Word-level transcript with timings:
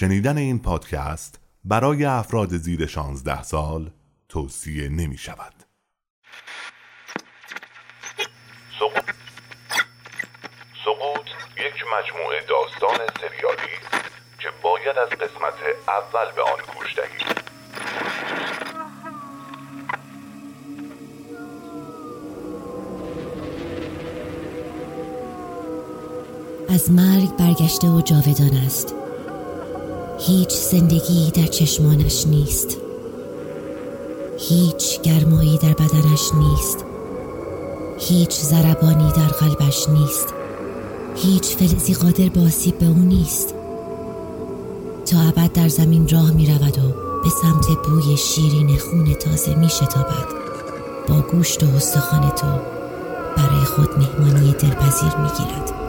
شنیدن 0.00 0.38
این 0.38 0.58
پادکست 0.58 1.40
برای 1.64 2.04
افراد 2.04 2.48
زیر 2.48 2.86
16 2.86 3.42
سال 3.42 3.90
توصیه 4.28 4.88
نمی 4.88 5.18
شود. 5.18 5.54
سقوط 10.84 11.26
یک 11.56 11.84
مجموعه 11.94 12.40
داستان 12.48 13.06
سریالی 13.20 13.76
که 14.38 14.48
باید 14.62 14.98
از 14.98 15.08
قسمت 15.08 15.54
اول 15.88 16.32
به 16.36 16.42
آن 16.42 16.58
گوش 16.74 16.96
دهید. 16.96 17.40
از 26.68 26.90
مرگ 26.90 27.36
برگشته 27.36 27.88
و 27.88 28.00
جاودان 28.00 28.56
است 28.66 29.09
هیچ 30.22 30.50
زندگی 30.50 31.30
در 31.30 31.46
چشمانش 31.46 32.26
نیست. 32.26 32.76
هیچ 34.38 35.00
گرمایی 35.00 35.58
در 35.58 35.72
بدنش 35.72 36.34
نیست. 36.34 36.84
هیچ 37.98 38.32
زربانی 38.32 39.12
در 39.12 39.26
قلبش 39.26 39.88
نیست. 39.88 40.34
هیچ 41.16 41.56
فلزی 41.56 41.94
قادر 41.94 42.28
به 42.28 42.40
آسیب 42.40 42.78
به 42.78 42.86
او 42.86 42.98
نیست. 42.98 43.54
تا 45.06 45.20
ابد 45.20 45.52
در 45.52 45.68
زمین 45.68 46.08
راه 46.08 46.30
می 46.30 46.46
رود 46.46 46.78
و 46.78 46.92
به 47.22 47.30
سمت 47.42 47.66
بوی 47.86 48.16
شیرین 48.16 48.78
خون 48.78 49.14
تازه 49.14 49.54
می 49.54 49.68
شتابد. 49.68 50.26
با 51.08 51.20
گوشت 51.20 51.64
و 51.64 51.76
استخوان 51.76 52.30
تو 52.30 52.46
برای 53.36 53.64
خود 53.64 53.88
مهمانی 53.98 54.52
دلپذیر 54.52 55.16
می 55.16 55.28
گیرد. 55.38 55.79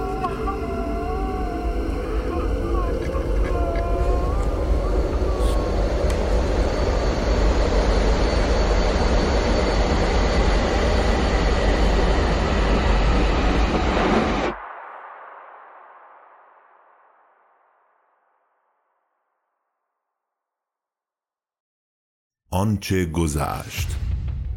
آنچه 22.62 23.06
گذشت. 23.06 23.88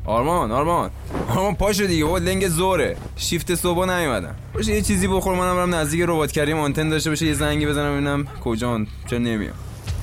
آرمان 0.07 0.53
آرمان. 0.53 0.91
آرمان 1.29 1.55
پاشو 1.55 1.85
دیگه. 1.85 2.05
بابا 2.05 2.19
لنگ 2.19 2.49
زوره. 2.49 2.97
شیفت 3.17 3.55
صبح 3.55 3.87
نیومدم. 3.87 4.35
باشه 4.55 4.75
یه 4.75 4.83
چیزی 4.83 5.09
بخور. 5.09 5.35
منم 5.35 5.55
برم 5.57 5.75
نزدیک 5.75 6.01
ربات 6.03 6.33
کریم 6.33 6.59
آنتن 6.59 6.89
داشته 6.89 7.11
باشه. 7.11 7.27
یه 7.27 7.35
زنگی 7.35 7.67
بزنم 7.67 7.93
ببینم 7.93 8.27
کجان 8.45 8.87
چرا 9.11 9.19
نمیام. 9.19 9.55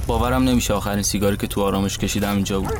باورم 0.08 0.43
نمیشه. 0.43 0.73
آخرین 0.73 1.03
سیگاری 1.03 1.38
که 1.38 1.47
تو 1.47 1.61
آرامش 1.61 1.97
کشیدم 1.97 2.35
اینجا 2.35 2.59
بود. 2.59 2.73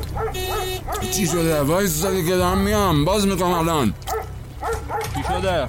چی 1.12 1.26
شده؟ 1.26 1.60
وایس 1.60 1.90
زدی 1.90 2.24
که 2.24 2.36
دارم 2.36 2.58
میام. 2.58 3.04
باز 3.04 3.26
می‌کنم 3.26 3.52
الان. 3.52 3.94
چی 5.14 5.22
شده؟ 5.28 5.68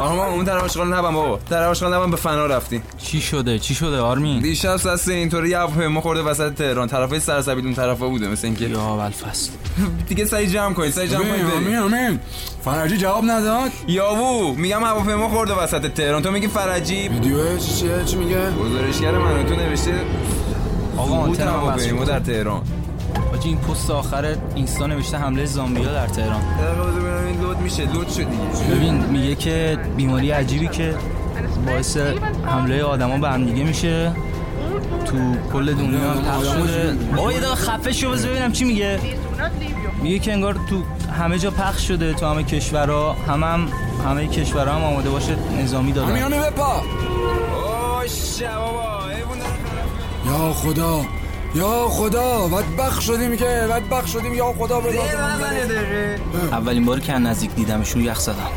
آرمان 0.00 0.28
اون 0.28 0.44
طرف 0.44 0.64
آشغال 0.64 0.94
نبم 0.94 1.12
بابا. 1.14 1.38
طرف 1.50 1.68
آشغال 1.70 1.94
نبم 1.94 2.10
به 2.10 2.16
فنا 2.16 2.46
رفتیم. 2.46 2.82
چی 2.98 3.20
شده؟ 3.20 3.58
چی 3.58 3.74
شده 3.74 4.00
آرمین؟ 4.00 4.40
دیشب 4.42 4.76
سسته 4.76 5.12
اینطوری 5.12 5.48
یه 5.50 5.58
هواپیما 5.58 6.00
خورده 6.00 6.22
وسط 6.22 6.54
تهران. 6.54 6.88
طرفای 6.88 7.20
سرسبیل 7.20 7.64
اون 7.64 7.74
طرفا 7.74 8.08
بوده 8.08 8.28
مثل 8.28 8.46
اینکه 8.46 8.64
یا 8.68 8.78
والفصل 8.80 9.50
دیگه 10.08 10.24
سعی 10.24 10.46
جمع 10.46 10.74
کنید 10.74 10.90
سعی 10.92 11.08
جمع 11.08 11.20
کنید 11.20 11.40
امین 11.40 11.64
بریم. 11.64 11.94
امین 11.94 12.20
فرجی 12.64 12.96
جواب 12.96 13.24
نداد؟ 13.24 13.70
یاوو 13.88 14.54
میگم 14.54 14.84
هواپیما 14.84 15.28
خورده 15.28 15.54
وسط 15.54 15.86
تهران. 15.86 16.22
تو 16.22 16.30
میگی 16.30 16.48
فرجی؟ 16.48 17.08
ویدیو 17.08 17.58
چی 17.58 17.74
چیه؟ 17.74 18.04
چی 18.04 18.16
میگه؟ 18.16 18.50
گزارشگر 18.50 19.10
من 19.18 19.46
تو 19.46 19.54
نوشته. 19.56 19.94
آقا 20.96 21.14
آنتن 21.16 21.48
هواپیما. 21.48 22.04
در 22.04 22.20
تهران. 22.20 22.62
آجی 23.34 23.48
این 23.48 23.58
پست 23.58 23.90
آخر 23.90 24.36
اینستا 24.54 24.86
نوشته 24.86 25.16
حمله 25.16 25.44
زامبیا 25.44 25.92
در 25.92 26.06
تهران. 26.06 26.42
لود 27.58 27.64
میشه 27.64 27.92
لود 27.92 28.08
شد 28.08 28.16
دیگه 28.16 28.74
ببین 28.74 28.94
میگه 28.94 29.34
که 29.34 29.78
بیماری 29.96 30.30
عجیبی 30.30 30.68
که 30.68 30.94
باعث 31.66 31.96
حمله 32.46 32.82
آدما 32.82 33.18
به 33.18 33.28
هم 33.28 33.44
دیگه 33.44 33.64
میشه. 33.64 34.12
تو 35.04 35.16
کل 35.52 35.74
دنیا 35.74 36.12
پخش 36.12 36.46
شده. 36.46 36.92
بابا 37.16 37.32
یه 37.32 37.38
دقیقه 37.38 37.54
خفه 37.54 37.92
شو 37.92 38.10
ببینم 38.10 38.52
چی 38.52 38.64
میگه. 38.64 38.98
میگه 40.02 40.18
که 40.18 40.32
انگار 40.32 40.54
تو 40.54 40.82
همه 41.12 41.38
جا 41.38 41.50
پخش 41.50 41.88
شده 41.88 42.14
تو 42.14 42.26
همه 42.26 42.42
کشورها. 42.42 43.12
همه 43.12 43.46
هم 43.46 43.68
همه 44.06 44.26
کشورها 44.26 44.74
هم 44.74 44.84
آماده 44.84 45.10
باشه 45.10 45.36
نظامی 45.62 45.92
دادن. 45.92 46.22
امین 46.22 46.40
بپا. 46.40 46.64
اوه 46.64 48.04
یا 50.26 50.52
خدا 50.52 51.04
یا 51.54 51.88
خدا 51.88 52.48
بدبخ 52.48 53.00
شدیم 53.00 53.36
که 53.36 53.44
بدبخ 53.44 54.06
شدیم. 54.06 54.34
یا 54.34 54.52
خدا 54.52 54.80
به 54.80 54.90
اولین 56.52 56.84
باری 56.84 57.00
که 57.00 57.12
نزدیک 57.12 57.54
دیدمشون 57.54 58.04
یخ 58.04 58.20
زدم 58.20 58.50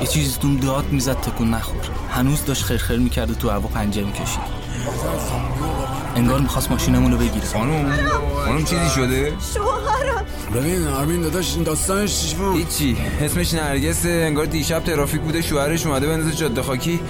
یه 0.00 0.06
چیزی 0.06 0.38
توم 0.40 0.56
داد 0.56 0.84
می‌زد 0.90 1.20
تکون 1.20 1.50
نخور. 1.50 1.80
هنوز 2.10 2.44
داشت 2.44 2.64
خرخر 2.64 2.96
می‌کرد 2.96 3.30
و 3.30 3.34
تو 3.34 3.50
هوا 3.50 3.68
پنجه 3.68 4.04
می‌کشید. 4.04 4.60
انگار 6.16 6.40
می‌خواست 6.40 6.70
ماشینمون 6.70 7.12
رو 7.12 7.18
بگیره. 7.18 7.46
خانوم 7.46 7.92
خانوم 8.44 8.64
چیزی 8.64 8.90
شده؟ 8.94 9.32
ببین 10.54 10.88
آرمین 10.88 11.20
داداش 11.20 11.54
این 11.54 11.62
داستانش 11.62 12.20
چی 12.20 12.36
بود؟ 12.36 12.56
هیچی. 12.56 12.96
اسمش 13.20 13.54
نرگسه. 13.54 14.08
انگار 14.08 14.44
دیشب 14.44 14.84
ترافیک 14.84 15.20
بوده 15.20 15.42
شوهرش 15.42 15.86
اومده 15.86 16.06
بندازه 16.06 16.36
جاده 16.36 16.62
خاکی. 16.62 17.00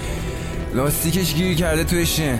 لاستیکش 0.73 1.33
گیر 1.33 1.57
کرده 1.57 1.83
توی 1.83 2.05
شن. 2.05 2.39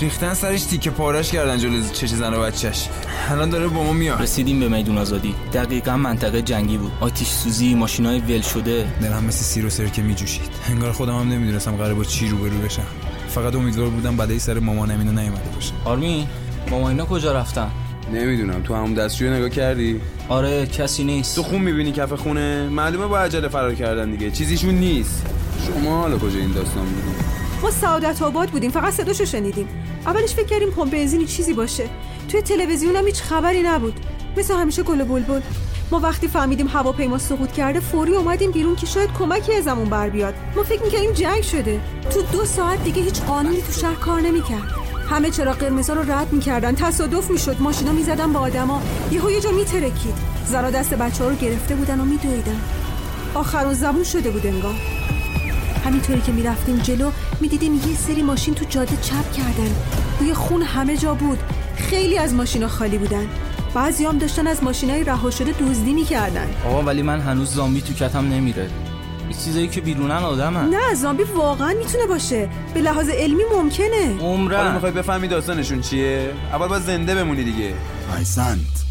ریختن 0.00 0.34
سرش 0.34 0.62
تیکه 0.62 0.90
پارش 0.90 1.32
کردن 1.32 1.58
جلو 1.58 1.88
چش 1.92 2.08
زن 2.08 2.34
و 2.34 2.40
بچهش 2.40 2.88
الان 3.30 3.50
داره 3.50 3.68
با 3.68 3.82
ما 3.82 3.92
میاد. 3.92 4.22
رسیدیم 4.22 4.60
به 4.60 4.68
میدون 4.68 4.98
آزادی. 4.98 5.34
دقیقا 5.52 5.96
منطقه 5.96 6.42
جنگی 6.42 6.78
بود. 6.78 6.92
آتیش 7.00 7.28
سوزی 7.28 7.74
ماشینای 7.74 8.20
ول 8.20 8.40
شده. 8.40 8.92
دلم 9.02 9.24
مثل 9.24 9.44
سیر 9.44 9.66
و 9.66 9.70
سرکه 9.70 10.02
میجوشید. 10.02 10.50
انگار 10.68 10.92
خودم 10.92 11.18
هم 11.18 11.28
نمی‌دونستم 11.28 11.76
قراره 11.76 11.94
با 11.94 12.04
چی 12.04 12.28
روبرو 12.28 12.58
بشم. 12.58 12.86
فقط 13.28 13.54
امیدوار 13.54 13.88
بودم 13.90 14.16
بعدی 14.16 14.38
سر 14.38 14.58
مامانم 14.58 14.98
اینو 14.98 15.12
نیومده 15.12 15.50
باشه. 15.54 15.72
آرمین 15.84 16.26
ماما 16.70 16.88
اینا 16.88 17.04
کجا 17.04 17.32
رفتن؟ 17.32 17.70
نمی‌دونم. 18.12 18.62
تو 18.62 18.74
همون 18.74 18.94
دستشوی 18.94 19.30
نگاه 19.30 19.48
کردی؟ 19.48 20.00
آره 20.28 20.66
کسی 20.66 21.04
نیست. 21.04 21.36
تو 21.36 21.42
خون 21.42 21.62
می‌بینی 21.62 21.92
کف 21.92 22.12
خونه؟ 22.12 22.68
معلومه 22.68 23.06
با 23.06 23.18
عجله 23.18 23.48
فرار 23.48 23.74
کردن 23.74 24.10
دیگه. 24.10 24.30
چیزیشون 24.30 24.74
نیست. 24.74 25.26
شما 25.66 26.00
حالا 26.00 26.18
کجا 26.18 26.38
این 26.38 26.52
داستان 26.52 26.84
بودی؟ 26.84 27.39
ما 27.62 27.70
سعادت 27.70 28.22
آباد 28.22 28.48
بودیم 28.50 28.70
فقط 28.70 28.92
صداشو 28.92 29.24
شنیدیم. 29.24 29.68
اولش 30.06 30.34
فکر 30.34 30.46
کردیم 30.46 30.70
پمپ 30.70 30.90
بنزینی 30.90 31.26
چیزی 31.26 31.52
باشه. 31.52 31.88
توی 32.28 32.42
تلویزیون 32.42 32.96
هم 32.96 33.06
هیچ 33.06 33.22
خبری 33.22 33.62
نبود. 33.62 34.00
مثل 34.36 34.54
همیشه 34.54 34.82
گل 34.82 35.04
بلبل. 35.04 35.40
ما 35.90 36.00
وقتی 36.00 36.28
فهمیدیم 36.28 36.68
هواپیما 36.68 37.18
سقوط 37.18 37.52
کرده 37.52 37.80
فوری 37.80 38.16
اومدیم 38.16 38.50
بیرون 38.50 38.76
که 38.76 38.86
شاید 38.86 39.10
کمکی 39.18 39.54
ازمون 39.54 39.88
بر 39.88 40.08
بیاد. 40.08 40.34
ما 40.56 40.62
فکر 40.62 40.82
می‌کردیم 40.82 41.12
جنگ 41.12 41.42
شده. 41.42 41.80
تو 42.10 42.22
دو 42.22 42.44
ساعت 42.44 42.84
دیگه 42.84 43.02
هیچ 43.02 43.20
قانونی 43.20 43.62
تو 43.62 43.72
شهر 43.72 43.94
کار 43.94 44.20
نمی‌کرد. 44.20 44.62
همه 45.10 45.30
چرا 45.30 45.52
قرمزا 45.52 45.92
رو 45.92 46.12
رد 46.12 46.32
می‌کردن. 46.32 46.74
تصادف 46.74 47.30
می‌شد. 47.30 47.56
ماشینا 47.60 47.92
می‌زدن 47.92 48.32
به 48.32 48.38
آدما. 48.38 48.82
یهو 49.10 49.30
یه 49.30 49.40
جا 49.40 49.50
میترکید. 49.50 50.14
زرا 50.46 50.70
دست 50.70 50.94
بچه 50.94 51.24
ها 51.24 51.30
رو 51.30 51.36
گرفته 51.36 51.74
بودن 51.74 52.00
و 52.00 52.04
میدویدن. 52.04 52.60
آخر 53.34 53.74
زبون 53.74 54.04
شده 54.04 54.30
بود 54.30 54.46
انگار. 54.46 54.74
همینطوری 55.84 56.20
که 56.20 56.32
می‌رفتیم 56.32 56.78
جلو 56.78 57.10
می‌دیدیم 57.40 57.74
یه 57.74 57.96
سری 57.96 58.22
ماشین 58.22 58.54
تو 58.54 58.64
جاده 58.64 58.96
چپ 58.96 59.32
کردن. 59.32 59.74
بوی 60.18 60.34
خون 60.34 60.62
همه 60.62 60.96
جا 60.96 61.14
بود. 61.14 61.38
خیلی 61.76 62.18
از 62.18 62.34
ماشینا 62.34 62.68
خالی 62.68 62.98
بودن. 62.98 63.28
بعضی 63.74 64.04
هم 64.04 64.18
داشتن 64.18 64.46
از 64.46 64.64
ماشینای 64.64 65.04
رها 65.04 65.30
شده 65.30 65.52
دزدی 65.52 65.92
می‌کردن. 65.92 66.48
آقا 66.66 66.82
ولی 66.82 67.02
من 67.02 67.20
هنوز 67.20 67.54
زامبی 67.54 67.80
تو 67.80 67.94
کتم 67.94 68.28
نمیره. 68.28 68.70
این 69.28 69.38
چیزایی 69.44 69.68
که 69.68 69.80
بیرونن 69.80 70.12
آدمن. 70.12 70.70
نه 70.70 70.94
زامبی 70.94 71.22
واقعا 71.22 71.74
می‌تونه 71.78 72.06
باشه. 72.06 72.48
به 72.74 72.80
لحاظ 72.80 73.08
علمی 73.08 73.42
ممکنه. 73.54 74.16
حالا 74.20 74.32
عمرن 74.32 74.72
می‌خوای 74.74 74.92
بفهمی 74.92 75.28
داستانشون 75.28 75.80
چیه؟ 75.80 76.32
اول 76.52 76.66
باید 76.68 76.82
زنده 76.82 77.14
بمونی 77.14 77.44
دیگه. 77.44 77.74
احسنت 78.16 78.89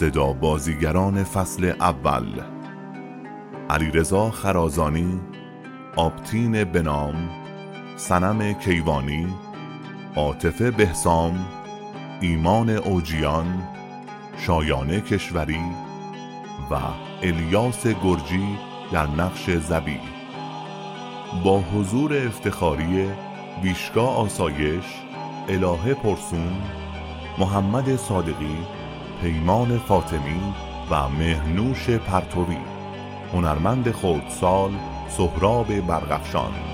صدا 0.00 0.32
بازیگران 0.32 1.24
فصل 1.24 1.64
اول. 1.80 2.40
علیرضا 3.70 4.30
خرازانی 4.30 5.20
آبتین 5.96 6.64
بنام 6.64 7.30
سنم 7.96 8.52
کیوانی 8.52 9.26
عاطفه 10.16 10.70
بهسام 10.70 11.46
ایمان 12.20 12.70
اوجیان 12.70 13.68
شایانه 14.38 15.00
کشوری 15.00 15.60
و 16.70 16.74
الیاس 17.22 17.86
گرجی 17.86 18.58
در 18.92 19.06
نقش 19.06 19.50
زبی. 19.50 20.00
با 21.44 21.60
حضور 21.60 22.26
افتخاری 22.26 23.10
ویشگاه 23.62 24.16
آسایش 24.16 24.84
الهه 25.48 25.94
پرسون 25.94 26.52
محمد 27.38 27.96
صادقی 27.96 28.79
پیمان 29.22 29.78
فاطمی 29.78 30.54
و 30.90 31.08
مهنوش 31.08 31.90
پرتوی. 31.90 32.56
هنرمند 33.32 33.90
خودسال 33.90 34.70
سهراب 35.08 35.80
برغفشان. 35.80 36.69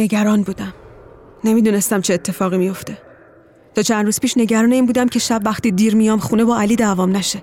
نگران 0.00 0.42
بودم. 0.42 0.74
نمی‌دونستم 1.44 2.00
چه 2.00 2.14
اتفاقی 2.14 2.58
میفته 2.58 2.98
تا 3.74 3.82
چند 3.82 4.04
روز 4.04 4.20
پیش 4.20 4.36
نگران 4.36 4.72
این 4.72 4.86
بودم 4.86 5.08
که 5.08 5.18
شب 5.18 5.42
وقتی 5.44 5.70
دیر 5.70 5.94
میام 5.96 6.18
خونه 6.18 6.44
با 6.44 6.60
علی 6.60 6.76
دعوام 6.76 7.16
نشه. 7.16 7.42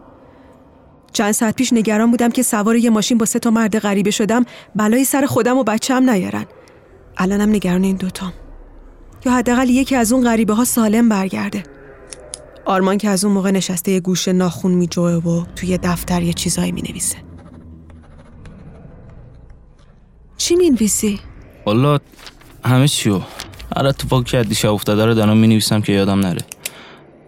چند 1.14 1.32
ساعت 1.32 1.56
پیش 1.56 1.74
نگران 1.74 2.12
بودم 2.12 2.30
که 2.30 2.44
سوار 2.44 2.76
یه 2.76 2.90
ماشین 2.90 3.18
با 3.18 3.26
سه 3.26 3.40
تا 3.40 3.50
مرد 3.52 3.80
غریبه 3.80 4.12
شدم 4.12 4.46
بلایی 4.76 5.06
سر 5.06 5.26
خودم 5.26 5.58
و 5.58 5.64
بچم 5.64 6.10
نیارن. 6.10 6.46
الانم 7.18 7.50
نگران 7.50 7.84
این 7.84 7.96
دوتام. 7.96 8.34
یا 9.26 9.32
حداقل 9.32 9.70
یکی 9.70 9.96
از 9.96 10.12
اون 10.14 10.24
غریبه 10.24 10.54
ها 10.54 10.64
سالم 10.64 11.10
برگرده. 11.10 11.64
آرمان 12.66 12.98
که 12.98 13.10
از 13.10 13.26
اون 13.26 13.34
موقع 13.34 13.52
نشسته 13.52 13.92
یه 13.92 14.00
گوشه 14.00 14.34
ناخون 14.34 14.72
میجوه 14.72 15.12
و 15.12 15.46
توی 15.56 15.78
دفتر 15.78 16.22
یه 16.22 16.34
چیزایی 16.34 16.72
می‌نویسه. 16.72 17.18
چی 20.38 20.56
می‌نویسی؟ 20.56 21.20
والا 21.66 22.00
همه 22.68 22.88
چیو 22.88 23.22
هر 23.78 23.86
اتفاقی 23.86 24.24
که 24.24 24.44
دیشب 24.44 24.74
افتاده 24.74 25.06
رو 25.06 25.14
دارم 25.14 25.38
می‌نویسم 25.38 25.82
که 25.82 25.94
یادم 25.94 26.20
نره. 26.20 26.42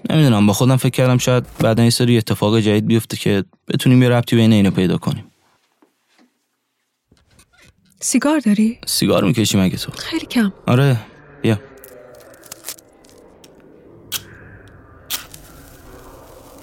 نمی‌دونم 0.10 0.48
با 0.48 0.54
خودم 0.54 0.76
فکر 0.78 0.90
کردم 0.90 1.18
شاید 1.18 1.46
بعد 1.60 1.80
این 1.80 1.90
سری 1.90 2.18
اتفاق 2.18 2.60
جدید 2.60 2.88
بیفته 2.88 3.18
که 3.18 3.44
بتونیم 3.68 4.04
یه 4.04 4.10
ربطی 4.10 4.36
بین 4.36 4.54
اینو 4.54 4.72
پیدا 4.72 4.98
کنیم. 4.98 5.24
سیگار 8.02 8.40
داری؟ 8.40 8.80
سیگار 8.86 9.24
می‌کشی 9.24 9.58
مگه 9.58 9.78
تو؟ 9.78 9.92
خیلی 9.92 10.26
کم. 10.26 10.54
آره 10.68 10.98
بیا. 11.42 11.60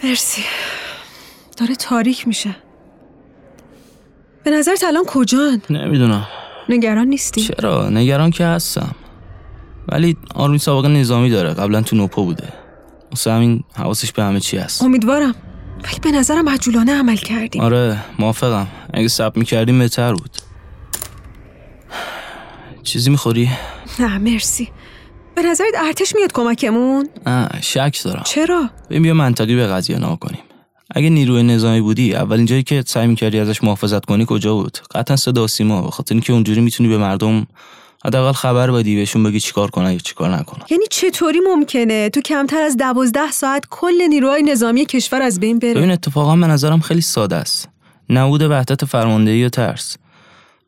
مرسی. 0.05 0.43
داره 1.56 1.75
تاریک 1.75 2.28
میشه. 2.28 2.56
به 4.44 4.50
نظرت 4.50 4.84
الان 4.84 5.05
کجان؟ 5.05 5.62
نمی‌دونم. 5.70 6.26
نگران 6.69 7.07
نیستی؟ 7.07 7.41
چرا؟ 7.41 7.89
نگران 7.89 8.31
که 8.31 8.45
هستم. 8.45 8.95
ولی 9.89 10.17
آرمین 10.35 10.59
سابقه 10.59 10.89
نظامی 10.89 11.31
داره. 11.31 11.55
قبلا 11.55 11.83
تو 11.83 11.97
نوپو 11.97 12.25
بوده. 12.25 12.53
واسه 13.11 13.33
همین 13.33 13.65
حواسش 13.77 14.13
به 14.13 14.23
همه 14.23 14.41
چی 14.41 14.57
هست. 14.57 14.83
امیدوارم. 14.83 15.35
ولی 15.85 15.99
به 16.03 16.11
نظرم 16.11 16.49
عجولانه 16.49 16.99
عمل 16.99 17.17
کردیم 17.17 17.63
آره 17.63 17.99
موافقم. 18.19 18.67
اگه 18.95 19.09
سب 19.09 19.33
می‌کردیم 19.37 19.79
بهتر 19.79 20.13
بود. 20.15 20.31
چیزی 22.83 23.11
می‌خوری؟ 23.11 23.51
نه 23.99 24.19
مرسی. 24.19 24.69
به 25.35 25.43
نظرت 25.43 25.75
ارتش 25.79 26.15
میاد 26.15 26.33
کمکمون؟ 26.33 27.09
نه 27.27 27.49
شک 27.61 28.01
دارم. 28.05 28.23
چرا؟ 28.25 28.71
بریم 28.91 29.03
بیا 29.03 29.15
منطقی 29.15 29.57
به 29.57 29.67
قضیه 29.67 29.97
نگاه 29.97 30.19
کنیم. 30.19 30.41
اگه 30.91 31.11
نیروی 31.11 31.43
نظامی 31.43 31.81
بودی 31.81 32.15
اولین 32.15 32.47
جایی 32.47 32.62
که 32.62 32.85
سعی 32.87 33.06
می‌کردی 33.06 33.38
ازش 33.38 33.65
محافظت 33.65 34.05
کنی 34.05 34.25
کجا 34.29 34.55
بود؟ 34.55 34.79
قطعا 34.94 35.17
صدا 35.17 35.47
سیما 35.47 35.83
به 35.83 35.91
خاطر 35.91 36.15
اینکه 36.15 36.33
اونجوری 36.33 36.61
می‌تونی 36.61 36.88
به 36.88 36.99
مردم 36.99 37.47
حداقل 38.05 38.33
خبر 38.33 38.71
بدی 38.71 38.97
بهشون 38.97 39.23
بگی 39.23 39.41
چیکار 39.41 39.71
کنن 39.71 39.93
یا 39.93 39.99
چیکار 39.99 40.37
نکنن. 40.37 40.65
یعنی 40.71 40.85
چطوری 40.91 41.41
ممکنه 41.41 42.09
تو 42.09 42.21
کمتر 42.21 42.62
از 42.62 42.77
دوازده 42.77 43.31
ساعت 43.31 43.65
کل 43.71 44.03
نیروهای 44.09 44.43
نظامی 44.43 44.87
کشور 44.87 45.23
از 45.23 45.41
بین 45.41 45.59
بره؟ 45.59 45.75
ببین 45.75 45.91
اتفاقا 45.91 46.37
به 46.37 46.47
نظرم 46.47 46.81
خیلی 46.81 47.00
ساده 47.00 47.37
است. 47.37 47.69
نبود 48.11 48.43
وحدت 48.43 48.85
فرماندهی 48.85 49.44
و 49.44 49.49
ترس. 49.49 49.97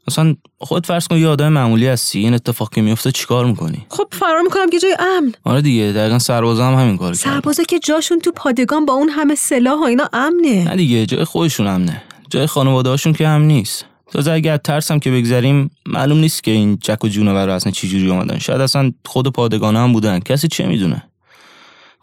مثلا 0.09 0.35
خود 0.59 0.87
فرض 0.87 1.09
کن 1.09 1.17
یه 1.17 1.29
آدم 1.29 1.49
معمولی 1.49 1.87
هستی 1.87 2.19
این 2.19 2.35
اتفاق 2.35 2.75
که 2.75 2.83
میفته 2.83 3.13
چیکار 3.13 3.47
می‌کنی؟ 3.47 3.87
خب 3.89 4.09
فرار 4.13 4.41
می‌کنم 4.43 4.71
که 4.71 4.79
جای 4.79 4.97
امن. 5.01 5.33
آره 5.45 5.61
دیگه 5.63 5.93
دقیقا 5.93 6.19
سربازا 6.19 6.67
هم 6.67 6.75
همین 6.75 6.97
کار 6.97 7.15
کردن. 7.15 7.35
سربازا 7.35 7.63
که 7.63 7.79
جاشون 7.79 8.19
تو 8.19 8.33
پادگان 8.33 8.87
با 8.87 8.93
اون 8.93 9.09
همه 9.09 9.35
سلاح 9.35 9.79
و 9.79 9.83
اینا 9.83 10.09
امنه. 10.13 10.65
نه 10.65 10.77
دیگه 10.77 11.07
جای 11.07 11.25
خودشون 11.25 11.67
امنه. 11.67 12.03
جای 12.31 12.47
خانواده 12.47 12.91
هاشون 12.91 13.13
که 13.13 13.29
هم 13.29 13.43
نیست. 13.43 13.85
تازه 14.13 14.31
از 14.31 14.59
ترسم 14.65 14.99
که 14.99 15.11
بگذریم 15.11 15.71
معلوم 15.87 16.19
نیست 16.19 16.45
که 16.45 16.51
این 16.51 16.79
جک 16.83 17.05
و 17.05 17.09
جونور 17.09 17.49
اصلا 17.49 17.73
چی 17.73 17.89
جوری 17.89 18.11
اومدن. 18.11 18.39
شاید 18.39 18.61
اصلا 18.61 18.93
خود 19.05 19.29
پادگانه 19.33 19.79
هم 19.79 19.93
بودن. 19.93 20.19
کسی 20.19 20.49
چه 20.49 20.67
می‌دونه؟ 20.67 21.03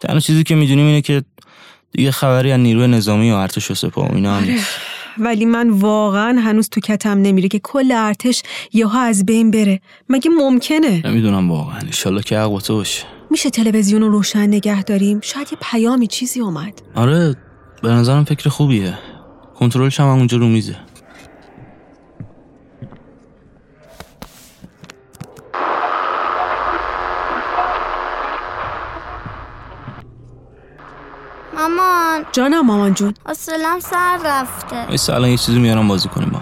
تنها 0.00 0.20
چیزی 0.20 0.44
که 0.44 0.54
می‌دونیم 0.54 0.86
اینه 0.86 1.00
که 1.00 1.22
دیگه 1.92 2.10
خبری 2.10 2.52
از 2.52 2.60
نیروی 2.60 2.86
نظامی 2.86 3.30
و 3.30 3.34
ارتش 3.34 3.70
و 3.70 3.74
سپاه 3.74 4.08
و 4.08 4.14
اینا 4.14 4.34
هم 4.34 4.42
آره. 4.42 4.52
نیست. 4.52 4.66
ولی 5.18 5.44
من 5.44 5.70
واقعا 5.70 6.40
هنوز 6.40 6.68
تو 6.68 6.80
کتم 6.80 7.18
نمیره 7.18 7.48
که 7.48 7.58
کل 7.58 7.92
ارتش 7.92 8.42
یهو 8.72 8.96
از 8.96 9.26
بین 9.26 9.50
بره. 9.50 9.80
مگه 10.08 10.30
ممکنه؟ 10.30 11.06
نمی‌دونم 11.06 11.50
واقعا. 11.50 11.78
انشالله 11.78 12.22
که 12.22 12.38
حق 12.38 12.48
با 12.48 12.60
تو 12.60 12.74
باشه. 12.74 13.04
میشه 13.30 13.50
تلویزیون 13.50 14.02
رو 14.02 14.08
روشن 14.08 14.46
نگه 14.46 14.82
داریم؟ 14.82 15.20
شاید 15.22 15.48
یه 15.52 15.58
پیامی 15.62 16.06
چیزی 16.06 16.40
اومد. 16.40 16.82
آره 16.94 17.36
به 17.82 17.88
نظرم 17.88 18.24
فکر 18.24 18.48
خوبیه. 18.48 18.98
کنترلش 19.58 20.00
هم 20.00 20.06
اونجا 20.06 20.38
رو 20.38 20.48
میزه. 20.48 20.76
مامان. 31.76 32.26
جانم 32.32 32.66
مامان 32.66 32.94
جون. 32.94 33.14
اصلا 33.26 33.80
سر 33.80 34.18
رفته. 34.24 34.86
وایسا 34.86 35.14
الان 35.14 35.30
یه 35.30 35.36
چیزی 35.36 35.58
میارم 35.58 35.88
بازی 35.88 36.08
کنیم 36.08 36.28
با. 36.28 36.40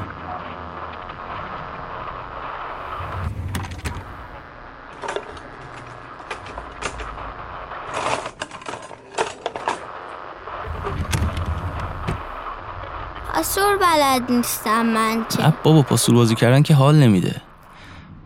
پاسور 13.34 13.76
بلد 13.76 14.32
نیستم 14.32 14.86
من 14.86 15.24
چه 15.28 15.42
نه 15.42 15.54
بابا 15.62 15.82
پاسور 15.82 16.14
بازی 16.14 16.34
کردن 16.34 16.62
که 16.62 16.74
حال 16.74 16.94
نمیده. 16.94 17.42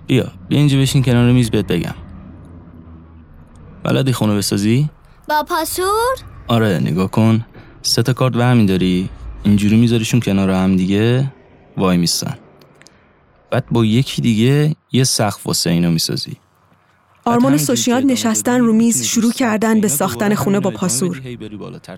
بیا 0.07 0.25
بیا 0.49 0.59
اینجا 0.59 0.79
بشین 0.79 1.03
کنار 1.03 1.33
میز 1.33 1.50
بهت 1.50 1.67
بگم. 1.67 1.95
بلدی 3.83 4.12
خونه 4.12 4.35
بسازی؟ 4.37 4.91
با 5.29 5.43
پاسور؟ 5.43 6.17
آره 6.49 6.78
نگاه 6.78 7.11
کن. 7.11 7.45
سه 7.83 8.02
تا 8.02 8.12
کارت 8.12 8.37
همین 8.37 8.67
داری. 8.67 9.09
اینجوری 9.43 9.76
میذاریشون 9.76 10.21
کنار 10.21 10.50
هم 10.50 10.76
دیگه. 10.76 11.33
وای 11.76 11.97
میستن. 11.97 12.38
بعد 13.50 13.64
با 13.71 13.85
یکی 13.85 14.23
دیگه 14.23 14.76
یه 14.93 15.05
سقف 15.05 15.47
واسه 15.47 15.71
اینو 15.71 15.90
می‌سازی. 15.90 16.37
آرمان 17.25 17.55
و 17.55 17.59
سوشیان 17.59 18.02
نشستن 18.02 18.61
رو 18.61 18.73
میز 18.73 19.05
شروع 19.05 19.33
کردن 19.33 19.81
به 19.81 19.88
ساختن 19.88 20.35
خونه 20.35 20.61
با 20.61 20.71
پاسور. 20.71 21.23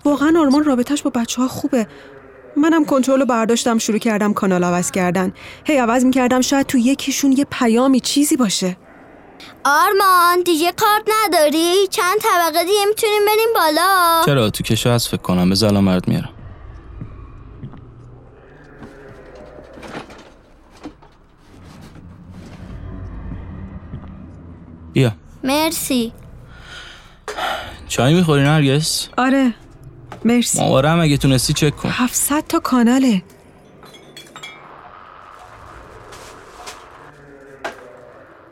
واقعا 0.05 0.33
آرمان 0.39 0.63
رابطش 0.63 1.01
با 1.01 1.09
بچه 1.09 1.41
ها 1.41 1.47
خوبه. 1.47 1.87
منم 2.57 2.85
کنترل 2.85 3.19
رو 3.19 3.25
برداشتم 3.25 3.77
شروع 3.77 3.97
کردم 3.97 4.33
کانال 4.33 4.63
عوض 4.63 4.91
کردن. 4.91 5.33
هی 5.65 5.77
عوض 5.77 6.05
می‌کردم 6.05 6.41
شاید 6.41 6.65
تو 6.65 6.77
یکیشون 6.77 7.31
یه 7.31 7.45
پیامی 7.51 7.99
چیزی 7.99 8.37
باشه. 8.37 8.77
آرمان 9.63 10.43
دیگه 10.45 10.71
کارت 10.71 11.03
نداری؟ 11.07 11.87
چند 11.89 12.17
طبقه 12.19 12.63
دیگه 12.63 12.85
می‌تونیم 12.89 13.21
بریم 13.27 13.53
بالا؟ 13.55 14.21
چرا؟ 14.25 14.49
تو 14.49 14.63
کشو 14.63 14.89
هست 14.89 15.07
فکر 15.07 15.21
کنم. 15.21 15.49
به 15.49 15.63
الان 15.63 15.85
برات 15.85 16.07
میارم. 16.07 16.29
بیا. 24.93 25.11
مرسی. 25.43 26.13
چای 27.87 28.13
می‌خوری 28.13 28.43
نرگس؟ 28.43 29.07
آره. 29.17 29.53
مرسی. 30.25 30.59
ماهواره 30.59 30.89
هم 30.89 30.99
اگه 30.99 31.17
تونستی 31.17 31.53
چک 31.53 31.75
کن. 31.77 31.89
700 31.89 32.47
تا 32.47 32.59
کاناله. 32.59 33.23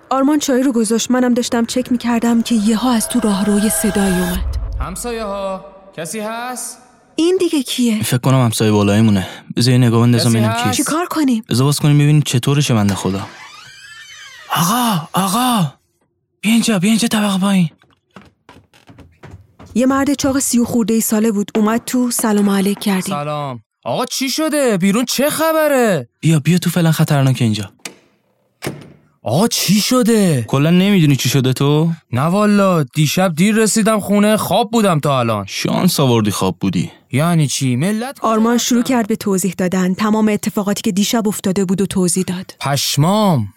آرمان 0.10 0.40
چای 0.40 0.64
رو 0.64 0.72
گذاشت. 0.72 1.12
منم 1.12 1.34
داشتم 1.34 1.66
چک 1.66 1.92
می‌کردم 1.92 2.42
که 2.42 2.56
یهو 2.56 2.88
از 2.88 3.10
تو 3.10 3.20
راهرو 3.20 3.70
صدایی 3.70 4.14
اومد. 4.14 4.58
همسایه 4.80 5.24
ها 5.24 5.66
کسی 5.98 6.20
هست؟ 6.20 6.78
این 7.16 7.38
دیگه 7.40 7.64
کیه؟ 7.64 8.04
فکر 8.04 8.18
کنم 8.18 8.44
همسایه 8.44 8.72
بالاییمونه. 8.72 9.28
بذار 9.56 9.72
یه 9.72 9.78
نگاه 9.78 10.02
بندازم 10.02 10.30
ببینم 10.30 10.50
هست؟ 10.50 10.64
کیست. 10.64 10.78
چیکار 10.78 11.06
کنیم؟ 11.06 11.44
بذار 11.50 11.66
باز 11.66 11.80
کنیم 11.80 11.98
ببینیم 11.98 12.22
چطورشه 12.22 12.74
بنده 12.74 12.96
خدا. 12.96 13.28
آقا 14.56 15.08
آقا! 15.14 15.74
بیا 16.42 16.52
اینجا 16.54 16.80
بیا 16.80 16.90
اینجا 16.90 17.08
طبقه 17.08 17.40
پایین. 17.40 17.70
یه 19.76 19.86
مرد 19.86 20.14
چاق 20.14 20.40
سی 20.40 20.60
و 20.60 20.66
خورده 20.66 20.94
ای 20.94 21.02
ساله 21.02 21.32
بود. 21.32 21.52
اومد 21.56 21.82
تو 21.86 22.12
سلام 22.12 22.50
علیک 22.50 22.80
کردیم. 22.80 23.16
سلام. 23.16 23.60
آقا 23.84 24.06
چی 24.06 24.30
شده؟ 24.30 24.78
بیرون 24.78 25.06
چه 25.06 25.30
خبره؟ 25.30 26.10
بیا 26.20 26.40
بیا 26.40 26.58
تو 26.58 26.70
فعلا 26.70 26.92
خطرناک 26.92 27.38
اینجا. 27.40 27.72
آقا 29.30 29.48
چی 29.48 29.82
شده؟ 29.82 30.46
کلا 30.48 30.70
نمی‌دونی 30.70 31.16
چی 31.16 31.30
شده 31.30 31.54
تو؟ 31.54 31.92
نه 32.12 32.22
والا 32.22 32.84
دیشب 32.84 33.36
دیر 33.36 33.56
رسیدم 33.56 34.00
خونه 34.00 34.38
خواب 34.38 34.72
بودم 34.72 35.00
تا 35.00 35.20
الان. 35.20 35.46
شانس 35.48 36.00
آوردی 36.00 36.32
خواب 36.32 36.58
بودی. 36.60 36.92
یعنی 37.12 37.48
چی؟ 37.48 37.76
ملت 37.76 38.18
آرمان 38.22 38.58
شروع 38.58 38.84
کرد 38.84 39.08
به 39.08 39.16
توضیح 39.16 39.54
دادن. 39.58 39.94
تمام 39.94 40.30
اتفاقاتی 40.30 40.82
که 40.82 40.92
دیشب 40.92 41.28
افتاده 41.28 41.66
بود 41.66 41.82
و 41.82 41.86
توضیح 41.86 42.24
داد. 42.28 42.56
پشمام. 42.60 43.48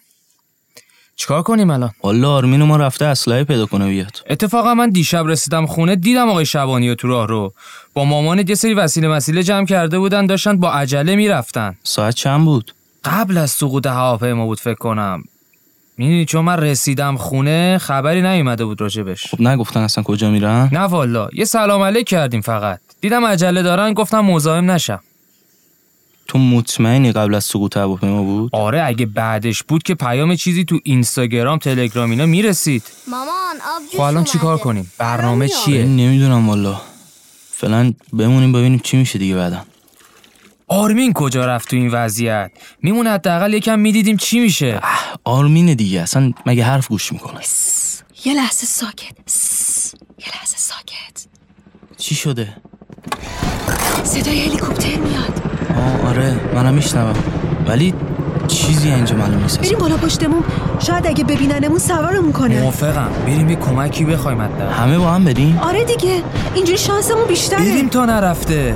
چیکار 1.15 1.41
کنیم 1.43 1.69
الان؟ 1.69 1.91
والا 2.03 2.31
آرمین 2.31 2.63
ما 2.63 2.77
رفته 2.77 3.05
اسلحه 3.05 3.43
پیدا 3.43 3.65
کنه 3.65 3.89
بیاد. 3.89 4.23
اتفاقا 4.29 4.73
من 4.73 4.89
دیشب 4.89 5.27
رسیدم 5.27 5.65
خونه 5.65 5.95
دیدم 5.95 6.29
آقای 6.29 6.45
شبانی 6.45 6.89
و 6.89 6.95
تو 6.95 7.07
راه 7.07 7.27
رو. 7.27 7.53
با 7.93 8.05
مامان 8.05 8.43
یه 8.47 8.55
سری 8.55 8.73
وسیله 8.73 9.07
مسیله 9.07 9.43
جمع 9.43 9.65
کرده 9.65 9.99
بودن 9.99 10.25
داشتن 10.25 10.57
با 10.57 10.71
عجله 10.71 11.15
می‌رفتن. 11.15 11.77
ساعت 11.83 12.15
چند 12.15 12.45
بود؟ 12.45 12.73
قبل 13.03 13.37
از 13.37 13.51
سقوط 13.51 13.87
هواپیما 13.87 14.45
بود 14.45 14.59
فکر 14.59 14.75
کنم. 14.75 15.23
می‌دونی 15.97 16.25
چون 16.25 16.45
من 16.45 16.57
رسیدم 16.57 17.17
خونه 17.17 17.77
خبری 17.77 18.21
نیومده 18.21 18.65
بود 18.65 18.81
راجبش. 18.81 19.27
خب 19.27 19.41
نگفتن 19.41 19.79
اصلا 19.79 20.03
کجا 20.03 20.29
میرن؟ 20.29 20.69
نه 20.71 20.79
والا 20.79 21.29
یه 21.33 21.45
سلام 21.45 21.81
علیک 21.81 22.07
کردیم 22.07 22.41
فقط. 22.41 22.79
دیدم 23.01 23.25
عجله 23.25 23.63
دارن 23.63 23.93
گفتم 23.93 24.19
مزاحم 24.19 24.71
نشم. 24.71 24.99
تو 26.27 26.39
مطمئنی 26.39 27.11
قبل 27.11 27.35
از 27.35 27.43
سقوط 27.43 27.77
هواپیما 27.77 28.23
بود؟ 28.23 28.49
آره 28.55 28.83
اگه 28.83 29.05
بعدش 29.05 29.63
بود 29.63 29.83
که 29.83 29.95
پیام 29.95 30.35
چیزی 30.35 30.65
تو 30.65 30.79
اینستاگرام 30.83 31.57
تلگرام 31.57 32.09
اینا 32.09 32.25
می‌رسید. 32.25 32.83
مامان 33.07 33.27
آب 33.75 33.83
جوش 33.91 33.95
خب 33.95 34.01
الان 34.01 34.23
چیکار. 34.23 34.57
کنیم؟ 34.57 34.91
برنامه 34.97 35.47
چیه؟ 35.47 35.83
نمی‌دونم 35.83 36.49
والا. 36.49 36.81
فعلا 37.51 37.93
بمونیم 38.13 38.51
ببینیم 38.51 38.79
چی 38.79 38.97
میشه 38.97 39.19
دیگه 39.19 39.35
بعدا. 39.35 39.65
آرمین 40.73 41.13
کجا 41.13 41.45
رفت 41.45 41.69
تو 41.69 41.75
این 41.75 41.89
وضعیت؟ 41.91 42.51
میمونه 42.81 43.09
حداقل 43.09 43.53
یکم 43.53 43.79
می‌دیدیم 43.79 44.17
چی 44.17 44.39
میشه. 44.39 44.79
آرمین 45.23 45.73
دیگه 45.73 46.01
اصلا 46.01 46.31
مگه 46.45 46.63
حرف 46.63 46.87
گوش 46.87 47.11
می‌کنه؟ 47.11 47.39
یه 48.25 48.33
لحظه 48.33 48.65
ساکت. 48.65 49.15
سس. 49.25 49.93
یه 50.19 50.25
لحظه 50.35 50.57
ساکت. 50.57 51.27
چی 51.97 52.15
شده؟ 52.15 52.55
صدای 54.03 54.45
هلیکوپتر 54.45 54.95
میاد. 54.95 55.41
آه 55.77 56.09
آره 56.09 56.39
منم 56.53 56.73
میشنوم. 56.73 57.15
ولی 57.67 57.93
چیزی 58.47 58.91
اینجا 58.91 59.15
معلوم 59.15 59.41
نیست 59.41 59.59
بریم 59.59 59.79
بالا 59.79 59.97
پشتمون. 59.97 60.43
شاید 60.79 61.07
اگه 61.07 61.23
ببیننمون 61.23 61.79
سوارمون 61.79 62.31
کنه. 62.31 62.61
موافقم. 62.61 63.09
بریم 63.25 63.49
یه 63.49 63.55
کمکی 63.55 64.05
بخوایم 64.05 64.41
حداقل. 64.41 64.73
همه 64.73 64.97
با 64.97 65.11
هم 65.11 65.23
بریم؟ 65.23 65.57
آره 65.57 65.83
دیگه 65.83 66.23
اینجوری 66.55 66.77
شانسمون 66.77 67.27
بیشتره. 67.27 67.59
بریم 67.59 67.89
تا 67.89 68.05
نرفته. 68.05 68.75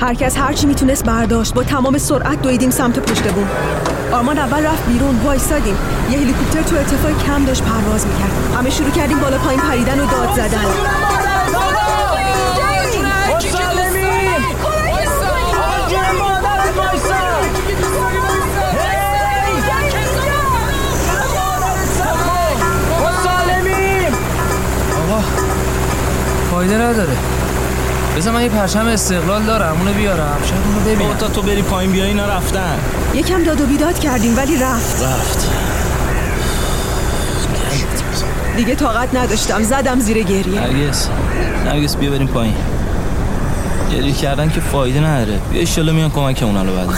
هر 0.00 0.14
کس 0.14 0.36
هر 0.36 0.52
چی 0.52 0.66
می‌تونست 0.66 1.04
برداشت. 1.04 1.54
با 1.54 1.62
تمام 1.62 1.98
سرعت 1.98 2.42
دویدیم 2.42 2.70
سمت 2.70 2.98
پشت 2.98 3.32
بوم. 3.32 3.48
آرمان 4.12 4.38
اول 4.38 4.66
رفت 4.66 4.86
بیرون 4.86 5.20
وایسادیم. 5.24 5.76
یه 6.10 6.18
هلیکوپتر 6.18 6.62
تو 6.62 6.76
ارتفاع 6.76 7.12
کم 7.12 7.44
داشت 7.44 7.62
پرواز 7.62 8.06
می‌کرد. 8.06 8.30
همه 8.58 8.70
شروع 8.70 8.90
کردیم 8.90 9.18
بالا 9.18 9.38
پایین 9.38 9.60
پریدن 9.60 10.00
و 10.00 10.06
داد 10.06 10.34
زدن. 10.36 10.64
فایده 26.50 26.78
نداره. 26.78 27.16
بذار 28.16 28.32
من 28.32 28.42
یه 28.42 28.48
پرچم 28.48 28.86
استقلال 28.86 29.42
دارم 29.42 29.76
اونو 29.78 29.92
بیارم. 29.92 30.38
شاید 30.44 30.62
اونو 30.66 30.80
ببینم. 30.80 31.16
تا 31.16 31.28
تو 31.28 31.42
بری 31.42 31.62
پایین 31.62 31.92
بیای 31.92 32.08
اینا 32.08 32.26
رفتن. 32.26 32.78
یکم 33.14 33.44
داد 33.44 33.60
و 33.60 33.66
بیداد 33.66 33.98
کردیم 33.98 34.36
ولی 34.36 34.56
رفت. 34.56 35.02
رفت. 35.02 35.46
دیگه 38.56 38.74
طاقت 38.74 39.14
نداشتم 39.14 39.62
زدم 39.62 40.00
زیر 40.00 40.22
گریه. 40.22 40.60
نرگس 40.60 41.08
نرگس 41.64 41.96
بیا 41.96 42.10
بریم 42.10 42.26
پایین. 42.26 42.54
گریه 43.92 44.12
کردن 44.12 44.50
که 44.50 44.60
فایده 44.60 45.00
نداره. 45.00 45.38
بیا 45.50 45.60
ایشالا 45.60 45.92
میان 45.92 46.10
کمک 46.10 46.42
اونا 46.42 46.62
رو 46.62 46.76
بعد 46.76 46.88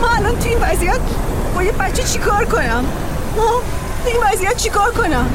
ما 0.00 0.08
الان 0.16 0.38
تو 0.38 0.48
این 0.48 0.58
وضعیت 0.60 1.00
با 1.54 1.62
یه 1.62 1.72
بچه 1.72 2.02
چیکار 2.02 2.44
کنم؟ 2.44 2.84
ما 3.36 3.42
تو 4.04 4.08
این 4.08 4.16
وضعیت 4.32 4.56
چیکار 4.56 4.90
کنم؟ 4.92 5.26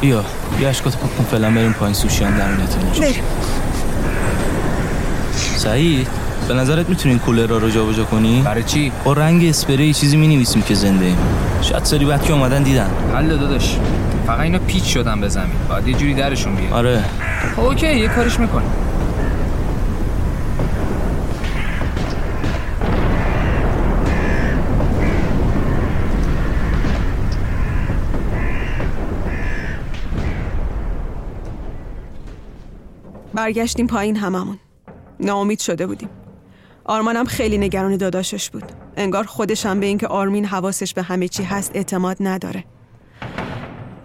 بیا 0.00 0.24
بیا 0.58 0.68
اشکات 0.68 0.96
پاک 0.96 1.16
کن 1.16 1.24
فعلا 1.24 1.50
بریم 1.50 1.72
پایین 1.72 1.94
سوشیان 1.94 2.36
در 2.36 2.48
بریم 2.48 3.22
سعید 5.56 6.08
به 6.48 6.54
نظرت 6.54 6.88
می‌تونین 6.88 7.18
کولر 7.18 7.46
را 7.46 7.58
رو 7.58 7.70
جابجا 7.70 8.04
کنی؟ 8.04 8.42
برای 8.42 8.62
چی؟ 8.62 8.92
با 9.04 9.12
رنگ 9.12 9.44
اسپری 9.44 9.94
چیزی 9.94 10.16
می 10.16 10.26
که 10.62 10.74
زنده 10.74 11.04
ایم. 11.04 11.16
شاید 11.62 11.84
سری 11.84 12.04
بعد 12.04 12.22
که 12.22 12.32
اومدن 12.32 12.62
دیدن. 12.62 12.90
حل 13.14 13.36
داداش. 13.36 13.76
فقط 14.26 14.40
اینا 14.40 14.58
پیچ 14.58 14.84
شدن 14.84 15.20
به 15.20 15.28
زمین. 15.28 15.50
باید 15.68 15.88
یه 15.88 15.94
جوری 15.94 16.14
درشون 16.14 16.54
بیاد. 16.54 16.72
آره. 16.72 17.04
خب 17.56 17.60
اوکی 17.60 17.96
یه 17.98 18.08
کارش 18.08 18.40
می‌کنیم. 18.40 18.70
برگشتیم 33.48 33.86
پایین 33.86 34.16
هممون. 34.16 34.58
ناامید 35.20 35.60
شده 35.60 35.86
بودیم. 35.86 36.08
آرمانم 36.84 37.24
خیلی 37.24 37.58
نگران 37.58 37.96
داداشش 37.96 38.50
بود. 38.50 38.64
انگار 38.96 39.24
خودشم 39.24 39.80
به 39.80 39.86
اینکه 39.86 40.06
آرمین 40.06 40.44
حواسش 40.44 40.94
به 40.94 41.02
همه 41.02 41.28
چی 41.28 41.42
هست 41.42 41.70
اعتماد 41.74 42.16
نداره. 42.20 42.64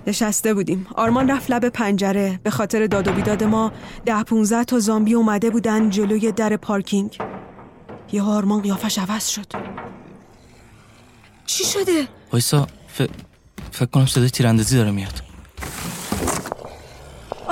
نشسته 0.07 0.53
بودیم. 0.53 0.87
آرمان 0.95 1.31
رفت 1.31 1.51
لب 1.51 1.69
پنجره. 1.69 2.39
به 2.43 2.49
خاطر 2.49 2.87
داد 2.87 3.07
و 3.07 3.11
بیداد 3.11 3.43
ما 3.43 3.71
ده 4.05 4.23
15 4.23 4.63
تا 4.63 4.79
زامبی 4.79 5.13
اومده 5.13 5.49
بودن 5.49 5.89
جلوی 5.89 6.31
در 6.31 6.57
پارکینگ. 6.57 7.17
یه 8.11 8.21
آرمان 8.21 8.61
قیافش 8.61 8.99
عوض 8.99 9.27
شد. 9.27 9.47
چی 11.45 11.63
شده؟ 11.63 12.07
وایسا 12.31 12.67
ف... 12.87 13.01
فکر 13.71 13.85
کنم 13.85 14.05
صدای 14.05 14.29
تیراندازی 14.29 14.77
داره 14.77 14.91
میاد. 14.91 15.32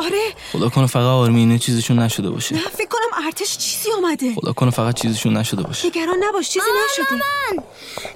آره. 0.02 0.34
خدا 0.52 0.70
کنه 0.70 0.88
فقط 0.88 1.04
آرمینه 1.04 1.60
چیزشون 1.60 2.00
نشده 2.00 2.30
باشه. 2.30 2.56
نه 2.56 2.62
فکر 2.62 2.88
کنم 2.88 3.26
ارتش 3.26 3.58
چیزی 3.58 3.92
آمده 3.92 4.36
خدا 4.36 4.54
کنه 4.54 4.72
فقط 4.72 5.02
چیزشون 5.02 5.38
نشده 5.38 5.64
باشه. 5.64 5.88
نگران 5.88 6.24
نباش 6.24 6.50
چیزی 6.50 6.66
نشده. 6.86 7.16
مامان 7.16 7.66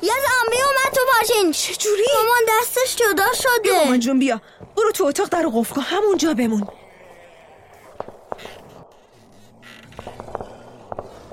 یه 0.01 0.13
زامبی 0.13 0.57
اومد 0.57 0.93
تو 0.95 1.01
پاشین 1.19 1.51
چجوری؟ 1.51 2.03
مامان 2.17 2.41
دستش 2.61 2.95
جدا 2.95 3.25
بیا 3.63 3.73
مامان 3.73 3.87
شده 3.87 3.97
جون 3.97 4.19
بیا. 4.19 4.41
برو 4.77 4.91
تو 4.91 5.03
اتاق 5.03 5.29
در 5.29 5.47
قفل 5.53 5.75
کن. 5.75 5.81
همونجا 5.81 6.33
بمون. 6.33 6.67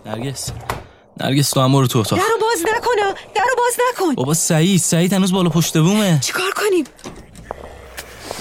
نرگس. 0.07 0.51
نرگس 1.21 1.51
تو 1.51 1.61
هم 1.61 1.73
برو 1.73 1.87
تو 1.87 1.99
اتاق. 1.99 2.19
درو 2.19 2.39
باز 2.41 2.63
نکن 2.63 3.15
درو 3.35 3.57
باز 3.59 3.77
نکن. 3.93 4.15
بابا 4.15 4.35
سعید 4.35 4.81
سعید 4.81 5.13
هنوز 5.13 5.33
بالا 5.33 5.49
پشت 5.49 5.79
بومه. 5.79 6.19
چیکار 6.21 6.51
کنیم؟ 6.57 6.85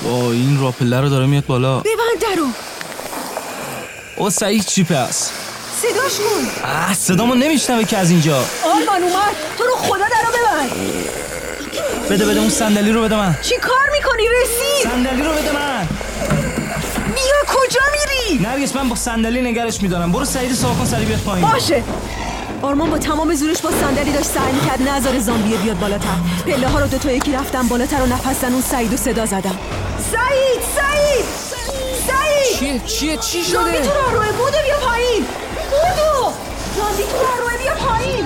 با 0.03 0.31
این 0.31 0.61
راپله 0.61 1.01
رو 1.01 1.09
داره 1.09 1.25
میاد 1.25 1.45
بالا. 1.45 1.79
ببند 1.79 2.21
درو. 2.21 2.45
بابا 4.17 4.29
سعید 4.29 4.65
چی 4.65 4.83
پس؟ 4.83 5.29
صداش 5.81 6.17
کن. 6.17 6.63
اه 6.63 6.93
صدامو 6.93 7.35
نمیشنوه 7.35 7.83
که 7.83 7.97
از 7.97 8.09
اینجا. 8.09 8.37
آرمان 8.65 9.03
اومد. 9.03 9.35
تو 9.57 9.63
رو 9.63 9.75
خدا 9.75 9.97
درو 9.97 10.31
ببند. 10.37 10.71
بده 12.09 12.25
بده 12.25 12.39
اون 12.39 12.49
صندلی 12.49 12.91
رو 12.91 13.01
بده 13.03 13.15
من. 13.15 13.37
چی 13.41 13.57
کار 13.57 13.89
می‌کنی 13.91 14.23
رسید 14.41 14.91
صندلی 14.91 15.23
رو 15.23 15.31
بده 15.31 15.51
من. 15.51 15.87
بیا 17.15 17.35
کجا 17.47 17.79
میری؟ 17.91 18.43
نرگس 18.43 18.75
من 18.75 18.89
با 18.89 18.95
صندلی 18.95 19.41
نگرش 19.41 19.81
میدارم. 19.81 20.11
برو 20.11 20.25
سعید 20.25 20.53
ساکن 20.53 20.85
سری 20.85 21.05
بیاد 21.05 21.19
پایین. 21.19 21.49
باشه. 21.49 21.83
آرمان 22.61 22.89
با 22.89 22.97
تمام 22.97 23.35
زورش 23.35 23.61
با 23.61 23.71
صندلی 23.81 24.11
داشت 24.11 24.29
سعی 24.29 24.51
می‌کرد 24.53 24.81
نذاره 24.81 25.19
زامبیه 25.19 25.57
بیاد 25.57 25.79
بالاتر. 25.79 26.07
پله 26.45 26.67
ها 26.67 26.79
رو 26.79 26.87
دو 26.87 26.97
تا 26.97 27.11
یکی 27.11 27.31
رفتم 27.31 27.67
بالاتر 27.67 28.01
و 28.01 28.05
نفس 28.05 28.43
اون 28.43 28.61
سعید 28.61 28.93
و 28.93 28.97
صدا 28.97 29.25
زدم 29.25 29.59
سعید 30.11 30.61
سعید 30.75 31.25
سعید. 32.07 32.59
چیه 32.59 32.79
چیه 32.79 33.17
چی 33.17 33.43
شده؟ 33.43 33.81
تو 33.81 33.93
راهروه 33.93 34.31
بودو 34.31 34.57
بیا 34.65 34.77
پایین. 34.87 35.25
بودو 35.71 36.31
زامبی 36.77 37.03
تو 37.03 37.17
راهروه 37.17 37.57
بیا 37.57 37.73
پایین. 37.75 38.25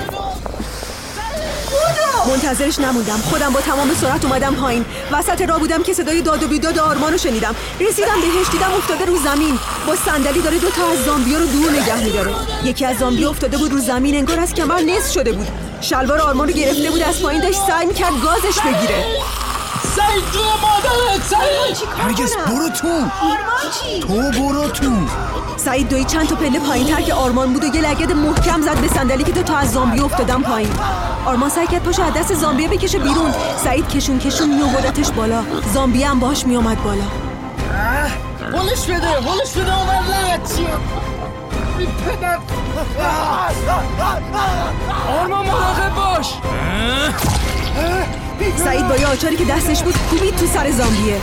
بودو 1.70 2.32
منتظرش 2.32 2.80
نموندم. 2.80 3.18
خودم 3.30 3.54
با 3.54 3.62
تمام 3.62 3.94
سرعت 3.94 4.26
اومدم 4.26 4.56
پایین. 4.56 4.86
وسط 5.12 5.42
راه 5.42 5.60
بودم 5.60 5.84
که 5.84 5.94
صدای 5.94 6.22
داد 6.22 6.44
و 6.44 6.48
بیداد 6.48 6.80
آرمانو 6.80 7.18
شنیدم. 7.18 7.56
رسیدم 7.80 8.22
بهش 8.22 8.50
دیدم 8.52 8.74
افتاده 8.78 9.06
رو 9.06 9.18
زمین. 9.18 9.60
با 9.88 9.96
صندلی 9.96 10.42
داره 10.42 10.60
دو 10.60 10.70
تا 10.70 10.88
از 10.88 11.06
زامبیا 11.06 11.40
رو 11.40 11.46
دور 11.46 11.72
نگه 11.72 12.04
میداره. 12.04 12.32
یکی 12.64 12.86
از 12.86 12.98
زامبیا 12.98 13.30
افتاده 13.30 13.58
بود 13.58 13.72
رو 13.72 13.80
زمین 13.80 14.16
انگار 14.16 14.40
از 14.40 14.54
کمر 14.54 14.82
نصف 14.82 15.14
شده 15.14 15.32
بود. 15.32 15.48
شلوار 15.82 16.22
آرمان 16.22 16.48
رو 16.48 16.54
گرفته 16.54 16.92
بود 16.92 17.02
از 17.02 17.22
پایین 17.22 17.42
داشت 17.42 17.60
سعی 17.68 17.86
می‌کرد 17.86 18.14
گازش 18.24 18.60
بگیره. 18.60 19.06
سعید 19.96 20.24
جون 20.34 20.44
مادرت 20.62 21.24
سعید 21.24 21.78
هرگز 21.98 22.36
برو 22.48 22.70
تو. 22.70 22.88
آرمان 22.88 23.66
چی؟ 23.82 24.00
تو 24.00 24.42
برو 24.42 24.70
تو. 24.70 24.92
سعید 25.58 25.90
دوی 25.90 26.04
چند 26.04 26.28
تا 26.28 26.36
پله 26.36 26.60
پایین 26.60 26.88
تر 26.88 27.02
که 27.02 27.14
آرمان 27.14 27.54
بود 27.54 27.64
و 27.64 27.76
یه 27.76 27.82
لگد 27.82 28.12
محکم 28.12 28.62
زد 28.62 28.82
به 28.82 28.88
صندلی 28.88 29.24
که 29.24 29.32
دو 29.32 29.44
تا 29.44 29.56
از 29.58 29.72
زامبی 29.72 30.00
افتادن 30.00 30.42
پایین. 30.42 30.70
آرمان 31.26 31.50
سعی 31.50 31.68
کرد 31.68 31.84
پاشو 31.84 32.04
از 32.04 32.14
دست 32.14 32.34
زامبی 32.34 32.68
بکشه 32.68 33.00
بیرون. 33.00 33.34
سعید 33.64 33.90
کشون 33.90 34.20
کشون 34.20 34.50
میوردتش 34.50 35.12
بالا. 35.12 35.44
زامبی 35.74 36.04
هم 36.04 36.20
باش 36.20 36.46
میومد 36.46 36.84
بالا. 36.84 37.06
ولش 38.54 38.86
بده 38.86 39.18
ولش 39.18 39.52
بده 39.52 39.74
آورلت 39.74 40.60
آرمان 45.20 45.46
مراقب 45.46 45.96
باش. 45.96 46.34
سعید 48.58 48.88
با 48.88 48.96
یه 48.96 49.08
آچاری 49.08 49.36
که 49.36 49.46
دستش 49.46 49.84
بود 49.84 49.96
کوبید 50.10 50.36
تو 50.36 50.46
سر 50.46 50.72
زامبیه. 50.72 51.22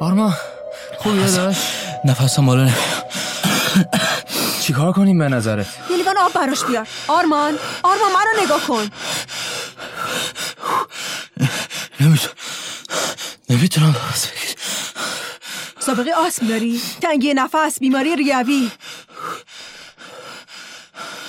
آرمان 0.00 0.34
خوبی 0.98 1.18
داشت 1.20 1.60
نفسم 2.04 2.46
بالا 2.46 2.70
چیکار 4.60 4.92
کنیم 4.92 5.18
به 5.18 5.28
نظرت؟ 5.28 5.66
یه 5.90 5.96
لیوان 5.96 6.18
آب 6.18 6.32
براش 6.32 6.64
بیار. 6.64 6.86
آرمان 7.08 7.58
آرمان 7.82 8.12
منو 8.12 8.44
نگاه 8.44 8.60
کن 8.66 8.90
نمی‌تونم 12.00 12.34
نمی‌تونم 13.60 13.94
سابقه 15.78 16.12
آسم 16.12 16.46
داری؟ 16.46 16.80
تنگی 17.00 17.34
نفس 17.34 17.78
بیماری 17.78 18.16
ریوی. 18.16 18.70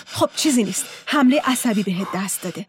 خب 0.06 0.30
چیزی 0.36 0.64
نیست. 0.64 0.86
حمله 1.06 1.42
عصبی 1.46 1.84
بهت 1.84 2.08
دست 2.16 2.42
داده. 2.42 2.66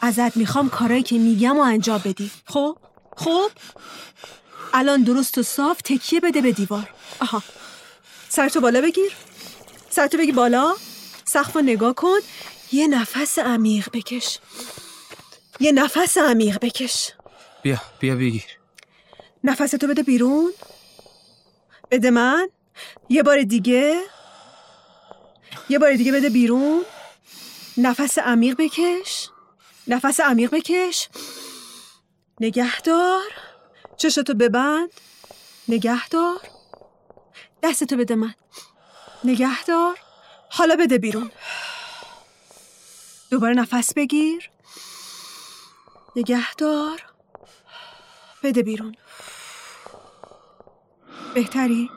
ازت 0.00 0.36
می‌خوام 0.36 0.70
کارایی 0.70 1.02
که 1.02 1.18
میگم 1.18 1.58
و 1.58 1.60
انجام 1.60 1.98
بدی. 1.98 2.30
خب؟ 2.46 2.78
خب؟ 3.16 3.50
الان 4.74 5.02
درست 5.02 5.38
و 5.38 5.42
صاف 5.42 5.80
تکیه 5.82 6.20
بده 6.20 6.40
به 6.40 6.52
دیوار. 6.52 6.90
آها. 7.20 7.42
سرتو 8.28 8.60
بالا 8.60 8.80
بگیر. 8.80 9.12
سرتو 9.90 10.18
بگی 10.18 10.32
بالا. 10.32 10.74
سقف 11.24 11.56
نگاه 11.56 11.94
کن. 11.94 12.18
یه 12.72 12.88
نفس 12.88 13.38
عمیق 13.38 13.88
بکش. 13.92 14.38
یه 15.60 15.72
نفس 15.72 16.18
عمیق 16.18 16.58
بکش. 16.58 17.12
بیا 17.62 17.80
بیا 18.00 18.14
بگیر. 18.14 18.44
نفستو 19.46 19.86
بده 19.86 20.02
بیرون. 20.02 20.52
بده 21.90 22.10
من. 22.10 22.48
یه 23.08 23.22
بار 23.22 23.42
دیگه. 23.42 24.02
یه 25.68 25.78
بار 25.78 25.92
دیگه 25.92 26.12
بده 26.12 26.28
بیرون. 26.28 26.84
نفس 27.76 28.18
عمیق 28.18 28.56
بکش. 28.58 29.28
نفس 29.86 30.20
عمیق 30.20 30.50
بکش. 30.50 31.08
نگهدار. 32.40 33.30
چشتو 33.96 34.34
ببند. 34.34 34.90
نگهدار. 35.68 36.40
دستتو 37.62 37.96
بده 37.96 38.14
من. 38.14 38.34
نگهدار. 39.24 39.98
حالا 40.50 40.76
بده 40.76 40.98
بیرون. 40.98 41.30
دوباره 43.30 43.54
نفس 43.54 43.94
بگیر. 43.94 44.50
نگهدار. 46.16 47.02
بده 48.42 48.62
بیرون. 48.62 48.96
بهتری؟ 51.36 51.90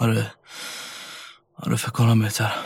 آره. 0.00 0.34
آره 1.62 1.76
فکر 1.76 1.90
کنم 1.90 2.18
بهترم 2.18 2.64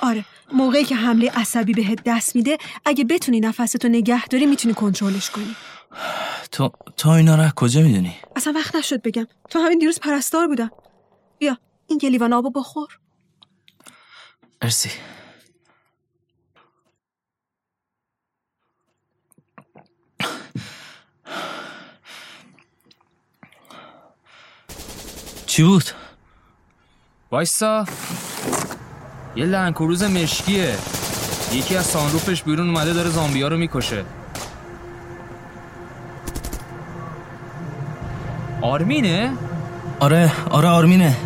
آره. 0.00 0.24
موقعی 0.52 0.84
که 0.84 0.96
حمله 0.96 1.30
عصبی 1.30 1.72
بهت 1.72 1.98
دست 2.04 2.36
میده 2.36 2.58
اگه 2.84 3.04
بتونی 3.04 3.40
نفستو 3.40 3.88
نگه 3.88 4.26
داری 4.26 4.46
می‌تونی 4.46 4.74
کنترلش 4.74 5.30
کنی. 5.30 5.56
تو 6.52 6.70
تو 6.96 7.08
اینا 7.08 7.34
رو 7.34 7.42
از 7.42 7.54
کجا 7.54 7.80
می‌دونی؟ 7.80 8.16
اصلا 8.36 8.52
وقت 8.52 8.76
نشد 8.76 9.02
بگم. 9.02 9.26
تو 9.50 9.58
همین 9.58 9.78
دیروز 9.78 10.00
پرستار 10.00 10.46
بودم. 10.46 10.70
بیا 11.38 11.58
این 11.86 12.00
یه 12.02 12.10
لیوان 12.10 12.32
آبو 12.32 12.50
بخور. 12.50 12.98
مرسی. 14.62 14.90
چی 25.56 25.62
بود؟ 25.62 25.84
وایسا 27.30 27.84
یه 29.36 29.44
لنکروز 29.44 30.02
مشکیه 30.02 30.74
یکی 31.52 31.76
از 31.76 31.86
سانروفش 31.86 32.42
بیرون 32.42 32.68
اومده 32.68 32.92
داره 32.92 33.10
زامبیا 33.10 33.48
رو 33.48 33.56
می‌کشه 33.56 34.04
آرمینه؟ 38.62 39.32
آره 40.00 40.32
آره 40.50 40.68
آرمینه 40.68 41.16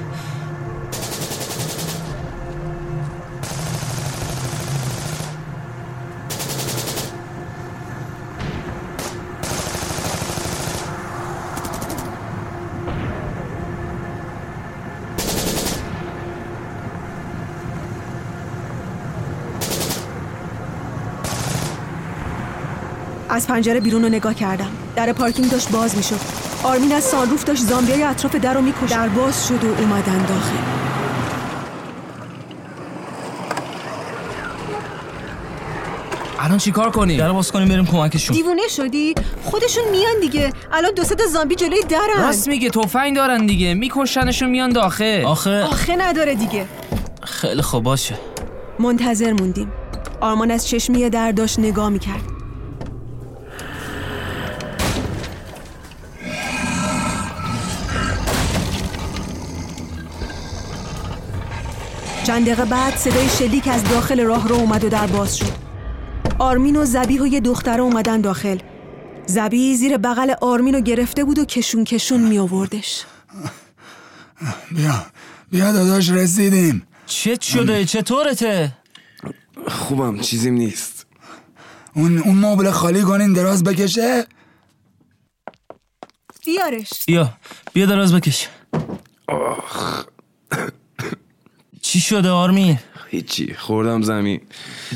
پنجره 23.50 23.80
بیرون 23.80 24.02
رو 24.02 24.08
نگاه 24.08 24.34
کردم. 24.34 24.70
در 24.96 25.12
پارکینگ 25.12 25.50
داشت 25.50 25.70
باز 25.70 25.96
می‌شد. 25.96 26.20
آرمین 26.62 26.92
از 26.92 27.04
سانروف 27.04 27.44
داشت 27.44 27.62
زامبیای 27.62 28.02
اطراف 28.02 28.34
در 28.34 28.54
رو 28.54 28.60
میکشت 28.60 28.90
در 28.92 29.08
باز 29.08 29.48
شد 29.48 29.64
و 29.64 29.66
اومدن 29.66 30.18
داخل. 30.26 30.56
الان 36.38 36.58
چیکار 36.58 36.90
کنیم؟ 36.90 37.18
در 37.18 37.32
باز 37.32 37.52
کنیم 37.52 37.68
بریم 37.68 37.86
کمکشون. 37.86 38.36
دیوونه 38.36 38.68
شدی؟ 38.68 39.14
خودشون 39.44 39.84
میان 39.90 40.20
دیگه. 40.20 40.52
الان 40.72 40.94
دو 40.94 41.04
سه 41.04 41.14
تا 41.14 41.26
زامبی 41.26 41.54
جلوی 41.54 41.82
درن. 41.88 42.22
راست 42.22 42.48
میگه 42.48 42.70
تفنگ 42.70 43.16
دارن 43.16 43.46
دیگه. 43.46 43.74
میکشنشون 43.74 44.50
میان 44.50 44.70
داخل. 44.70 45.24
آخه 45.26 45.64
آخه 45.64 45.96
نداره 45.96 46.34
دیگه. 46.34 46.66
خیلی 47.22 47.62
خوب 47.62 47.82
باشه. 47.82 48.14
منتظر 48.78 49.32
موندیم. 49.32 49.72
آرمان 50.20 50.50
از 50.50 50.68
چشمی 50.68 51.10
در 51.10 51.32
داشت 51.32 51.58
نگاه 51.58 51.88
می‌کرد. 51.88 52.29
چند 62.24 62.44
دقیقه 62.44 62.64
بعد 62.64 62.96
صدای 62.96 63.28
شلیک 63.28 63.68
از 63.68 63.84
داخل 63.84 64.20
راه 64.20 64.48
رو 64.48 64.54
اومد 64.54 64.84
و 64.84 64.88
در 64.88 65.06
باز 65.06 65.36
شد. 65.36 65.52
آرمین 66.38 66.76
و 66.76 66.84
زبیح 66.84 67.22
و 67.22 67.26
یه 67.26 67.40
دختره 67.40 67.82
اومدن 67.82 68.20
داخل. 68.20 68.58
زبی 69.26 69.76
زیر 69.76 69.96
بغل 69.96 70.34
آرمین 70.40 70.74
رو 70.74 70.80
گرفته 70.80 71.24
بود 71.24 71.38
و 71.38 71.44
کشون 71.44 71.84
کشون 71.84 72.20
می 72.20 72.38
آوردش. 72.38 73.04
بیا 74.70 75.06
بیا 75.50 75.72
داداش 75.72 76.10
رسیدیم. 76.10 76.86
چه 77.06 77.38
شده؟ 77.42 77.84
چطورته؟ 77.84 78.72
خوبم 79.68 80.20
چیزیم 80.20 80.54
نیست. 80.54 81.06
اون 81.94 82.18
اون 82.18 82.34
مبل 82.34 82.70
خالی 82.70 83.02
کنین 83.02 83.32
دراز 83.32 83.64
بکشه؟ 83.64 84.26
بیارش. 86.46 87.04
بیا 87.06 87.32
بیا 87.72 87.86
دراز 87.86 88.14
بکش. 88.14 88.48
چی 91.90 92.00
شده 92.00 92.28
آرمین؟ 92.28 92.78
هیچی 93.08 93.54
خوردم 93.54 94.02
زمین. 94.02 94.40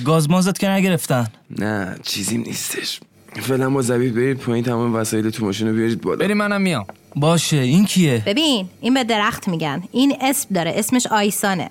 گاز 0.04 0.30
مازت 0.30 0.58
که 0.58 0.68
نگرفتن. 0.68 1.26
نه 1.50 1.96
چیزیم 2.02 2.40
نیستش. 2.40 3.00
فعلا 3.42 3.70
با 3.70 3.82
زبیب 3.82 4.14
برید 4.14 4.38
پایین 4.38 4.64
تمام 4.64 4.94
وسایل 4.94 5.30
تو 5.30 5.44
ماشین 5.44 5.68
رو 5.68 5.74
بیارید 5.74 6.00
بالا. 6.00 6.16
بریم 6.16 6.36
منم 6.36 6.60
میام. 6.60 6.84
باشه 7.16 7.56
این 7.56 7.84
کیه؟ 7.84 8.22
ببین 8.26 8.68
این 8.80 8.94
به 8.94 9.04
درخت 9.04 9.48
میگن. 9.48 9.82
این 9.92 10.16
اسم 10.20 10.54
داره 10.54 10.72
اسمش 10.76 11.06
آیسانه. 11.06 11.70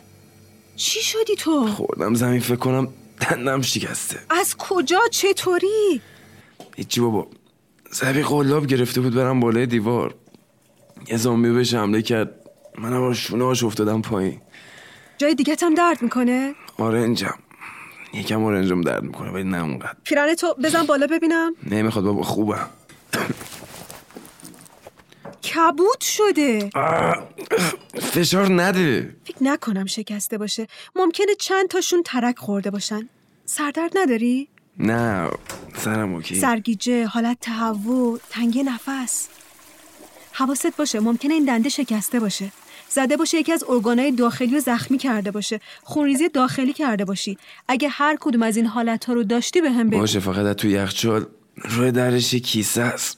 چی 0.76 1.00
شدی 1.02 1.36
تو؟ 1.38 1.68
خوردم 1.68 2.14
زمین 2.14 2.40
فکر 2.40 2.56
کنم 2.56 2.88
دندم 3.22 3.62
شکسته. 3.62 4.20
از 4.30 4.56
کجا؟ 4.58 5.00
چطوری؟ 5.12 6.02
هیچی 6.76 7.02
بابا. 7.02 7.28
زبی 7.92 8.22
قلاب 8.22 8.68
گرفته 8.68 9.02
بود 9.02 9.14
برم 9.16 9.40
بالای 9.40 9.66
دیوار. 9.66 10.16
یه 11.08 11.18
زامبی 11.18 11.50
بهش 11.50 11.74
حمله 11.74 12.02
کرد. 12.02 12.32
منم 12.78 13.00
با 13.00 13.14
شونه 13.14 13.44
افتادم 13.44 14.02
پایین. 14.02 14.40
جای 15.24 15.36
دیگه 15.36 15.56
هم 15.62 15.74
درد 15.74 16.02
می‌کنه؟ 16.02 16.56
اینجا 16.80 17.36
یکم 18.14 18.44
اورنجم 18.44 18.82
درد 18.82 19.04
می‌کنه 19.04 19.32
ولی 19.32 19.44
نه 19.44 19.64
اونقدر. 19.64 19.96
پیرن 20.04 20.36
تو 20.36 20.56
بزن 20.64 20.84
بالا 20.84 21.08
ببینم. 21.08 21.54
نمی‌خواد 21.72 22.06
بابا 22.06 22.24
خوبم. 22.24 22.70
کبود 25.44 26.02
شده. 26.02 26.70
فشار 28.02 28.52
نده. 28.52 29.16
فکر 29.26 29.38
نکنم 29.42 29.86
شکسته 29.86 30.38
باشه. 30.38 30.68
ممکنه 30.96 31.36
چند 31.40 31.68
تاشون 31.68 32.04
ترک 32.04 32.40
خورده 32.40 32.72
باشن. 32.72 33.10
سردرد 33.46 33.98
نداری؟ 33.98 34.48
نه 34.80 35.30
سرم 35.76 36.14
اوکی. 36.14 36.36
سرگیجه، 36.36 37.06
حالت 37.06 37.38
تهوع، 37.42 38.20
تنگی 38.30 38.64
نفس. 38.64 39.28
حواست 40.32 40.78
باشه 40.78 41.00
ممکنه 41.00 41.34
این 41.34 41.46
دنده 41.46 41.70
شکسته 41.70 42.20
باشه. 42.20 42.52
زده 42.94 43.18
باشه 43.18 43.38
یکی 43.38 43.52
از 43.52 43.64
ارگانهای 43.70 44.12
داخلی 44.12 44.54
رو 44.54 44.60
زخمی 44.60 44.98
کرده 44.98 45.32
باشه. 45.32 45.60
خونریزی 45.84 46.30
داخلی 46.30 46.74
کرده 46.74 47.06
باشی. 47.06 47.38
اگه 47.68 47.88
هر 47.88 48.18
کدوم 48.20 48.44
از 48.44 48.58
این 48.58 48.66
حالتها 48.66 49.14
رو 49.14 49.24
داشتی 49.24 49.62
به 49.62 49.72
هم 49.72 49.90
بگو. 49.90 50.00
باشه 50.00 50.20
فقط 50.20 50.56
تو 50.56 50.68
یخچال 50.68 51.26
روی 51.58 51.92
درش 51.92 52.34
یه 52.34 52.40
کیسه 52.40 52.82
است. 52.82 53.18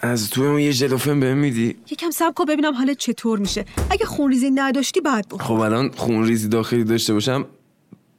از 0.00 0.30
توی 0.30 0.46
اون 0.46 0.60
یه 0.60 0.72
جلوفن 0.72 1.20
بهم 1.20 1.38
میدی. 1.38 1.76
یکم 1.90 2.10
صبر 2.10 2.32
کن 2.32 2.44
ببینم 2.44 2.74
حالت 2.74 2.98
چطور 2.98 3.38
میشه. 3.38 3.64
اگه 3.90 4.04
خونریزی 4.06 4.50
نداشتی 4.50 5.00
بعد 5.00 5.28
بخور 5.28 5.42
خب 5.42 5.60
الان 5.60 5.90
خونریزی 5.96 6.48
داخلی 6.48 6.84
داشته 6.84 7.12
باشم 7.12 7.44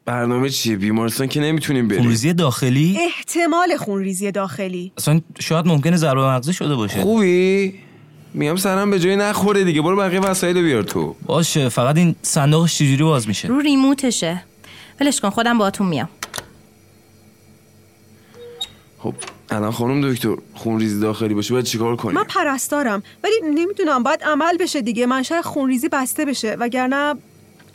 برنامه 0.05 0.49
چیه؟ 0.49 0.75
بیمارستان 0.75 1.27
که 1.27 1.39
نمی‌تونیم 1.39 1.87
بریم. 1.87 2.01
خونریزی 2.01 2.33
داخلی؟ 2.33 2.97
احتمال 2.99 3.77
خونریزی 3.77 4.31
داخلی. 4.31 4.91
اصلا 4.97 5.21
شاید 5.39 5.65
ممکنه 5.65 5.97
ضربه 5.97 6.21
مغزی 6.21 6.53
شده 6.53 6.75
باشه. 6.75 7.01
خوبی؟ 7.01 7.73
میام 8.33 8.55
سرم 8.55 8.91
به 8.91 8.99
جای 8.99 9.15
نخوره 9.15 9.63
دیگه. 9.63 9.81
برو 9.81 9.95
بقیه 9.95 10.19
وسایل 10.19 10.57
رو 10.57 10.63
بیار 10.63 10.83
تو. 10.83 11.15
باشه 11.25 11.69
فقط 11.69 11.97
این 11.97 12.15
صندوقش 12.21 12.77
چجوری 12.77 13.03
باز 13.03 13.27
میشه؟ 13.27 13.47
رو 13.47 13.59
ریموتشه. 13.59 14.43
ولش 15.01 15.21
کن 15.21 15.29
خودم 15.29 15.57
باهاتون 15.57 15.87
میام. 15.87 16.09
خب 18.99 19.13
الان 19.49 19.71
خانم 19.71 20.11
دکتر 20.11 20.35
خونریزی 20.53 20.99
داخلی 20.99 21.33
باشه 21.33 21.53
باید 21.53 21.65
چیکار 21.65 21.95
کنیم؟ 21.95 22.15
من 22.15 22.23
پرستارم 22.23 23.03
ولی 23.23 23.33
نمی‌دونم 23.55 24.03
باید 24.03 24.23
عمل 24.23 24.57
بشه 24.57 24.81
دیگه. 24.81 25.05
منشأ 25.05 25.41
خونریزی 25.41 25.89
بسته 25.89 26.25
بشه 26.25 26.57
وگرنه 26.59 27.15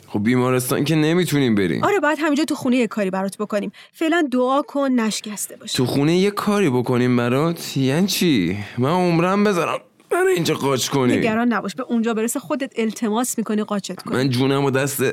خب 0.07 0.23
بیمارستان 0.23 0.83
که 0.83 0.95
نمی‌تونیم 0.95 1.55
بریم. 1.55 1.83
آره 1.83 1.99
باید 1.99 2.17
همینجا 2.21 2.45
تو 2.45 2.55
خونه 2.55 2.77
یه 2.77 2.87
کاری 2.87 3.09
برات 3.09 3.37
بکنیم. 3.37 3.71
فعلا 3.93 4.27
دعا 4.31 4.61
کن 4.61 4.91
نشکسته 4.91 5.55
باشه. 5.55 5.77
تو 5.77 5.85
خونه 5.85 6.17
یه 6.17 6.31
کاری 6.31 6.69
بکنیم 6.69 7.17
برات؟ 7.17 7.77
یعنی 7.77 8.07
چی؟ 8.07 8.57
من 8.77 8.89
عمرم 8.89 9.43
بذارم. 9.43 9.79
برای 10.21 10.33
اینجا 10.33 10.55
قاچ 10.55 10.87
کنی. 10.87 11.17
نگران 11.17 11.53
نباش 11.53 11.75
به 11.75 11.83
اونجا 11.83 12.13
برسه 12.13 12.39
خودت 12.39 12.73
التماس 12.75 13.37
می‌کنی 13.37 13.63
قاچت 13.63 14.01
کنی. 14.01 14.17
من 14.17 14.29
جونم 14.29 14.65
و 14.65 14.71
دست 14.71 15.03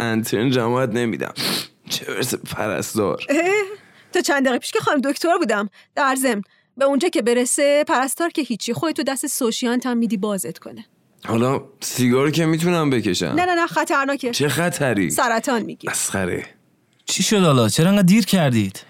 انترن 0.00 0.50
جماعت 0.50 0.90
نمیدم. 0.90 1.32
چه 1.88 2.04
برسه 2.04 2.36
پرستار. 2.36 3.22
تا 4.12 4.20
چند 4.20 4.44
دقیقه 4.44 4.58
پیش 4.58 4.72
که 4.72 4.78
خانم 4.78 5.00
دکتر 5.00 5.38
بودم. 5.38 5.68
در 5.94 6.14
ضمن 6.14 6.42
به 6.76 6.84
اونجا 6.84 7.08
که 7.08 7.22
برسه 7.22 7.84
پرستار 7.88 8.30
که 8.30 8.42
هیچی 8.42 8.72
خودت 8.72 8.96
تو 8.96 9.02
دست 9.02 9.26
سوشیانت 9.26 9.86
هم 9.86 9.96
میدی 9.96 10.16
بازت 10.16 10.58
کنه. 10.58 10.84
حالا 11.24 11.62
سیگار 11.80 12.30
که 12.30 12.46
می‌تونم 12.46 12.90
بکشم؟ 12.90 13.26
نه 13.26 13.44
نه 13.44 13.54
نه 13.54 13.66
خطرناکه. 13.66 14.30
چه 14.30 14.48
خطری؟ 14.48 15.10
سرطان 15.10 15.62
میگی. 15.62 15.88
مسخره. 15.88 16.46
چی 17.04 17.22
شد 17.22 17.42
حالا؟ 17.42 17.68
چرا 17.68 17.88
انقدر 17.88 18.02
دیر 18.02 18.26
کردید؟ 18.26 18.84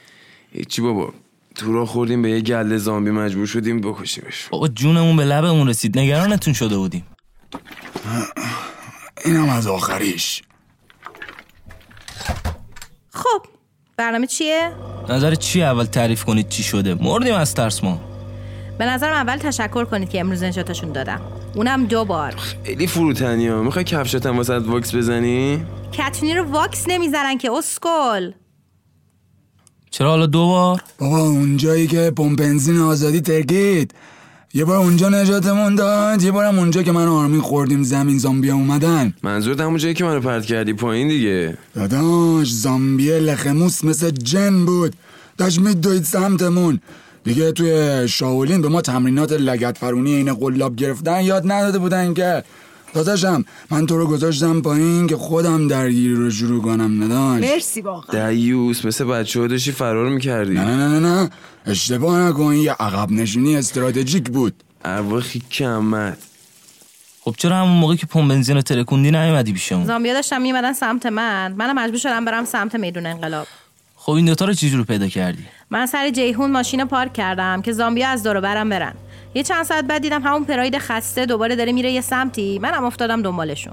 هیچی 0.53 0.83
بابا. 0.83 1.15
تو 1.55 1.73
را 1.73 1.87
خوردیم 1.87 2.23
به 2.23 2.31
یه 2.31 2.41
گله 2.41 2.79
زامبی 2.79 3.11
مجبور 3.11 3.47
شدیم 3.47 3.81
بکشیمش. 3.81 4.49
بابا 4.51 4.69
جونمون 4.69 5.17
به 5.17 5.25
لبمون 5.25 5.69
رسید. 5.69 5.99
نگرانتون 5.99 6.55
شده 6.55 6.77
بودیم. 6.77 7.07
اینم 9.25 9.49
از 9.49 9.67
آخریش. 9.67 10.43
خب 13.11 13.43
برنامه 13.97 14.27
چیه؟ 14.27 14.73
نظر 15.09 15.35
چی 15.35 15.63
اول 15.63 15.85
تعریف 15.85 16.25
کنید 16.25 16.49
چی 16.49 16.63
شده؟ 16.63 16.95
مردیم 16.95 17.35
از 17.35 17.55
ترس 17.55 17.85
ما. 17.85 18.01
به 18.79 18.87
نظرم 18.87 19.13
اول 19.13 19.37
تشکر 19.37 19.85
کنید 19.85 20.11
که 20.11 20.21
امروز 20.21 20.43
نجاتشون 20.43 20.93
دادم. 20.93 21.21
اونم 21.55 21.87
دو 21.87 22.05
بار. 22.05 22.35
خیلی 22.65 22.87
فروتنی 22.87 23.49
ها 23.49 23.63
می‌خوای 23.63 23.85
کفشتم 23.85 24.37
واسه 24.37 24.59
واکس 24.59 24.95
بزنی؟ 24.95 25.67
کتونی 25.93 26.35
رو 26.35 26.45
واکس 26.45 26.85
نمی‌زنن 26.89 27.39
که 27.39 27.51
اسکل. 27.53 28.33
چرا 29.91 30.11
حالا 30.11 30.27
دو 30.27 30.47
بار؟ 30.47 30.83
بابا 30.99 31.21
اونجایی 31.21 31.87
که 31.87 32.13
پمپ 32.17 32.39
بنزین 32.39 32.81
آزادی 32.81 33.21
ترکید. 33.21 33.95
یه 34.55 34.65
بار 34.65 34.77
اونجا 34.77 35.09
نجاتمون 35.09 35.75
داد 35.75 36.23
یه 36.23 36.31
بارم 36.31 36.59
اونجا 36.59 36.83
که 36.83 36.93
من 36.93 37.07
و 37.07 37.15
آرمین 37.15 37.41
خوردیم 37.41 37.83
زمین 37.83 38.19
زامبیا 38.19 38.55
اومدن. 38.55 39.15
منظورت 39.23 39.61
همون 39.61 39.79
جایی 39.79 39.95
که 39.95 40.05
منو 40.05 40.21
پرت 40.21 40.47
کردی 40.47 40.73
پایین 40.73 41.09
دیگه؟ 41.09 41.59
داداش 41.75 42.53
زامبیه 42.53 43.19
لخموس 43.19 43.85
مثل 43.85 44.11
جن 44.11 44.65
بود. 44.65 44.93
داشت 45.39 45.61
میدوید 45.61 46.05
سمتمون. 46.05 46.81
دیگه 47.25 47.53
توی 47.53 48.09
شاولین 48.09 48.63
به 48.63 48.69
ما 48.69 48.81
تمرینات 48.81 49.33
لگت 49.33 49.79
فرونی 49.79 50.15
این 50.15 50.35
قلاب 50.35 50.77
گرفتن 50.77 51.21
یاد 51.21 51.53
نداده 51.53 51.79
بودن 51.79 52.15
که. 52.15 52.45
داداشم 52.95 53.45
من 53.71 53.87
تو 53.87 53.99
رو 53.99 54.07
گذاشتم 54.07 54.61
پایین 54.61 55.07
که 55.07 55.17
خودم 55.17 55.69
درگیری 55.69 56.15
رو 56.15 56.31
شروع 56.31 56.63
کنم 56.63 57.03
نداشت 57.05 57.53
مرسی 57.53 57.81
واقعا. 57.81 58.31
دیوس 58.31 58.85
مثل 58.85 59.05
بچه 59.05 59.41
ها 59.41 59.47
داشتی 59.47 59.73
فرار 59.73 60.09
می‌کردی. 60.09 60.55
نه 60.55 60.65
نه 60.65 60.89
نه 60.89 60.99
نه. 60.99 61.31
اشتباه 61.67 62.19
نکن 62.19 62.55
یه 62.55 62.73
عقب 62.73 63.11
نشینی 63.13 63.57
استراتژیک 63.57 64.29
بود. 64.31 64.55
ارواخی 64.85 65.43
کمت 65.51 66.19
خب 67.21 67.35
چرا 67.39 67.57
همون 67.57 67.79
موقع 67.79 67.95
که 67.95 68.07
پمپ 68.07 68.29
بنزین 68.31 68.57
رو 68.57 68.63
ترکوندی 68.63 69.11
نیومدی 69.11 69.53
پیشمون 69.53 69.87
زامبیا 69.87 70.15
داشتن 70.15 70.43
میمدن 70.43 70.73
سمت 70.73 71.07
من. 71.07 71.53
منم 71.53 71.79
مجبور 71.79 71.99
شدم 71.99 72.25
برم 72.25 72.45
سمت 72.45 72.75
میدون 72.75 73.07
انقلاب. 73.07 73.47
خب 73.97 74.13
این 74.13 74.25
دوتا 74.27 74.45
رو 74.45 74.53
چجور 74.55 74.85
پیدا 74.85 75.09
کردی؟ 75.09 75.45
من 75.71 75.87
سر 75.87 76.11
جیهون 76.11 76.51
ماشین 76.51 76.81
رو 76.81 76.87
پارک 76.87 77.13
کردم 77.13 77.63
که 77.63 77.73
زامبیا 77.73 78.09
از 78.09 78.23
دور 78.23 78.41
برم 78.41 78.69
برن. 78.69 78.95
یه 79.35 79.43
چند 79.43 79.65
ساعت 79.65 79.85
بعد 79.85 80.03
دیدم 80.03 80.23
همون 80.23 80.45
پراید 80.45 80.79
خسته 80.79 81.27
دوباره 81.27 81.57
داره 81.57 81.73
میره 81.73 81.91
یه 81.91 82.01
سمتی. 82.01 82.59
منم 82.59 82.85
افتادم 82.85 83.23
دنبالشون. 83.23 83.73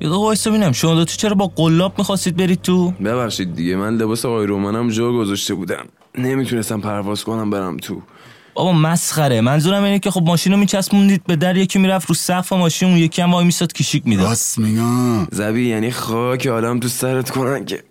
یه 0.00 0.08
وایسا 0.08 0.50
ببینم 0.50 0.72
شما 0.72 0.94
دو 0.94 1.04
تو 1.04 1.16
چرا 1.16 1.34
با 1.34 1.46
قلاب 1.46 1.98
می‌خواستید 1.98 2.36
برید 2.36 2.62
تو؟ 2.62 2.90
ببخشید 2.90 3.54
دیگه. 3.54 3.76
من 3.76 3.96
لباس 3.96 4.24
آیرومنم 4.24 4.88
جا 4.88 5.12
گذاشته 5.12 5.54
بودم. 5.54 5.84
نمی‌تونستم 6.18 6.80
پرواز 6.80 7.24
کنم 7.24 7.50
برم 7.50 7.76
تو. 7.76 8.02
بابا 8.54 8.72
مسخره. 8.72 9.40
منظورم 9.40 9.84
اینه 9.84 9.98
که 9.98 10.10
خب 10.10 10.22
ماشین 10.22 10.52
رو 10.52 10.58
میچسبوندید 10.58 11.24
به 11.26 11.36
در. 11.36 11.56
یکی 11.56 11.78
می‌رفت 11.78 12.08
رو 12.08 12.14
سقف 12.14 12.52
ماشین 12.52 12.88
اون 12.88 12.98
یکی 12.98 13.22
هم 13.22 13.32
وای 13.32 13.44
میستاد 13.44 13.72
کیشیک 13.72 14.02
می‌داد. 14.06 14.26
راست 14.26 14.58
میگم 14.58 15.26
زبی 15.32 15.68
یعنی 15.68 15.90
خاک 15.90 16.46
آدم 16.46 16.80
تو 16.80 16.88
سرت 16.88 17.30
کنن 17.30 17.64
که 17.64 17.82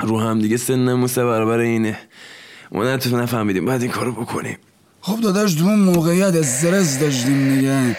رو 0.00 0.20
هم 0.20 0.40
دیگه 0.40 0.56
سنمون 0.56 1.06
سه 1.06 1.24
برابر 1.24 1.58
اینه. 1.58 1.98
ما 2.72 2.84
نفهمیدیم. 2.84 3.64
بعد 3.64 3.82
این 3.82 3.90
کارو 3.90 4.12
بکنیم. 4.12 4.58
خب 5.06 5.20
داداش 5.20 5.54
تو 5.54 5.64
اون 5.64 5.78
موقعیت 5.78 6.34
استرس 6.34 6.98
داشتیم 6.98 7.54
دیگه. 7.54 7.96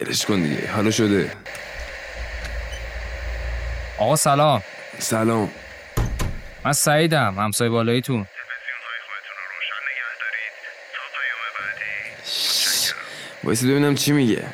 ولش 0.00 0.26
کن 0.26 0.42
دیگه 0.42 0.70
حالا 0.72 0.90
شده. 0.90 1.32
آقا 3.98 4.16
سلام. 4.16 4.62
سلام. 4.98 5.50
من 6.64 6.72
سعیدم 6.72 7.34
همسایه 7.38 7.70
بالاییتون. 7.70 8.26
وایسی 13.44 13.70
ببینم 13.70 13.94
چی 13.94 14.12
میگه. 14.12 14.44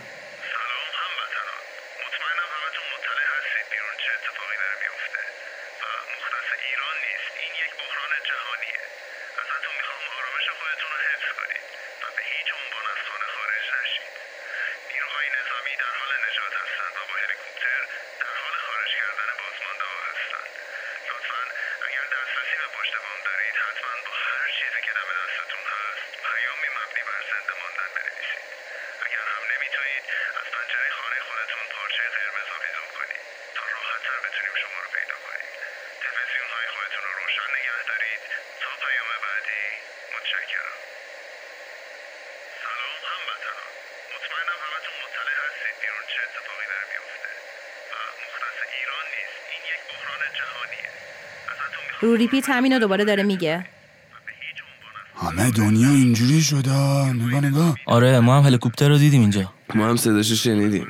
رو 52.00 52.16
ریپیت 52.16 52.44
همینو 52.48 52.78
دوباره 52.78 53.04
داره 53.04 53.22
میگه. 53.22 53.66
همه 55.16 55.50
دنیا 55.50 55.88
اینجوری 55.88 56.40
شده 56.40 56.70
نگاه 57.12 57.40
نگاه. 57.40 57.76
آره 57.86 58.20
ما 58.20 58.38
هم 58.38 58.42
هلیکوپتر 58.42 58.88
رو 58.88 58.98
دیدیم 58.98 59.20
اینجا. 59.20 59.52
ما 59.74 59.88
هم 59.88 59.96
صداشو 59.96 60.34
شنیدیم. 60.34 60.86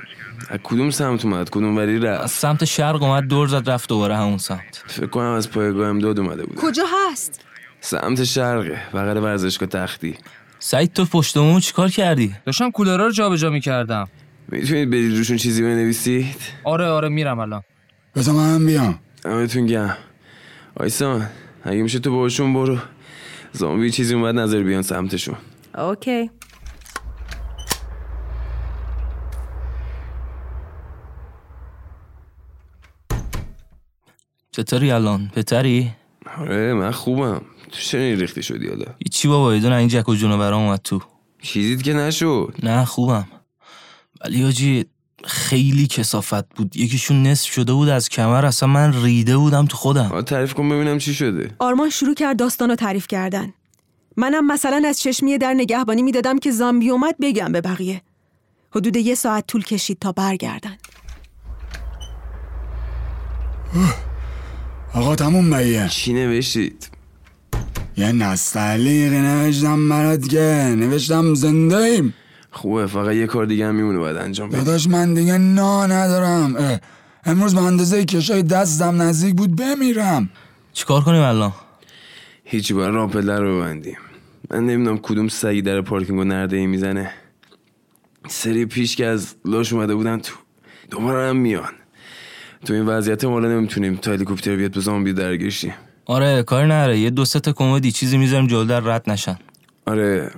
از 0.50 0.58
کدوم 0.62 0.90
سمت 0.90 1.24
اومد؟ 1.24 1.50
کدوم 1.50 1.76
وری 1.76 1.96
از 1.96 2.04
رفت 2.04 2.26
سمت 2.26 2.64
شرق 2.64 3.02
اومد 3.02 3.24
دور 3.26 3.48
زد 3.48 3.70
رفت 3.70 3.88
دوباره 3.88 4.16
همون 4.16 4.38
سمت. 4.38 4.84
فکر 4.86 5.06
کنم 5.06 5.32
از 5.32 5.50
پایگاه 5.50 5.88
امداد 5.88 6.18
اومده 6.18 6.42
بود. 6.46 6.56
کجا 6.56 6.84
هست؟ 7.10 7.40
سمت 7.80 8.24
شرقه 8.24 8.82
بغل 8.94 9.16
ورزشگاه 9.16 9.68
تختی. 9.68 10.16
سعید 10.58 10.92
تو 10.92 11.04
پشتمون 11.04 11.60
چیکار 11.60 11.88
کردی؟ 11.88 12.34
داشتم 12.46 12.70
کولرها 12.70 13.06
رو 13.06 13.12
جابجا 13.12 13.50
می‌کردم. 13.50 14.08
می‌تونید 14.48 14.90
برید 14.90 15.16
روشون 15.16 15.36
چیزی 15.36 15.62
بنویسید؟ 15.62 16.36
آره 16.64 16.86
آره 16.86 17.08
میرم 17.08 17.38
الان. 17.38 17.62
بذار 18.16 18.34
من 18.34 18.66
بیام. 18.66 18.98
همتون 19.24 19.66
گم 19.66 19.90
آیسان 20.80 21.26
اگه 21.64 21.82
میشه 21.82 21.98
تو 21.98 22.10
باشون 22.10 22.54
برو. 22.54 22.78
زامبی 23.52 23.90
چیزی 23.90 24.14
اومد 24.14 24.34
نظر 24.34 24.62
بیان 24.62 24.82
سمتشون. 24.82 25.36
اوکی. 25.74 26.30
چطوری 34.52 34.90
الان؟ 34.90 35.30
بهتری 35.34 35.92
آره 36.38 36.74
من 36.74 36.90
خوبم. 36.90 37.42
تو 37.72 37.96
این 37.96 38.20
ریختی 38.20 38.42
شدی 38.42 38.68
حالا؟ 38.68 38.86
هیچی 38.98 39.28
بابا 39.28 39.54
یه 39.54 39.60
دونه 39.60 39.76
این 39.76 39.88
جک 39.88 40.08
و 40.08 40.14
جونو 40.14 40.38
برام 40.38 40.62
اومد 40.62 40.80
تو. 40.84 41.00
چیزیت 41.42 41.82
که 41.82 41.92
نشد. 41.92 42.54
نه 42.62 42.84
خوبم. 42.84 43.28
ولی 44.24 44.44
آجی 44.44 44.86
خیلی 45.24 45.86
کسافت 45.86 46.54
بود. 46.56 46.76
یکیشون 46.76 47.22
نصف 47.22 47.52
شده 47.52 47.72
بود 47.72 47.88
از 47.88 48.08
کمر 48.08 48.46
اصلا 48.46 48.68
من 48.68 49.02
ریده 49.02 49.36
بودم 49.36 49.66
تو 49.66 49.76
خودم. 49.76 50.20
تعریف 50.20 50.54
کن 50.54 50.68
ببینم 50.68 50.98
چی 50.98 51.14
شده. 51.14 51.50
آرمان 51.58 51.90
شروع 51.90 52.14
کرد 52.14 52.38
داستان 52.38 52.70
رو 52.70 52.76
تعریف 52.76 53.06
کردن. 53.06 53.52
منم 54.16 54.46
مثلا 54.46 54.82
از 54.86 55.00
چشمی 55.00 55.38
در 55.38 55.54
نگهبانی 55.54 56.02
می‌دادم 56.02 56.38
که 56.38 56.50
زامبی 56.50 56.90
اومد 56.90 57.14
بگم 57.20 57.52
به 57.52 57.60
بقیه. 57.60 58.02
حدود 58.70 58.96
یه 58.96 59.14
ساعت 59.14 59.46
طول 59.46 59.62
کشید 59.62 59.98
تا 60.00 60.12
برگردن. 60.12 60.76
آقا 64.94 65.16
تموم 65.16 65.50
بایه 65.50 65.88
چی 65.88 66.12
نوشتید؟ 66.12 66.88
یه 67.96 68.12
نستعلیقی 68.12 69.18
نوشتم 69.18 69.88
برات 69.88 70.28
که. 70.28 70.74
نوشتم 70.78 71.34
زنده 71.34 71.76
ایم 71.76 72.14
خوبه 72.50 72.86
فقط 72.86 73.14
یه 73.14 73.26
کار 73.26 73.46
دیگه 73.46 73.66
هم 73.66 73.74
میمونه 73.74 73.98
باید 73.98 74.16
انجام 74.16 74.48
بدی. 74.48 74.58
داداش 74.58 74.88
من 74.88 75.14
دیگه 75.14 75.38
نا 75.38 75.86
ندارم. 75.86 76.56
اه، 76.56 76.80
امروز 77.24 77.54
به 77.54 77.60
اندازه 77.60 78.04
کشای 78.04 78.42
دستم 78.42 79.02
نزدیک 79.02 79.34
بود 79.34 79.56
بمیرم. 79.56 80.30
چیکار 80.72 81.00
کنیم 81.00 81.22
الان؟ 81.22 81.52
هیچی 82.44 82.74
باید 82.74 82.94
راپله 82.94 83.38
رو 83.38 83.58
ببندیم. 83.58 83.96
من 84.50 84.66
نمی‌دونم 84.66 84.98
کدوم 84.98 85.28
سگی 85.28 85.62
در 85.62 85.80
پارکینگ 85.80 86.18
و 86.18 86.24
نرده 86.24 86.56
ای 86.56 86.66
می‌زنه. 86.66 87.10
سری 88.28 88.66
پیش 88.66 88.96
که 88.96 89.06
از 89.06 89.34
لاش 89.44 89.72
اومده 89.72 89.94
بودن 89.94 90.18
تو 90.18 90.34
دوباره 90.90 91.28
هم 91.28 91.36
میان. 91.36 91.72
تو 92.64 92.72
این 92.72 92.86
وضعیت 92.86 93.24
ما 93.24 93.40
نمی‌تونیم 93.40 93.96
تا 93.96 94.12
هلیکوپتر 94.12 94.56
بیاد 94.56 94.70
به 94.70 94.80
زامبی 94.80 95.12
درگیرشیم 95.12 95.74
آره 96.06 96.42
کاری 96.42 96.68
نره 96.68 96.98
یه 96.98 97.10
دو 97.10 97.24
سه 97.24 97.40
تا 97.40 97.52
کمدی 97.52 97.92
چیزی 97.92 98.18
می‌ذاریم 98.18 98.46
جلو 98.46 98.64
در 98.64 98.80
رد 98.80 99.10
نشن. 99.10 99.38
آره 99.86 100.30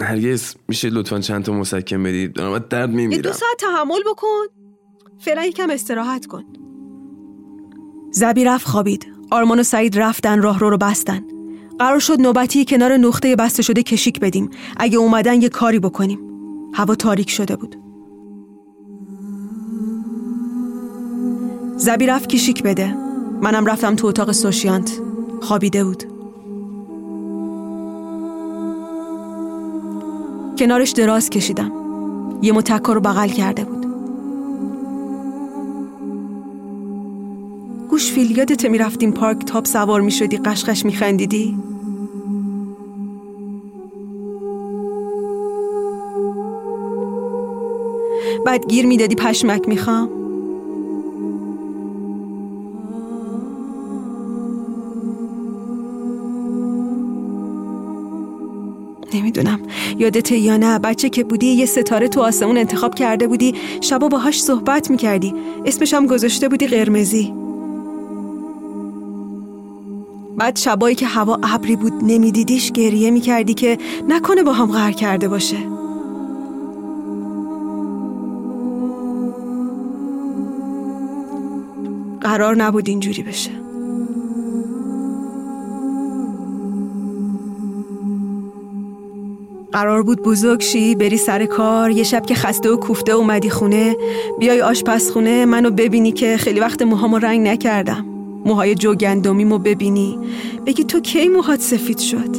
هرگز 0.00 0.54
میشه 0.68 0.90
لطفا 0.90 1.20
چند 1.20 1.44
تا 1.44 1.52
مسکن 1.52 2.02
بدید 2.02 2.32
دارم 2.32 2.58
درد 2.58 2.74
یه 2.74 2.86
دو 2.86 2.96
میمیرم. 2.96 3.32
ساعت 3.32 3.56
تحمل 3.58 4.00
بکن. 4.06 4.44
فعلا 5.18 5.44
یکم 5.44 5.70
استراحت 5.70 6.26
کن. 6.26 6.44
زبی 8.10 8.44
رفت 8.44 8.66
خوابید. 8.66 9.06
آرمان 9.30 9.60
و 9.60 9.62
سعید 9.62 9.98
رفتن 9.98 10.42
راه 10.42 10.58
رو 10.58 10.70
رو 10.70 10.78
بستن. 10.78 11.24
قرار 11.78 11.98
شد 11.98 12.20
نوبتی 12.20 12.64
کنار 12.64 12.96
نقطه 12.96 13.36
بسته 13.36 13.62
شده 13.62 13.82
کشیک 13.82 14.20
بدیم. 14.20 14.50
اگه 14.76 14.98
اومدن 14.98 15.42
یه 15.42 15.48
کاری 15.48 15.78
بکنیم. 15.78 16.18
هوا 16.74 16.94
تاریک 16.94 17.30
شده 17.30 17.56
بود. 17.56 17.76
زبی 21.76 22.06
رفت 22.06 22.28
کشیک 22.28 22.62
بده. 22.62 22.96
منم 23.42 23.66
رفتم 23.66 23.96
تو 23.96 24.06
اتاق 24.06 24.32
سوشیانت. 24.32 25.00
خوابیده 25.42 25.84
بود. 25.84 26.13
کنارش 30.58 30.90
دراز 30.90 31.30
کشیدم. 31.30 31.72
یه 32.42 32.52
متکا 32.52 32.92
رو 32.92 33.00
بغل 33.00 33.28
کرده 33.28 33.64
بود. 33.64 33.86
گوشفیل 37.88 38.38
یادت 38.38 38.64
می‌رفتیم 38.66 39.12
پارک 39.12 39.44
تاپ 39.44 39.66
سوار 39.66 40.00
می‌شدی 40.00 40.36
قشقش 40.36 40.84
میخندیدی؟ 40.84 41.58
بعد 48.46 48.66
گیر 48.66 48.86
می‌دادی 48.86 49.14
پشمک 49.14 49.68
می‌خوام؟ 49.68 50.23
نمی‌دونم. 59.14 59.60
یادته 59.98 60.36
یا 60.36 60.56
نه 60.56 60.78
بچه 60.78 61.08
که 61.08 61.24
بودی 61.24 61.46
یه 61.46 61.66
ستاره 61.66 62.08
تو 62.08 62.20
آسمون 62.20 62.58
انتخاب 62.58 62.94
کرده 62.94 63.26
بودی 63.26 63.54
شبا 63.80 64.08
باهاش 64.08 64.42
صحبت 64.42 64.90
می‌کردی. 64.90 65.34
اسمش 65.66 65.94
هم 65.94 66.06
گذاشته 66.06 66.48
بودی 66.48 66.66
قرمزی. 66.66 67.34
بعد 70.38 70.56
شبایی 70.56 70.94
که 70.94 71.06
هوا 71.06 71.38
ابری 71.42 71.76
بود 71.76 71.92
نمیدیدیش 72.02 72.72
گریه 72.72 73.10
می‌کردی 73.10 73.54
که 73.54 73.78
نکنه 74.08 74.42
با 74.42 74.52
هم 74.52 74.66
قهر 74.66 74.92
کرده 74.92 75.28
باشه. 75.28 75.56
قرار 82.20 82.56
نبود 82.56 82.88
اینجوری 82.88 83.22
بشه. 83.22 83.63
قرار 89.74 90.02
بود 90.02 90.22
بزرگ 90.22 90.60
شی 90.60 90.94
بری 90.94 91.16
سر 91.16 91.46
کار 91.46 91.90
یه 91.90 92.02
شب 92.02 92.26
که 92.26 92.34
خسته 92.34 92.70
و 92.70 92.76
کوفته 92.76 93.12
اومدی 93.12 93.50
خونه. 93.50 93.96
بیای 94.38 94.60
آشپزخونه 94.60 95.44
منو 95.44 95.70
ببینی 95.70 96.12
که 96.12 96.36
خیلی 96.36 96.60
وقت 96.60 96.82
موهامو 96.82 97.18
رنگ 97.18 97.48
نکردم. 97.48 98.06
موهای 98.44 98.74
جو 98.74 98.94
گندمیمو 98.94 99.58
ببینی. 99.58 100.18
بگی 100.66 100.84
تو 100.84 101.00
کی 101.00 101.28
موهات 101.28 101.60
سفید 101.60 101.98
شد؟ 101.98 102.36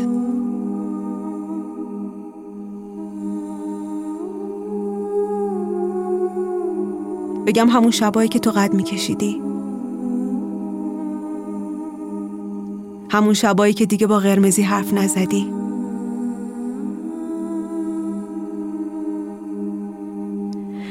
بگم 7.47 7.69
همون 7.69 7.91
شبایی 7.91 8.29
که 8.29 8.39
تو 8.39 8.51
قد 8.51 8.73
میکشیدی. 8.73 9.41
همون 13.09 13.33
شبایی 13.33 13.73
که 13.73 13.85
دیگه 13.85 14.07
با 14.07 14.19
قرمزی 14.19 14.61
حرف 14.61 14.93
نزدی. 14.93 15.64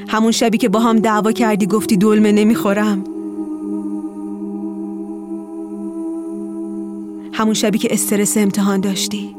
همون 0.09 0.33
شبی 0.33 0.59
که 0.59 0.69
با 0.69 0.81
هم 0.81 0.99
دعوا 0.99 1.33
کردی 1.33 1.67
گفتی 1.67 1.97
دلمه 1.97 2.33
نمی‌خورم. 2.33 3.05
همون 7.33 7.55
شبی 7.55 7.79
که 7.79 7.89
استرس 7.91 8.37
امتحان 8.37 8.81
داشتی. 8.81 9.37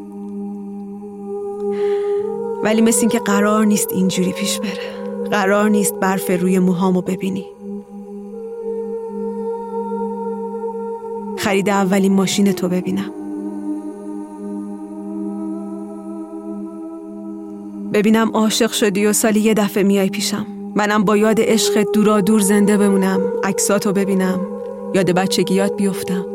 ولی 2.63 2.81
مثل 2.81 2.99
این 2.99 3.09
که 3.09 3.19
قرار 3.19 3.65
نیست 3.65 3.91
اینجوری 3.91 4.31
پیش 4.31 4.59
بره. 4.59 4.95
قرار 5.31 5.69
نیست 5.69 5.93
برف 5.93 6.41
روی 6.41 6.59
موهامو 6.59 7.01
ببینی. 7.01 7.45
خرید 11.37 11.69
اولین 11.69 12.13
ماشین 12.13 12.51
تو 12.51 12.69
ببینم. 12.69 13.11
ببینم 17.93 18.31
عاشق 18.33 18.71
شدی 18.71 19.05
و 19.05 19.13
سالی 19.13 19.39
یه 19.39 19.53
دفعه 19.53 19.83
میای 19.83 20.09
پیشم. 20.09 20.54
منم 20.75 21.03
با 21.03 21.17
یاد 21.17 21.41
عشقت 21.41 21.87
دورا 21.93 22.21
دور 22.21 22.39
زنده 22.39 22.77
بمونم 22.77 23.21
عکساتو 23.43 23.93
ببینم. 23.93 24.39
یاد 24.93 25.11
بچگیات 25.11 25.77
بیفتم. 25.77 26.34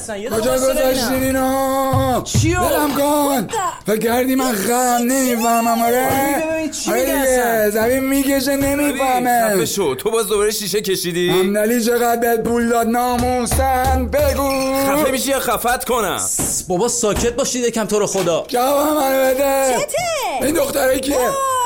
اصلا 0.00 0.16
یه 0.16 0.30
کجا 0.30 0.54
گذاشتی 0.54 1.14
اینا. 1.14 2.22
چیو؟ 2.24 2.60
برم 2.60 2.94
کن. 2.94 3.48
فکر 3.86 3.98
کردی 3.98 4.34
من 4.34 4.52
خرم 4.52 5.02
نمی‌فهمم 5.02 5.82
آره 5.82 6.06
آره 6.88 7.06
دیگه؟ 7.06 7.70
زمین 7.70 7.98
می‌کشه 7.98 8.56
نمی‌فهمه. 8.56 9.54
خفه 9.54 9.66
شو. 9.66 9.94
تو 9.94 10.10
باز 10.10 10.26
دوباره 10.26 10.50
شیشه 10.50 10.80
کشیدی؟ 10.80 11.30
همدلی 11.30 11.84
چقدر 11.84 12.16
بهت 12.16 12.40
پول 12.40 12.68
داد 12.68 12.86
ناموسن 12.86 14.06
بگو. 14.12 14.74
خفه 14.86 15.10
میشی 15.10 15.30
یا 15.30 15.40
خفت 15.40 15.84
کنم؟ 15.84 16.20
بابا 16.68 16.88
ساکت 16.88 17.32
باشید 17.32 17.64
یکم 17.64 17.84
تو 17.84 17.98
رو 17.98 18.06
خدا. 18.06 18.44
جواب 18.48 18.88
منو 18.88 19.34
بده. 19.34 19.76
این 20.42 20.54
دختره 20.54 20.98
کیه؟ 21.00 21.16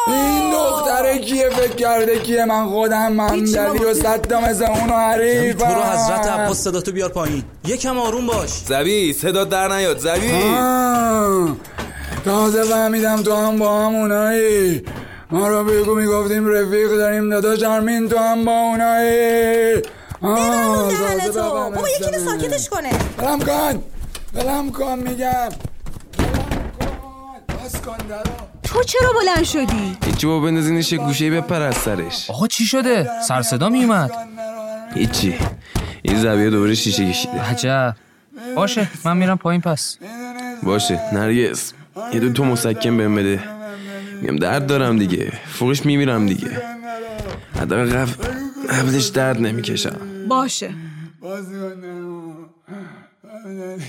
این 0.06 0.50
دختره 0.50 1.18
کیه 1.18 1.50
فکر 1.50 1.74
کرده 1.74 2.18
کیه؟ 2.18 2.44
من 2.44 2.66
خودم 2.66 3.12
ممدلی 3.12 3.84
و 3.84 3.94
صد 3.94 4.34
مثل 4.34 4.64
اونو 4.64 4.96
حریفم. 4.96 5.58
تو 5.58 5.64
رو 5.64 5.82
حضرت 5.82 6.26
عباس 6.26 6.58
صدا 6.64 6.80
تو 6.80 6.92
بیار 6.92 7.08
پایین. 7.08 7.44
یکم 7.66 7.98
آروم 7.98 8.26
باش. 8.26 8.50
زبی 8.50 9.12
صدا 9.12 9.44
در 9.44 9.68
نیاد 9.68 9.98
زبی 9.98 10.30
تازه 12.24 12.62
فهمیدم 12.64 13.22
تو 13.22 13.34
هم 13.34 13.58
با 13.58 13.80
هم 13.80 13.94
اونایی. 13.94 14.82
ما 15.30 15.48
رو 15.48 15.64
بگو 15.64 15.94
می‌گفتیم 15.94 16.46
رفیق 16.48 16.96
داریم 16.96 17.30
داداش 17.30 17.62
آرمین 17.62 18.08
تو 18.08 18.18
هم 18.18 18.44
با 18.44 18.52
اونایی. 18.52 19.82
آه، 20.22 20.88
بفهمم 21.16 21.70
بابا 21.70 21.88
یکی. 21.88 22.18
ساکتش 22.18 22.68
کنه. 22.68 22.90
بلم 23.18 23.38
کن 23.38 23.82
بلم 24.34 24.70
کن 24.72 24.98
میگم. 24.98 25.48
بلم 26.18 26.50
کن 26.80 27.64
بس 27.64 27.80
کن 27.80 27.96
درو 28.08 28.53
تو 28.74 28.82
چرا 28.82 29.12
بلند 29.12 29.44
شدی؟ 29.44 29.96
هیچی 30.04 30.26
با 30.26 30.40
بندازینش 30.40 30.92
یه 30.92 30.98
گوشه 30.98 31.30
بپر 31.30 31.62
از 31.62 31.74
سرش. 31.74 32.30
آقا 32.30 32.46
چی 32.46 32.66
شده؟ 32.66 33.08
سر 33.28 33.42
صدا 33.42 33.68
میومد. 33.68 34.10
هیچی. 34.94 35.34
این 36.02 36.18
زبیه 36.18 36.50
دوباره 36.50 36.74
شیشه 36.74 37.10
کشیده. 37.10 37.40
عجب. 37.40 37.96
باشه 38.56 38.88
من 39.04 39.16
میرم 39.16 39.38
پایین 39.38 39.60
پس. 39.60 39.98
باشه 40.62 41.00
نرگس. 41.14 41.72
یه 42.14 42.20
دو 42.20 42.32
تو 42.32 42.44
مسکن 42.44 42.96
بهم 42.96 43.14
بده. 43.14 43.40
میگم 44.22 44.37
درد 44.37 44.66
دارم 44.66 44.98
دیگه. 44.98 45.32
فوقش 45.46 45.87
میمیرم 45.87 46.26
دیگه. 46.26 46.62
حداقل 47.60 47.90
قبل 47.90 48.12
قبلش 48.70 49.06
درد 49.06 49.40
نمی‌کشم. 49.40 49.96
باشه 50.28 50.74
باز 51.20 51.44
کن 51.44 51.80
درو 51.80 52.32
همدلی 53.44 53.84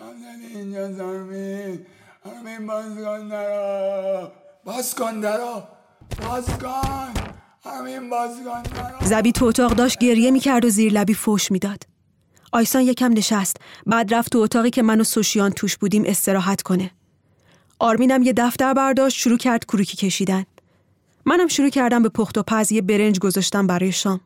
همدلی 0.00 0.56
اینجا 0.56 1.04
آرمین 1.04 1.80
آرمین 2.24 2.55
باز 2.66 2.84
کن 3.04 3.28
درو 3.28 4.28
باز 4.64 4.94
کن 4.94 5.20
درو 5.20 5.62
باز 6.28 6.46
کن 6.46 7.14
آرمین 7.64 8.10
باز 8.10 8.30
کن 8.30 8.62
درو 8.62 9.06
زبی 9.06 9.32
تو 9.32 9.44
اتاق 9.44 9.74
داشت 9.74 9.98
گریه 9.98 10.30
می‌کرد 10.30 10.64
و 10.64 10.68
زیر 10.68 10.92
لبی 10.92 11.14
فوش 11.14 11.52
می‌داد. 11.52 11.82
آیسان 12.52 12.82
یکم 12.82 13.12
نشست 13.12 13.56
بعد 13.86 14.14
رفت 14.14 14.32
تو 14.32 14.38
اتاقی 14.38 14.70
که 14.70 14.82
من 14.82 15.00
و 15.00 15.04
سوشیان 15.04 15.50
توش 15.50 15.76
بودیم 15.76 16.04
استراحت 16.06 16.62
کنه. 16.62 16.90
آرمینم 17.78 18.22
یه 18.22 18.32
دفتر 18.32 18.74
برداشت 18.74 19.18
شروع 19.18 19.38
کرد 19.38 19.64
کروکی 19.64 19.96
کشیدن. 19.96 20.44
منم 21.24 21.48
شروع 21.48 21.68
کردم 21.68 22.02
به 22.02 22.08
پخت 22.08 22.38
و 22.38 22.42
پز 22.42 22.72
یه 22.72 22.82
برنج 22.82 23.18
گذاشتم 23.18 23.66
برای 23.66 23.92
شام. 23.92 24.20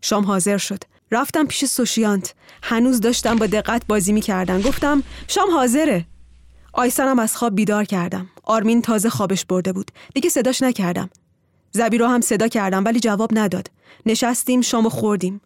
شام 0.00 0.24
حاضر 0.24 0.58
شد. 0.58 0.84
رفتم 1.10 1.46
پیش 1.46 1.64
سوشیانت. 1.64 2.34
هنوز 2.62 3.00
داشتم 3.00 3.36
با 3.36 3.46
دقت 3.46 3.82
بازی 3.86 4.12
می‌کردن 4.12 4.60
گفتم 4.60 5.02
شام 5.28 5.50
حاضره. 5.50 6.06
آیسانم 6.76 7.18
از 7.18 7.36
خواب 7.36 7.54
بیدار 7.54 7.84
کردم. 7.84 8.30
آرمین 8.42 8.82
تازه 8.82 9.10
خوابش 9.10 9.44
برده 9.44 9.72
بود. 9.72 9.90
دیگه 10.14 10.28
صداش 10.28 10.62
نکردم. 10.62 11.10
زبی 11.72 11.98
رو 11.98 12.06
هم 12.06 12.20
صدا 12.20 12.48
کردم 12.48 12.84
ولی 12.84 13.00
جواب 13.00 13.30
نداد. 13.38 13.70
نشستیم 14.06 14.60
شامو 14.60 14.88
خوردیم. 14.88 15.40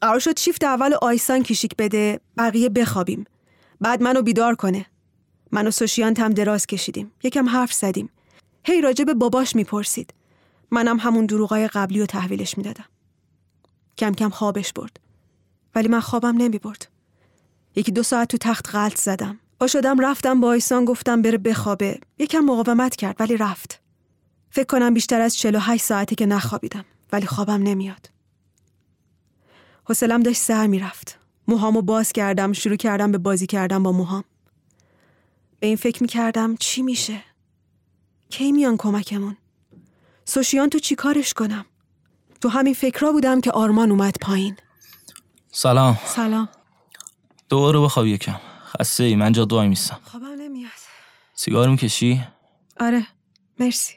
قرار 0.00 0.18
شد 0.18 0.38
شیفت 0.38 0.64
اول 0.64 0.94
آیسان 1.02 1.42
کشیک 1.42 1.76
بده 1.78 2.20
بقیه 2.36 2.68
بخوابیم. 2.68 3.24
بعد 3.80 4.02
منو 4.02 4.22
بیدار 4.22 4.54
کنه. 4.54 4.86
من 5.52 5.66
و 5.66 5.70
سوشیانت 5.70 6.20
هم 6.20 6.32
دراز 6.32 6.66
کشیدیم. 6.66 7.12
یکم 7.22 7.48
حرف 7.48 7.72
زدیم. 7.72 8.10
هی 8.64 8.80
راجع 8.80 9.04
به 9.04 9.14
باباش 9.14 9.56
می‌پرسید. 9.56 10.14
منم 10.70 10.98
همون 10.98 11.26
دروغای 11.26 11.68
قبلی 11.68 12.00
رو 12.00 12.06
تحویلش 12.06 12.58
می‌دادم. 12.58 12.84
کم 13.98 14.14
کم 14.14 14.30
خوابش 14.30 14.72
برد. 14.72 15.00
ولی 15.74 15.88
من 15.88 16.00
خوابم 16.00 16.36
نمی 16.36 16.58
برد 16.58 16.88
یکی 17.76 17.92
دو 17.92 18.02
ساعت 18.02 18.28
تو 18.28 18.38
تخت 18.38 18.74
غلط 18.74 18.98
زدم. 18.98 19.38
با 19.58 19.66
شدم 19.66 20.00
رفتم 20.00 20.40
با 20.40 20.48
آیسان 20.48 20.84
گفتم 20.84 21.22
بره 21.22 21.38
بخوابه. 21.38 22.00
یکم 22.18 22.38
مقاومت 22.40 22.96
کرد 22.96 23.16
ولی 23.20 23.36
رفت. 23.36 23.80
فکر 24.50 24.66
کنم 24.66 24.94
بیشتر 24.94 25.20
از 25.20 25.36
48 25.36 25.84
ساعته 25.84 26.14
که 26.14 26.26
نخوابیدم 26.26 26.84
ولی 27.12 27.26
خوابم 27.26 27.62
نمیاد. 27.62 28.10
حوصلم 29.84 30.22
داشت 30.22 30.40
سر 30.40 30.66
می‌رفت. 30.66 31.18
موهامو 31.48 31.82
باز 31.82 32.12
کردم 32.12 32.52
شروع 32.52 32.76
کردم 32.76 33.12
به 33.12 33.18
بازی 33.18 33.46
کردم 33.46 33.82
با 33.82 33.92
موهام. 33.92 34.24
به 35.60 35.66
این 35.66 35.76
فکر 35.76 36.02
می‌کردم 36.02 36.56
چی 36.56 36.82
میشه؟ 36.82 37.22
کی 38.30 38.52
میان 38.52 38.76
کمکمون؟ 38.76 39.36
سوشیان 40.24 40.70
تو 40.70 40.78
چی 40.78 40.94
کارش 40.94 41.34
کنم؟ 41.34 41.64
تو 42.40 42.48
همین 42.48 42.74
فکرها 42.74 43.12
بودم 43.12 43.40
که 43.40 43.50
آرمان 43.50 43.90
اومد 43.90 44.16
پایین. 44.20 44.56
سلام. 45.52 45.98
سلام. 46.04 46.48
دوباره 47.48 47.80
بخواب 47.80 48.06
یکم. 48.06 48.40
خسته 48.80 49.04
ای 49.04 49.16
من 49.16 49.32
جا 49.32 49.44
دوای 49.44 49.68
میستم 49.68 50.00
خوابم 50.04 50.26
نمیاد. 50.26 50.70
سیگار 51.34 51.68
می‌کشی؟ 51.68 52.24
آره 52.80 53.06
مرسی. 53.60 53.94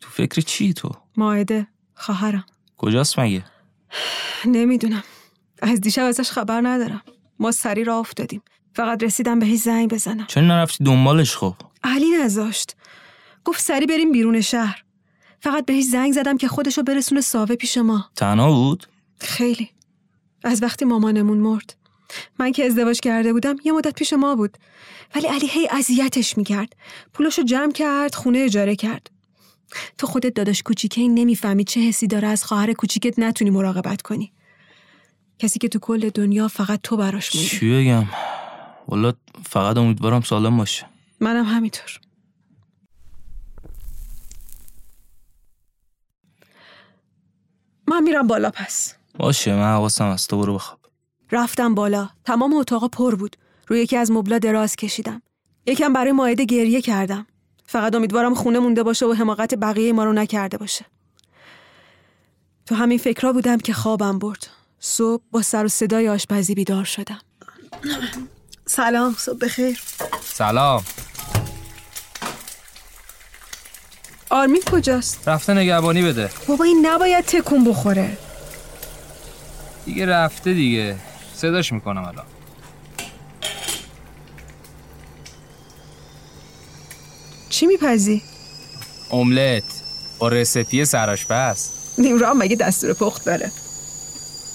تو 0.00 0.10
فکر 0.10 0.40
چی 0.40 0.74
تو؟ 0.74 0.90
ماعده 1.16 1.66
خواهرم. 1.94 2.46
کجاست 2.76 3.18
مگه؟ 3.18 3.44
نمی‌دونم. 4.46 5.04
از 5.62 5.80
دیشب 5.80 6.04
ازش 6.04 6.30
خبر 6.30 6.60
ندارم. 6.60 7.02
ما 7.38 7.52
سری 7.52 7.84
را 7.84 7.98
افتادیم. 7.98 8.42
فقط 8.74 9.02
رسیدم 9.02 9.38
بهش 9.38 9.58
زنگ 9.58 9.90
بزنم. 9.90 10.26
چرا 10.26 10.44
نرفتی 10.46 10.84
دنبالش 10.84 11.36
خب؟ 11.36 11.54
علی 11.84 12.10
نذاشت. 12.10 12.76
گفت 13.44 13.60
سری 13.60 13.86
بریم 13.86 14.12
بیرون 14.12 14.40
شهر. 14.40 14.82
فقط 15.40 15.66
بهش 15.66 15.84
زنگ 15.84 16.12
زدم 16.12 16.36
که 16.36 16.48
خودشو 16.48 16.82
برسونه 16.82 17.20
ساوه 17.20 17.54
پیش 17.54 17.78
ما. 17.78 18.10
تنها 18.16 18.52
بود؟ 18.52 18.86
خیلی. 19.20 19.70
از 20.44 20.62
وقتی 20.62 20.84
مامانمون 20.84 21.38
مرد. 21.38 21.76
من 22.38 22.52
که 22.52 22.64
ازدواج 22.64 23.00
کرده 23.00 23.32
بودم 23.32 23.56
یه 23.64 23.72
مدت 23.72 23.94
پیش 23.94 24.12
ما 24.12 24.34
بود. 24.34 24.58
ولی 25.14 25.26
علی 25.26 25.46
هی 25.46 25.68
اذیتش 25.70 26.38
می‌کرد. 26.38 26.76
پولاشو 27.14 27.42
جمع 27.42 27.72
کرد 27.72 28.14
خونه 28.14 28.38
اجاره 28.38 28.76
کرد. 28.76 29.10
تو 29.98 30.06
خودت 30.06 30.34
داداش 30.34 30.62
کوچیکه 30.62 31.00
این 31.00 31.14
نمی‌فهمی 31.14 31.64
چه 31.64 31.80
حسی 31.80 32.06
داره 32.06 32.28
از 32.28 32.44
خواهر 32.44 32.72
کوچیکت 32.72 33.18
نتونی 33.18 33.50
مراقبت 33.50 34.02
کنی. 34.02 34.32
کسی 35.38 35.58
که 35.58 35.68
تو 35.68 35.78
کل 35.78 36.10
دنیا 36.10 36.48
فقط 36.48 36.80
تو 36.82 36.96
براش 36.96 37.34
مونده 37.34 37.48
چی 37.50 37.82
بگم؟ 37.82 38.04
والا 38.88 39.12
فقط 39.44 39.76
امیدوارم 39.76 40.20
سالم 40.20 40.56
باشه. 40.56 40.86
منم 41.20 41.44
همینطور. 41.44 42.00
من 47.88 48.02
میرم 48.02 48.26
بالا 48.26 48.50
پس. 48.50 48.94
باشه 49.18 49.54
من 49.56 49.72
حواسم 49.72 50.04
از 50.04 50.26
تو 50.26 50.38
برو 50.38 50.54
بخواب. 50.54 50.80
رفتم 51.32 51.74
بالا. 51.74 52.08
تمام 52.24 52.54
اتاق 52.54 52.90
پر 52.90 53.14
بود. 53.14 53.36
روی 53.68 53.80
یکی 53.80 53.96
از 53.96 54.10
مبلا 54.10 54.38
دراز 54.38 54.76
کشیدم. 54.76 55.22
یکم 55.66 55.92
برای 55.92 56.12
ماعده 56.12 56.44
گریه 56.44 56.80
کردم. 56.80 57.26
فقط 57.66 57.94
امیدوارم 57.94 58.34
خونه 58.34 58.58
مونده 58.58 58.82
باشه 58.82 59.06
و 59.06 59.12
حماقت 59.12 59.54
بقیه 59.54 59.92
ما 59.92 60.04
رو 60.04 60.12
نکرده 60.12 60.58
باشه. 60.58 60.84
تو 62.66 62.74
همین 62.74 62.98
فکرها 62.98 63.32
بودم 63.32 63.58
که 63.58 63.72
خوابم 63.72 64.18
برد. 64.18 64.55
صبح 64.80 65.22
با 65.30 65.42
سر 65.42 65.64
و 65.64 65.68
صدای 65.68 66.08
آشپزی 66.08 66.54
بیدار 66.54 66.84
شدم. 66.84 67.18
سلام 68.66 69.16
صبح 69.18 69.38
بخیر. 69.38 69.80
سلام. 70.24 70.84
آرمین 74.30 74.62
کجاست؟ 74.72 75.28
رفته 75.28 75.54
نگهبانی 75.54 76.02
بده. 76.02 76.30
بابا 76.48 76.64
این 76.64 76.86
نباید 76.86 77.24
تکون 77.24 77.64
بخوره. 77.64 78.18
دیگه 79.84 80.06
رفته 80.06 80.54
دیگه. 80.54 80.96
صداش 81.34 81.72
می‌کنم 81.72 82.04
الان. 82.04 82.26
چی 87.50 87.66
میپزی؟ 87.66 88.22
املت. 89.10 89.64
با 90.18 90.28
رسپی 90.28 90.84
سراشپز 90.84 91.70
نیمرا 91.98 92.34
مگه 92.34 92.56
دستور 92.56 92.92
پخت 92.92 93.24
داره؟ 93.24 93.52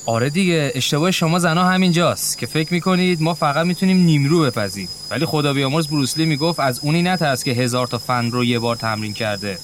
آره 0.05 0.29
دیگه 0.29 0.71
اشتباه 0.75 1.11
شما 1.11 1.39
زنا 1.39 1.63
همینجاست 1.63 2.37
که 2.37 2.45
فکر 2.45 2.73
می‌کنید 2.73 3.21
ما 3.21 3.33
فقط 3.33 3.65
می‌تونیم 3.65 3.97
نیمرو 3.97 4.41
بپزیم. 4.41 4.89
ولی 5.11 5.25
خدا 5.25 5.53
بیامرز 5.53 5.87
بروسلی 5.87 6.25
می‌گفت 6.25 6.59
از 6.59 6.79
اونی 6.83 7.01
نترس 7.01 7.43
که 7.43 7.51
هزار 7.51 7.87
تا 7.87 7.97
فن 7.97 8.31
رو 8.31 8.45
یه 8.45 8.59
بار 8.59 8.75
تمرین 8.75 9.13
کرده. 9.13 9.59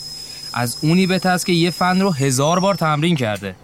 از 0.53 0.77
اونی 0.81 1.07
بترس 1.07 1.45
که 1.45 1.53
یه 1.53 1.69
فن 1.71 2.01
رو 2.01 2.11
هزار 2.11 2.59
بار 2.59 2.75
تمرین 2.75 3.15
کرده. 3.15 3.55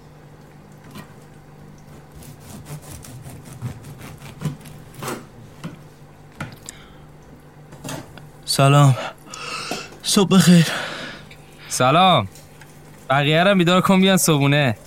سلام. 8.46 8.96
صبح 10.04 10.30
بخیر. 10.30 10.68
سلام. 11.68 12.28
بقیه 13.10 13.44
رو 13.44 13.56
بیدار 13.56 13.82
کن 13.82 14.02
بیان 14.02 14.18
صبونه 14.18 14.78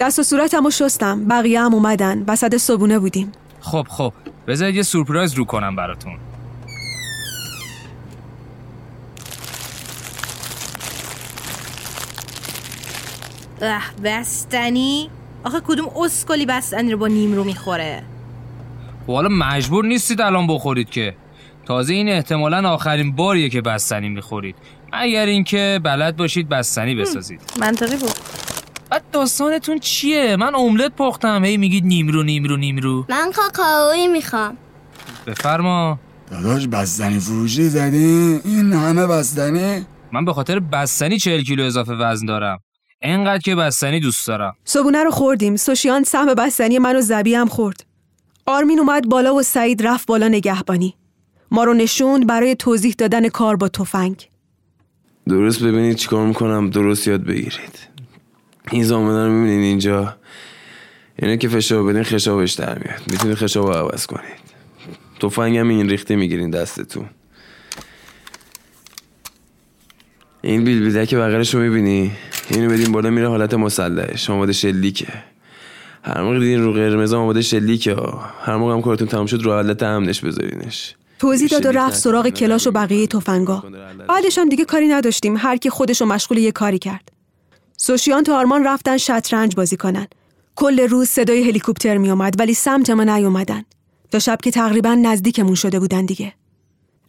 دست 0.00 0.18
و 0.18 0.22
صورتم 0.22 0.64
رو 0.64 0.70
شستم. 0.70 1.24
بقیه 1.24 1.60
هم 1.60 1.74
اومدن. 1.74 2.24
وسط 2.28 2.56
صبونه 2.56 2.98
بودیم. 2.98 3.32
خب 3.60 3.86
خب. 3.88 4.12
بذارید 4.46 4.76
یه 4.76 4.82
سورپرایز 4.82 5.34
رو 5.34 5.44
کنم 5.44 5.76
براتون. 5.76 6.12
اه 13.62 13.82
بستنی؟ 14.04 15.10
آخه 15.44 15.60
کدوم 15.60 15.88
اسکلی 15.96 16.46
بستنی 16.46 16.92
رو 16.92 16.98
با 16.98 17.06
نیم 17.06 17.34
رو 17.34 17.44
می‌خوره؟ 17.44 18.02
خب 19.06 19.12
حالا 19.12 19.28
مجبور 19.28 19.84
نیستید 19.84 20.20
الان 20.20 20.46
بخورید 20.46 20.90
که. 20.90 21.16
تازه 21.66 21.94
این 21.94 22.08
احتمالا 22.08 22.70
آخرین 22.70 23.12
باریه 23.16 23.48
که 23.48 23.60
بستنی 23.60 24.08
می‌خورید. 24.08 24.56
اگر 24.92 25.26
اینکه 25.26 25.80
بلد 25.84 26.16
باشید 26.16 26.48
بستنی 26.48 26.94
بسازید. 26.94 27.40
منطقی 27.60 27.96
بود. 27.96 28.10
بعد 28.90 29.02
داستانتون 29.12 29.78
چیه؟ 29.78 30.36
من 30.36 30.54
املت 30.54 30.92
پختم. 30.96 31.44
هی 31.44 31.56
میگید 31.56 31.84
نیمرو 31.84 32.22
نیمرو 32.22 32.56
نیمرو. 32.56 33.06
من 33.08 33.32
کاکائویی 33.32 34.08
می‌خوام. 34.08 34.56
بفرما. 35.26 35.98
داداش 36.30 36.66
بستنی 36.66 37.18
فروشی 37.18 37.68
زدی؟ 37.68 38.40
این 38.44 38.72
همه 38.72 39.06
بستنی؟ 39.06 39.86
من 40.12 40.24
به 40.24 40.32
خاطر 40.32 40.60
بستنی 40.60 41.18
40 41.18 41.42
کیلو 41.42 41.64
اضافه 41.64 41.92
وزن 41.92 42.26
دارم. 42.26 42.58
انقدر 43.02 43.38
که 43.38 43.54
بستنی 43.54 44.00
دوست 44.00 44.26
دارم. 44.26 44.54
صبونه 44.64 45.04
رو 45.04 45.10
خوردیم. 45.10 45.56
سوشیان 45.56 46.04
سهم 46.04 46.34
بستنی 46.34 46.78
من 46.78 46.96
و 46.96 47.00
زبی 47.00 47.34
هم 47.34 47.48
خورد. 47.48 47.84
آرمین 48.46 48.78
اومد 48.78 49.08
بالا 49.08 49.34
و 49.34 49.42
سعید 49.42 49.86
رفت 49.86 50.06
بالا 50.06 50.28
نگهبانی. 50.28 50.94
ما 51.50 51.64
رو 51.64 51.74
نشوند 51.74 52.26
برای 52.26 52.54
توضیح 52.54 52.94
دادن 52.98 53.28
کار 53.28 53.56
با 53.56 53.68
تفنگ. 53.68 54.28
درست 55.28 55.62
ببینید 55.62 55.96
چیکار 55.96 56.26
می‌کنم. 56.26 56.70
درست 56.70 57.08
یاد 57.08 57.24
بگیرید. 57.24 57.78
این 58.70 58.84
زامنه 58.84 59.26
رو 59.26 59.32
می‌بینید 59.32 59.64
اینجا. 59.64 60.16
اینه 61.18 61.36
که 61.36 61.48
فشار 61.48 61.84
بدین 61.84 62.02
خشابش 62.02 62.52
در 62.52 62.78
میاد. 62.78 63.00
می‌تونید 63.10 63.36
خشاب 63.36 63.66
رو 63.66 63.72
عوض 63.72 64.06
کنید. 64.06 64.40
تفنگ 65.20 65.56
هم 65.56 65.68
این 65.68 65.88
ریخته 65.88 66.16
می‌گیرین 66.16 66.50
دستتون. 66.50 67.04
این 70.42 70.64
بیل 70.64 70.80
بیلک 70.80 71.14
بغلش 71.14 71.54
رو 71.54 71.60
می‌بینی؟ 71.60 72.12
اینو 72.50 72.70
بدین 72.70 72.92
بالا 72.92 73.10
میره 73.10 73.28
حالت 73.28 73.54
مسلحش 73.54 74.30
آماده 74.30 74.52
شلیکه. 74.52 75.08
هر 76.02 76.22
موقع 76.22 76.38
دیدین 76.38 76.64
رو 76.64 76.72
قرمز 76.72 77.12
آماده 77.12 77.42
شلیکه. 77.42 77.96
هر 78.42 78.56
موقع 78.56 78.72
هم 78.72 78.82
کارتون 78.82 79.08
تمام 79.08 79.26
شد 79.26 79.42
رو 79.42 79.52
حالت 79.52 79.82
امنش 79.82 80.20
بذارینش. 80.20 80.94
توضیح 81.18 81.48
داد 81.48 81.66
و 81.66 81.72
رفت 81.72 81.96
سراغ 81.96 82.28
کلاش 82.28 82.66
و 82.66 82.70
بقیه 82.70 83.06
تفنگا. 83.06 83.64
بعدش 84.08 84.38
هم 84.38 84.48
دیگه 84.48 84.64
کاری 84.64 84.88
نداشتیم. 84.88 85.36
هر 85.36 85.56
کی 85.56 85.70
خودش 85.70 86.00
رو 86.00 86.06
مشغول 86.06 86.38
یه 86.38 86.52
کاری 86.52 86.78
کرد. 86.78 87.12
سوشیان 87.82 88.22
تا 88.22 88.38
آرمان 88.38 88.64
رفتن 88.64 88.96
شطرنج 88.96 89.54
بازی 89.54 89.76
کنن. 89.76 90.06
کل 90.56 90.80
روز 90.80 91.08
صدای 91.08 91.48
هلیکوپتر 91.48 91.96
می 91.96 92.10
اومد 92.10 92.34
ولی 92.38 92.54
سمت 92.54 92.90
ما 92.90 93.04
نیومدن. 93.04 93.64
تا 94.10 94.18
شب 94.18 94.38
که 94.42 94.50
تقریبا 94.50 94.94
نزدیکمون 94.94 95.54
شده 95.54 95.80
بودن 95.80 96.06
دیگه. 96.06 96.32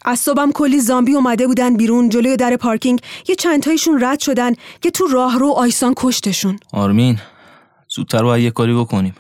از 0.06 0.20
صبحم 0.20 0.52
کلی 0.52 0.80
زامبی 0.80 1.14
اومده 1.14 1.48
بودن 1.48 1.78
بیرون 1.78 2.10
جلوی 2.10 2.38
در 2.38 2.56
پارکینگ. 2.56 3.02
یه 3.28 3.36
چند 3.36 3.64
تایشون 3.64 4.04
رد 4.04 4.20
شدن 4.20 4.54
که 4.82 4.92
تو 4.92 5.08
راهرو 5.08 5.52
آیسان 5.52 5.94
کشتشون. 5.98 6.60
آرمین 6.74 7.20
زودتر 7.90 8.24
باید 8.24 8.44
یه 8.44 8.52
کاری 8.52 8.74
بکنیم. 8.74 9.16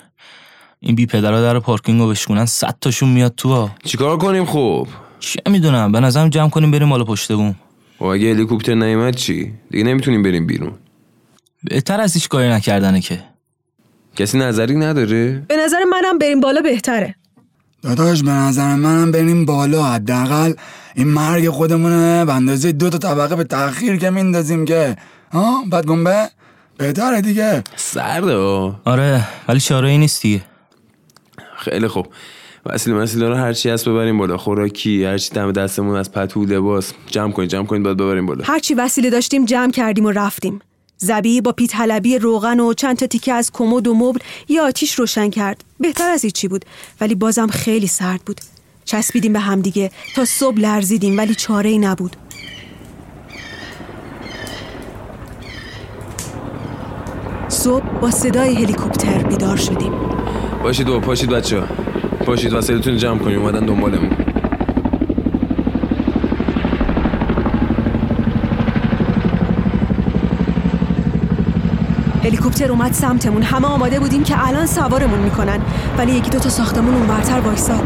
این 0.80 0.95
بی 0.95 1.06
پدرها 1.06 1.41
در 1.41 1.60
پارکینگ 1.60 2.02
رو 2.02 2.10
بشکنن 2.10 2.45
صد 2.45 2.76
تاشون 2.82 3.10
میاد 3.10 3.34
تو 3.38 3.49
ها 3.49 3.72
چیکار 3.84 4.18
کنیم 4.18 4.45
خب 4.45 4.88
چه 5.20 5.39
می‌دونم 5.49 5.91
به 5.91 5.99
نظرم 5.99 6.30
جمع 6.30 6.49
کنیم 6.49 6.72
بریم 6.72 6.89
بالا 6.89 7.04
پشت 7.04 7.32
بوم. 7.32 7.56
و 7.99 8.06
اگه 8.06 8.32
هلیکوپتر 8.32 8.76
نیومد 8.76 9.16
چی؟ 9.16 9.54
دیگه 9.72 9.84
نمی‌تونیم 9.84 10.24
بریم 10.24 10.47
بیرون. 10.47 10.74
بهتر 11.64 12.01
از 12.01 12.14
هیچ 12.14 12.30
کاری 12.30 12.49
نکردنه 12.49 13.01
که. 13.01 13.24
کسی 14.16 14.38
نظری 14.38 14.76
نداره؟ 14.76 15.43
به 15.47 15.57
نظر 15.57 15.84
منم 15.84 16.18
بریم 16.18 16.39
بالا 16.39 16.62
بهتره. 16.62 17.16
داداش 17.82 18.24
به 18.24 18.32
نظر 18.32 18.76
منم 18.76 19.12
بریم 19.12 19.45
بالا. 19.45 19.84
حداقل 19.84 20.53
این 20.95 21.07
مرگ 21.07 21.49
خودمونه 21.49 22.26
به 22.26 22.34
اندازه 22.34 22.72
دو 22.72 22.89
تا 22.89 22.97
طبقه 22.97 23.36
به 23.36 23.43
تاخیر 23.43 23.97
که 23.97 24.09
میندازیم 24.09 24.66
که. 24.66 24.95
ها؟ 25.32 25.64
بعد 25.72 25.86
گنبه؟ 25.86 26.30
بهتره 26.78 27.22
دیگه. 27.22 27.64
سرده 27.76 28.36
آره 28.86 29.28
ولی 29.47 29.59
چاره 29.59 29.89
ای 29.89 29.97
نیست 29.97 30.22
دیگه. 30.22 30.41
خیلی 31.57 31.88
خوب. 31.88 32.07
وسیله 32.66 32.95
مسیله 32.95 33.28
رو 33.28 33.36
هرچی 33.36 33.70
هست 33.70 33.89
ببریم 33.89 34.18
بالا. 34.18 34.38
خوراکی 34.38 35.05
هرچی 35.05 35.34
دم 35.34 35.51
دستمون 35.51 35.95
از 35.95 36.12
پتو 36.12 36.45
لباس. 36.45 36.93
جمع 37.07 37.32
کنید 37.32 37.49
جمع 37.49 37.66
کنید 37.66 37.84
باید 37.84 37.97
ببریم 37.97 38.26
بالا. 38.26 38.43
هرچی 38.45 38.74
وسیله 38.74 39.09
داشتیم 39.09 39.45
جمع 39.45 39.72
کردیم 39.72 40.05
و 40.05 40.12
رفتیم. 40.12 40.59
زبی 41.04 41.41
با 41.41 41.52
پیت 41.52 41.76
حلبی 41.76 42.18
روغن 42.18 42.60
و 42.60 42.74
چند 42.74 42.97
تا 42.97 43.08
تیکه 43.08 43.34
از 43.34 43.52
کمد 43.52 43.88
و 43.88 43.93
مبل 43.93 44.20
یه 44.47 44.62
آتیش 44.62 44.93
روشن 44.93 45.30
کرد. 45.30 45.64
بهتر 45.80 46.10
از 46.10 46.26
هیچی 46.26 46.47
بود 46.47 46.66
ولی 47.02 47.16
بازم 47.16 47.47
خیلی 47.47 47.88
سرد 47.88 48.22
بود. 48.26 48.41
چسبیدیم 48.86 49.34
به 49.34 49.39
همدیگه. 49.39 49.91
تا 50.16 50.26
صبح 50.26 50.58
لرزیدیم 50.58 51.18
ولی 51.18 51.36
چاره 51.36 51.70
ای 51.70 51.78
نبود. 51.78 52.16
صبح 57.47 57.99
با 58.02 58.12
صدای 58.12 58.56
هلیکوپتر 58.56 59.24
بیدار 59.24 59.58
شدیم. 59.58 59.93
باشید 60.64 60.89
و 60.89 60.99
پاشید 60.99 61.30
بچه 61.30 61.64
پاشید 62.26 62.54
وسایلتون 62.54 62.97
جمع 62.97 63.20
کنید 63.20 63.38
اومدن 63.38 63.66
دنبالمون. 63.66 64.30
هلیکوپتر 72.24 72.72
اومد 72.72 72.93
سمتمون. 72.93 73.43
همه 73.43 73.67
آماده 73.67 73.99
بودیم 73.99 74.24
که 74.24 74.47
الان 74.47 74.65
سوارمون 74.65 75.19
می‌کنن. 75.19 75.59
ولی 75.97 76.11
یکی 76.11 76.30
دو 76.30 76.39
تا 76.39 76.49
ساختمون 76.49 76.93
اونورتر 76.93 77.39
وایساد 77.39 77.84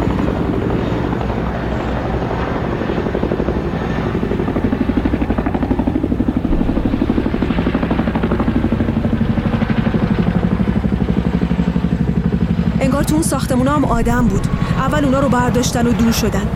انگار 12.80 13.04
تو 13.04 13.14
اون 13.14 13.24
ساختمون 13.24 13.68
هم 13.68 13.86
آدم 13.86 14.28
بود. 14.28 14.48
اول 14.78 15.06
اونا 15.06 15.20
رو 15.20 15.30
برداشتن 15.30 15.88
و 15.88 15.92
دور 15.92 16.12
شدن. 16.12 16.48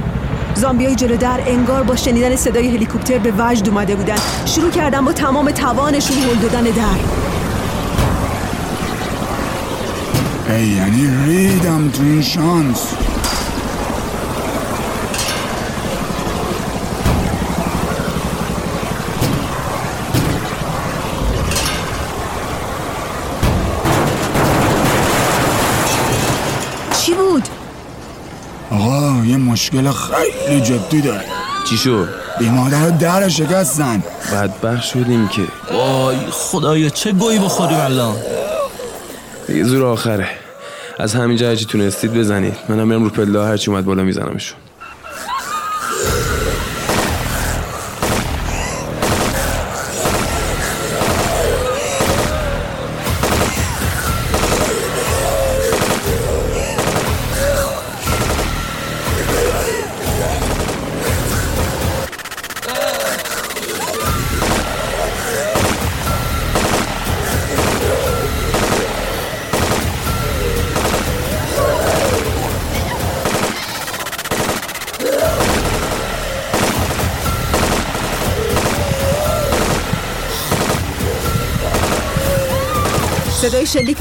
زامبیای 0.55 0.95
جلو 0.95 1.17
در 1.17 1.39
انگار 1.45 1.83
با 1.83 1.95
شنیدن 1.95 2.35
صدای 2.35 2.75
هلیکوپتر 2.75 3.17
به 3.17 3.33
وجد 3.37 3.69
اومده 3.69 3.95
بودن. 3.95 4.15
شروع 4.45 4.69
کردن 4.71 5.05
با 5.05 5.13
تمام 5.13 5.51
توانشون 5.51 6.17
هل 6.17 6.35
دادن 6.35 6.63
در. 6.63 7.38
ای 10.49 10.67
یعنی 10.67 11.25
ریدم 11.25 11.89
تو 11.89 12.03
این 12.03 12.21
شانس. 12.21 12.87
چی 27.01 27.13
بود؟ 27.13 27.43
آقا 28.71 29.25
یه 29.25 29.37
مشکل 29.37 29.91
خیلی 29.91 30.61
جدی 30.61 31.01
داره. 31.01 31.25
چی 31.69 31.77
شد؟ 31.77 32.09
بی 32.39 32.49
مادر 32.49 32.85
رو 32.85 32.91
در 32.97 33.29
شکستن 33.29 34.03
بدبخ 34.31 34.83
شدیم 34.83 35.27
که. 35.27 35.41
وای 35.71 36.17
خدایا 36.31 36.89
چه 36.89 37.11
گویی 37.11 37.39
بخوریم 37.39 37.79
الان 37.79 38.15
دیگه 39.49 39.63
زور 39.63 39.83
آخره. 39.83 40.27
از 40.99 41.15
همینجا 41.15 41.49
هرچی 41.49 41.65
تونستید 41.65 42.13
بزنید. 42.13 42.53
منم 42.69 42.87
میرم 42.87 43.03
رو 43.03 43.09
پله 43.09 43.43
هرچی 43.43 43.71
اومد 43.71 43.85
بالا 43.85 44.03
میزنمشون. 44.03 44.57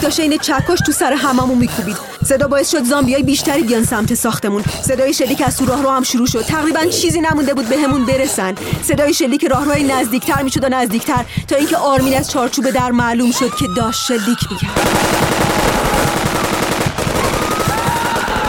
داشته 0.08 0.22
این 0.22 0.38
چکش 0.38 0.78
تو 0.86 0.92
سر 0.92 1.12
هممون 1.12 1.58
میکوبید. 1.58 1.96
صدا 2.24 2.48
باعث 2.48 2.70
شد 2.70 2.84
زامبیای 2.84 3.22
بیشتری 3.22 3.62
بیان 3.62 3.84
سمت 3.84 4.14
ساختمون. 4.14 4.64
صدای 4.82 5.14
شلیک 5.14 5.42
از 5.46 5.56
تو 5.56 5.66
راه 5.66 5.82
رو 5.82 5.90
هم 5.90 6.02
شروع 6.02 6.26
شد. 6.26 6.44
تقریبا 6.44 6.84
چیزی 6.84 7.20
نمونده 7.20 7.54
بود 7.54 7.68
بهمون 7.68 8.06
برسن. 8.06 8.54
صدای 8.82 9.14
شلیک 9.14 9.44
راهروی 9.44 9.82
نزدیکتر 9.82 10.42
می‌شد 10.42 10.64
و 10.64 10.68
نزدیکتر 10.68 11.24
تا 11.48 11.56
اینکه 11.56 11.76
آرمین 11.76 12.16
از 12.16 12.30
چارچوب 12.30 12.70
در 12.70 12.90
معلوم 12.90 13.32
شد 13.32 13.54
که 13.54 13.66
داشت 13.76 14.04
شلیک 14.06 14.38
می‌کرد. 14.50 14.70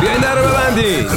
بیاین 0.01 0.21
در 0.21 0.35
رو 0.35 0.49
ببندید 0.49 1.09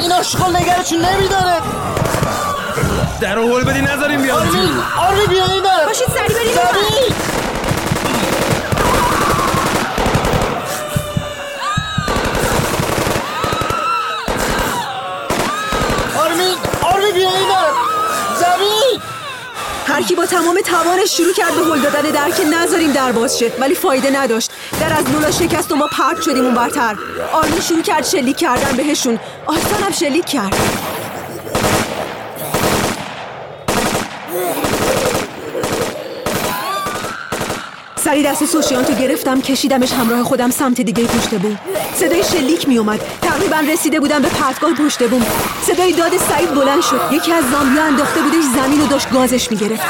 این 0.00 0.12
آشغال 0.12 0.56
نگرشون 0.56 0.98
نمیداره. 0.98 1.56
در 3.20 3.34
رو 3.34 3.48
هول 3.48 3.64
بدی 3.64 3.80
نذاریم 3.80 4.22
بیان 4.22 4.48
تو 4.48 4.58
آرمی 5.00 5.26
بیا 5.26 5.44
این 5.44 5.62
در 5.62 5.86
باشید 5.86 6.06
سری 6.08 6.34
برید 6.34 6.54
سریع. 6.54 7.14
آرمی 16.24 16.54
آرمی 16.82 17.12
بیا 17.12 17.30
این 17.30 17.48
زمین. 18.38 19.00
هر 19.86 20.02
کی 20.02 20.14
با 20.14 20.26
تمام 20.26 20.60
توانش 20.64 21.16
شروع 21.16 21.32
کرد 21.32 21.54
به 21.54 21.62
هل 21.62 21.80
دادن 21.80 22.10
در 22.10 22.30
که 22.30 22.44
نذاریم 22.44 22.92
در 22.92 23.12
باز 23.12 23.38
شه. 23.38 23.52
ولی 23.60 23.74
فایده 23.74 24.10
نداشت. 24.22 24.50
در 24.80 24.92
از 24.98 25.10
لولا 25.10 25.30
شکست 25.30 25.72
و 25.72 25.76
ما 25.76 25.86
پرت 25.86 26.22
شدیم 26.22 26.44
اون 26.44 26.54
برتر 26.54 26.96
آرمین 27.32 27.60
شروع 27.60 27.82
کرد 27.82 28.04
شلیک 28.04 28.36
کردن 28.36 28.76
بهشون. 28.76 29.18
آسان 29.46 29.82
هم 29.82 29.92
شلیک 29.92 30.24
کرد. 30.24 30.79
سری 38.10 38.22
دست 38.22 38.44
سوشیانتو 38.44 38.92
گرفتم 38.92 39.40
کشیدمش 39.40 39.92
همراه 39.92 40.22
خودم 40.22 40.50
سمت 40.50 40.80
دیگه 40.80 41.04
پشت 41.04 41.28
بوم. 41.28 41.58
صدای 41.94 42.22
شلیک 42.24 42.68
می 42.68 42.78
اومد 42.78 43.00
تقریبا 43.22 43.56
رسیده 43.56 44.00
بودم 44.00 44.22
به 44.22 44.28
پرتگاه 44.28 44.74
پشت 44.74 45.08
بوم. 45.08 45.26
صدای 45.62 45.92
داد 45.92 46.16
سعید 46.16 46.54
بلند 46.54 46.82
شد. 46.82 47.00
یکی 47.12 47.32
از 47.32 47.44
زامبیا 47.50 47.84
انداخته 47.84 48.20
بودش 48.20 48.44
زمین 48.54 48.80
و 48.80 48.86
داشت 48.86 49.10
گازش 49.10 49.50
می‌گرفت. 49.50 49.82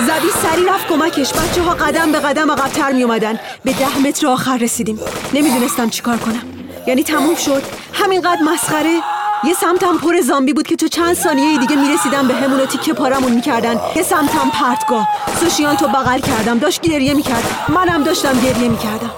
زبی 0.00 0.30
سری 0.42 0.64
رفت 0.64 0.88
کمکش. 0.88 1.32
بچه 1.32 1.62
ها 1.62 1.74
قدم 1.74 2.12
به 2.12 2.18
قدم 2.18 2.50
عقبتر 2.50 2.92
می 2.92 3.02
اومدن 3.02 3.40
به 3.64 3.72
ده 3.72 3.98
متر 3.98 4.26
آخر 4.26 4.56
رسیدیم. 4.56 5.00
نمی‌دونستم 5.32 5.90
چیکار 5.90 6.16
کنم. 6.16 6.42
یعنی 6.86 7.02
تموم 7.02 7.34
شد. 7.34 7.62
همینقدر 7.92 8.42
مسخره. 8.42 9.00
یه 9.44 9.54
سمتم 9.54 9.98
پر 9.98 10.20
زامبی 10.20 10.52
بود 10.52 10.66
که 10.66 10.76
تو 10.76 10.88
چند 10.88 11.14
ثانیه 11.14 11.58
دیگه 11.58 11.76
می‌رسیدم 11.76 12.28
به 12.28 12.34
همون 12.34 12.60
و 12.60 12.66
تیکه 12.66 12.92
پارمون 12.92 13.32
می‌کردن. 13.32 13.80
یه 13.96 14.02
سمتم 14.02 14.50
پرتگاه. 14.52 15.08
سوشیان 15.40 15.76
تو 15.76 15.88
بغل 15.88 16.20
کردم. 16.20 16.58
داشت 16.58 16.80
گریه 16.80 17.14
می‌کرد. 17.14 17.44
منم 17.68 18.02
داشتم 18.02 18.40
گریه 18.40 18.68
می‌کردم. 18.68 19.10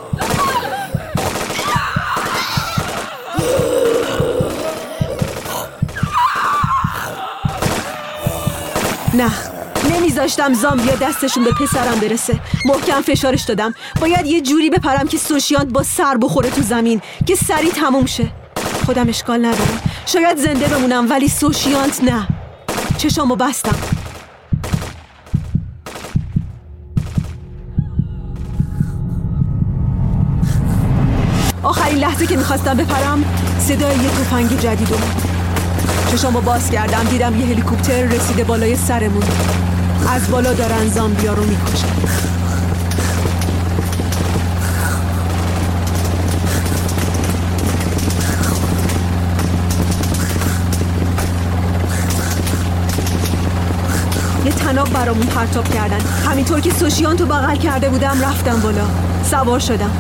نه. 9.14 9.30
نمیذاشتم 9.90 10.54
زامبیا 10.54 10.94
دستشون 10.94 11.44
به 11.44 11.50
پسرم 11.50 11.98
برسه. 12.00 12.40
محکم 12.64 13.00
فشارش 13.00 13.42
دادم. 13.42 13.74
باید 14.00 14.26
یه 14.26 14.40
جوری 14.40 14.70
بپرم 14.70 15.08
که 15.08 15.18
سوشیانت 15.18 15.66
با 15.66 15.82
سر 15.82 16.16
بخوره 16.16 16.50
تو 16.50 16.62
زمین 16.62 17.02
که 17.26 17.34
سری 17.34 17.70
تموم 17.70 18.06
شه. 18.06 18.28
خودم 18.86 19.08
اشکال 19.08 19.38
ندارم. 19.38 19.80
شاید 20.06 20.38
زنده 20.38 20.66
بمونم 20.68 21.10
ولی 21.10 21.28
سوشیانت 21.28 22.04
نه. 22.04 22.26
چشامو 22.98 23.36
بستم. 23.36 23.76
آخرین 31.62 31.98
لحظه 31.98 32.26
که 32.26 32.36
می‌خواستم 32.36 32.76
بپرم 32.76 33.24
صدای 33.58 33.96
یه 33.96 34.08
تفنگ 34.10 34.60
جدید 34.60 34.92
اومد. 34.92 35.22
چشامو 36.12 36.40
باز 36.40 36.70
کردم 36.70 37.04
دیدم 37.04 37.40
یه 37.40 37.46
هلیکوپتر 37.46 38.02
رسیده 38.02 38.44
بالای 38.44 38.76
سرمون. 38.76 39.22
از 40.08 40.30
بالا 40.30 40.52
دارن 40.52 40.88
زامبیا 40.88 41.34
رو 41.34 41.44
می‌کشن. 41.44 42.43
برامون 54.94 55.26
پرتاب 55.26 55.68
کردن. 55.68 56.00
همینطور 56.00 56.60
که 56.60 56.70
سوشیان 56.70 57.16
تو 57.16 57.26
بغل 57.26 57.56
کرده 57.56 57.88
بودم 57.88 58.20
رفتم 58.22 58.60
بالا. 58.60 58.86
سوار 59.30 59.58
شدم. 59.58 59.90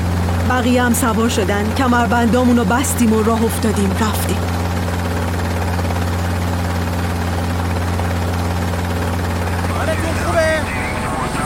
بقیه 0.48 0.82
هم 0.82 0.92
سوار 0.92 1.28
شدن. 1.28 1.74
کمربندامون 1.74 2.56
رو 2.56 2.64
بستیم 2.64 3.12
و 3.12 3.22
راه 3.22 3.44
افتادیم. 3.44 3.90
رفتیم؟ 3.90 4.36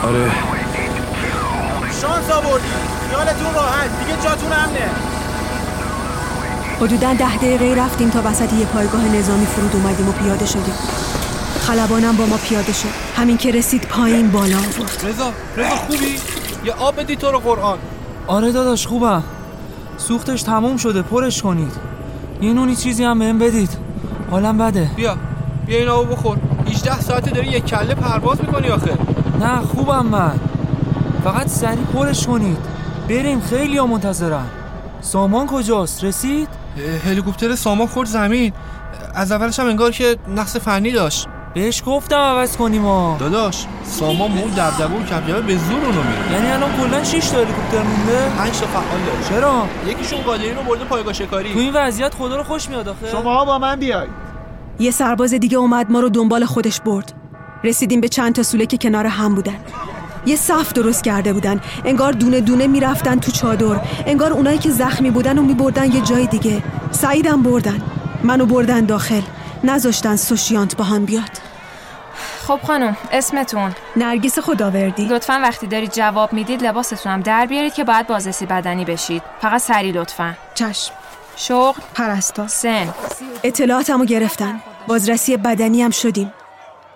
آره. 0.03 0.31
شانس 2.01 2.29
آوردی. 2.31 2.67
خیالتون 3.09 3.53
راحت. 3.53 3.89
دیگه 3.99 4.23
جاتون 4.23 4.53
امنه. 4.53 4.89
حدودا 6.81 7.13
ده 7.13 7.37
دقیقه 7.37 7.81
رفتیم 7.81 8.09
تا 8.09 8.21
وسط 8.25 8.53
یه 8.53 8.65
پایگاه 8.65 9.01
نظامی 9.15 9.45
فرود 9.45 9.75
اومدیم 9.75 10.09
و 10.09 10.11
پیاده 10.11 10.45
شدیم. 10.45 10.73
خلبانم 11.69 12.17
با 12.17 12.25
ما 12.25 12.37
پیاده 12.37 12.73
شد. 12.73 12.87
همین 13.15 13.37
که 13.37 13.51
رسید 13.51 13.81
پایین 13.81 14.31
بالا 14.31 14.57
آورد. 14.57 15.05
رضا 15.07 15.31
رضا 15.57 15.75
خوبی؟ 15.75 16.15
یه 16.65 16.73
آب 16.73 16.95
بدی 16.95 17.15
تو 17.15 17.31
رو 17.31 17.39
قرآن. 17.39 17.77
آره 18.27 18.51
داداش 18.51 18.87
خوبم. 18.87 19.23
سوختش 19.97 20.41
تموم 20.43 20.77
شده 20.77 21.01
پرش 21.01 21.41
کنید. 21.41 21.71
یه 22.41 22.53
نونی 22.53 22.75
چیزی 22.75 23.03
هم 23.03 23.19
بهم 23.19 23.39
بدید. 23.39 23.69
حالم 24.31 24.57
بده. 24.57 24.89
بیا 24.95 25.17
بیا 25.65 25.77
این 25.77 25.87
آبو 25.87 26.15
بخور. 26.15 26.37
18 26.67 27.01
ساعته 27.01 27.31
داری 27.31 27.47
یک 27.47 27.65
کله 27.65 27.95
پرواز 27.95 28.41
می‌کنی 28.41 28.67
آخه. 28.67 28.97
نه 29.39 29.61
خوبم 29.61 30.05
من. 30.05 30.39
فقط 31.23 31.47
سری 31.47 31.83
پرش 31.93 32.27
کنید. 32.27 32.57
بریم 33.09 33.41
خیلی 33.41 33.77
ها 33.77 33.87
منتظرم 33.87 34.47
سامان 35.01 35.47
کجاست؟ 35.47 36.03
رسید؟ 36.03 36.49
هلیکوپتر 37.05 37.55
سامان 37.55 37.87
خورد 37.87 38.09
زمین. 38.09 38.53
از 39.15 39.31
اولش 39.31 39.59
هم 39.59 39.67
انگار 39.67 39.91
که 39.91 40.17
نقص 40.35 40.57
فنی 40.57 40.91
داشت. 40.91 41.27
بهش 41.53 41.83
گفتم 41.85 42.15
عوض 42.15 42.57
کنیم 42.57 42.85
ها. 42.85 43.17
داداش 43.19 43.65
سامان 43.83 44.31
مون 44.31 44.49
دبدبه 44.49 44.95
و 44.95 45.03
کبجبه 45.03 45.41
به 45.41 45.57
زور 45.57 45.85
اونو 45.85 46.03
میره 46.03 46.33
یعنی 46.33 46.51
الان 46.51 46.77
کلا 46.77 47.03
6 47.03 47.29
تا 47.29 47.37
هلیکوپتر 47.37 47.83
مونده؟ 47.83 48.29
5 48.37 48.59
تا 48.59 48.67
فعال 48.67 48.99
داره. 49.05 49.29
چرا؟ 49.29 49.67
یکیشون 49.87 50.21
قادری 50.21 50.53
رو 50.53 50.63
برده 50.63 50.85
پایگاه 50.85 51.13
شکاری 51.13 51.53
تو 51.53 51.59
این 51.59 51.73
وضعیت 51.73 52.13
خدا 52.13 52.37
رو 52.37 52.43
خوش 52.43 52.69
میاد 52.69 52.87
آخه. 52.87 53.11
شما 53.11 53.45
با 53.45 53.59
من 53.59 53.75
بیاید 53.75 54.09
یه 54.79 54.91
سرباز 54.91 55.33
دیگه 55.33 55.57
اومد 55.57 55.91
ما 55.91 55.99
رو 55.99 56.09
دنبال 56.09 56.45
خودش 56.45 56.81
برد. 56.81 57.13
رسیدیم 57.63 58.01
به 58.01 58.07
چند 58.07 58.35
تا 58.35 58.43
سوله 58.43 58.65
که 58.65 58.77
کنار 58.77 59.05
هم 59.05 59.35
بودن. 59.35 59.57
یه 60.25 60.35
صف 60.35 60.73
درست 60.73 61.03
کرده 61.03 61.33
بودن. 61.33 61.61
انگار 61.85 62.11
دونه 62.11 62.41
دونه 62.41 62.67
می‌رفتن 62.67 63.19
تو 63.19 63.31
چادر. 63.31 63.81
انگار 64.05 64.33
اونایی 64.33 64.57
که 64.57 64.69
زخمی 64.69 65.11
بودن 65.11 65.37
و 65.37 65.41
میبردن 65.41 65.91
یه 65.91 66.01
جای 66.01 66.27
دیگه. 66.27 66.63
سعیدم 66.91 67.43
بردن. 67.43 67.81
منو 68.23 68.45
بردن 68.45 68.85
داخل. 68.85 69.21
نذاشتن 69.63 70.15
سوشیانت 70.15 70.77
با 70.77 70.83
هم 70.83 71.05
بیاد. 71.05 71.38
خب 72.49 72.59
خانم 72.67 72.97
اسمتون؟ 73.11 73.75
نرگس 73.95 74.39
خداوردی. 74.39 75.05
لطفا 75.05 75.39
وقتی 75.43 75.67
دارید 75.67 75.91
جواب 75.91 76.33
می‌دید 76.33 76.63
لباستون 76.63 77.11
هم 77.11 77.21
در 77.21 77.45
بیارید 77.45 77.73
که 77.73 77.83
باید 77.83 78.07
بازرسی 78.07 78.45
بدنی 78.45 78.85
بشید. 78.85 79.21
فقط 79.41 79.61
سری 79.61 79.91
لطفا. 79.91 80.33
چشم. 80.55 80.93
شغل. 81.35 81.81
پرستا 81.95 82.47
سن. 82.47 82.93
اطلاعاتمو 83.43 84.05
گرفتن. 84.05 84.61
بازرسی 84.87 85.37
بدنی 85.37 85.81
هم 85.81 85.91
شدیم. 85.91 86.33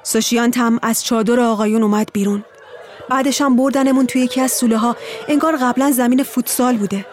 سوشیانت 0.03 0.57
هم 0.57 0.79
از 0.81 1.03
چادر 1.03 1.39
آقایون 1.39 1.83
اومد 1.83 2.09
بیرون. 2.13 2.43
بعدش 3.09 3.41
هم 3.41 3.55
بردنمون 3.55 4.05
توی 4.05 4.21
یکی 4.21 4.41
از 4.41 4.51
سوله 4.51 4.77
ها. 4.77 4.95
انگار 5.27 5.57
قبلا 5.61 5.91
زمین 5.91 6.23
فوتسال 6.23 6.77
بوده. 6.77 7.05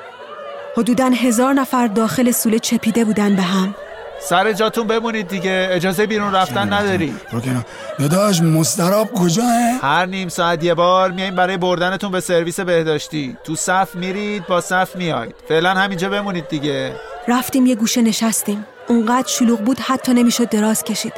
حدودا 0.77 1.07
هزار 1.07 1.53
نفر 1.53 1.87
داخل 1.87 2.31
سوله 2.31 2.59
چپیده 2.59 3.05
بودن 3.05 3.37
به 3.37 3.43
هم. 3.43 3.75
سر 4.23 4.53
جاتون 4.53 4.87
بمونید 4.87 5.29
دیگه. 5.29 5.69
اجازه 5.71 6.07
بیرون 6.07 6.35
رفتن 6.35 6.73
نداری. 6.73 7.15
روکنا 7.33 7.65
داداش 7.99 8.41
مستراب 8.41 9.13
کجاه؟ 9.13 9.47
هر 9.83 10.07
نیم 10.07 10.29
ساعت 10.29 10.65
یه 10.65 10.75
بار 10.75 11.11
میاییم 11.11 11.35
برای 11.35 11.57
بردنتون 11.57 12.11
به 12.13 12.21
سرویس 12.21 12.61
بهداشتی. 12.61 13.37
تو 13.45 13.57
صف 13.57 13.95
میرید 13.95 14.47
با 14.47 14.61
صف 14.61 14.97
میاید. 14.97 15.35
فعلا 15.49 15.75
همینجا 15.75 16.09
بمونید 16.09 16.49
دیگه. 16.49 16.93
رفتیم 17.29 17.67
یه 17.67 17.75
گوشه 17.75 18.03
نشستیم. 18.03 18.67
اونقدر 18.89 19.29
شلوغ 19.29 19.61
بود 19.61 19.81
حتی 19.81 20.13
نمی‌شد 20.15 20.49
دراز 20.49 20.85
کشید. 20.85 21.13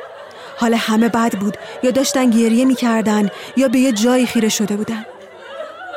حال 0.56 0.74
همه 0.74 1.08
بد 1.08 1.38
بود. 1.38 1.56
یا 1.82 1.90
داشتن 1.90 2.30
گریه 2.30 2.64
می‌کردن 2.64 3.30
یا 3.56 3.68
به 3.68 3.78
یه 3.78 3.92
جایی 3.92 4.26
خیره 4.26 4.48
شده 4.48 4.76
بودن. 4.76 5.04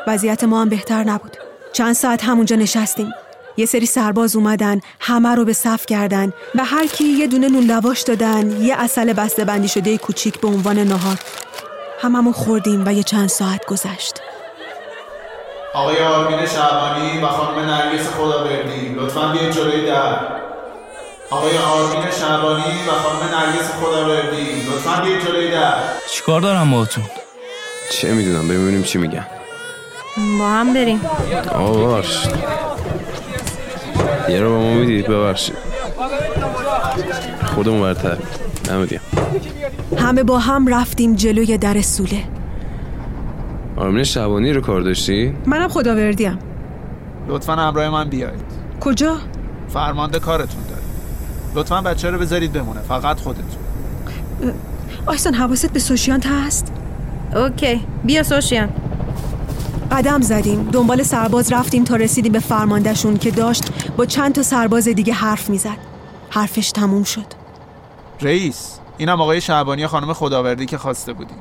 وضعیت 0.06 0.44
ما 0.44 0.60
هم 0.60 0.68
بهتر 0.68 1.04
نبود. 1.04 1.36
چند 1.72 1.92
ساعت 1.92 2.24
همونجا 2.24 2.56
نشستیم. 2.56 3.12
یه 3.56 3.66
سری 3.66 3.86
سرباز 3.86 4.36
اومدن 4.36 4.80
همه 5.00 5.34
رو 5.34 5.44
به 5.44 5.52
صف 5.52 5.86
کردن 5.86 6.32
به 6.54 6.62
هر 6.62 6.86
کی 6.86 7.04
یه 7.04 7.26
دونه 7.26 7.48
نون 7.48 7.64
لواش 7.64 8.02
دادن 8.02 8.62
یه 8.62 8.76
اصل 8.78 9.12
بسته 9.12 9.44
بندی 9.44 9.68
شده 9.68 9.98
کوچیک 9.98 10.40
به 10.40 10.48
عنوان 10.48 10.78
نهار. 10.78 11.16
هممون 12.00 12.32
خوردیم 12.32 12.82
و 12.86 12.92
یه 12.92 13.02
چند 13.02 13.28
ساعت 13.28 13.66
گذشت. 13.66 14.20
آقای 15.74 15.98
آرمین 15.98 16.46
شعبانی 16.46 17.20
و 17.22 17.26
خانم 17.26 17.70
نرگس 17.70 18.08
خداوردی 18.08 18.94
لطفا 18.98 19.28
بیاید 19.28 19.52
جلوی 19.52 19.86
در. 19.86 20.18
آقای 21.30 21.58
آرمین 21.58 22.10
شعبانی 22.10 22.62
و 22.88 22.92
خانم 22.92 23.34
نرگس 23.34 23.70
خداوردی 23.70 24.62
لطفا 24.70 25.00
بیاید 25.04 25.24
جلوی 25.26 25.50
در. 25.50 25.74
چیکار 26.10 26.40
دارم 26.40 26.70
باهاتون؟ 26.70 27.04
چه 27.90 28.14
می‌دونم 28.14 28.48
ببینیم 28.48 28.82
چی 28.82 28.98
میگن. 28.98 29.26
با 30.38 30.46
هم 30.46 30.74
بریم. 30.74 31.10
آقا 31.54 32.02
یه 34.28 34.40
رو 34.40 34.50
با 34.50 34.60
ما 34.60 34.74
می‌دید؟ 34.74 35.06
ببخشید. 35.06 35.56
خودمون 37.54 37.80
برتر. 37.82 38.16
نمیدیم 38.70 39.00
همه 39.98 40.22
با 40.22 40.38
هم 40.38 40.74
رفتیم 40.74 41.14
جلوی 41.14 41.58
در 41.58 41.80
سوله. 41.80 42.22
آرمین 43.76 44.04
شبانی 44.04 44.52
رو 44.52 44.60
کار 44.60 44.80
داشتی؟ 44.80 45.34
منم 45.46 45.68
خداوردیم. 45.68 46.38
لطفا 47.28 47.52
همراه 47.52 47.90
من 47.90 48.08
بیایید. 48.08 48.40
کجا؟ 48.80 49.16
فرمانده 49.68 50.18
کارتون 50.18 50.62
داره. 50.68 50.82
لطفا 51.54 51.80
بچه 51.80 52.10
رو 52.10 52.18
بذارید 52.18 52.52
بمونه. 52.52 52.80
فقط 52.80 53.20
خودتون. 53.20 53.44
آیسان 55.06 55.34
حواست 55.34 55.72
به 55.72 55.78
سوشیانت 55.78 56.26
هست؟ 56.26 56.72
اوکی. 57.36 57.80
بیا 58.04 58.22
سوشیان. 58.22 58.68
قدم 59.90 60.20
زدیم. 60.20 60.68
دنبال 60.72 61.02
سرباز 61.02 61.52
رفتیم 61.52 61.84
تا 61.84 61.96
رسیدیم 61.96 62.32
به 62.32 62.40
فرماندهشون 62.40 63.16
که 63.16 63.30
داشت 63.30 63.64
با 63.96 64.06
چند 64.06 64.34
تا 64.34 64.42
سرباز 64.42 64.88
دیگه 64.88 65.12
حرف 65.12 65.50
می‌زد. 65.50 65.78
حرفش 66.30 66.72
تموم 66.72 67.04
شد. 67.04 67.26
رئیس 68.20 68.78
اینم 68.98 69.20
آقای 69.20 69.40
شعبانی 69.40 69.86
خانم 69.86 70.12
خداوردی 70.12 70.66
که 70.66 70.78
خواسته 70.78 71.12
بودیم 71.12 71.36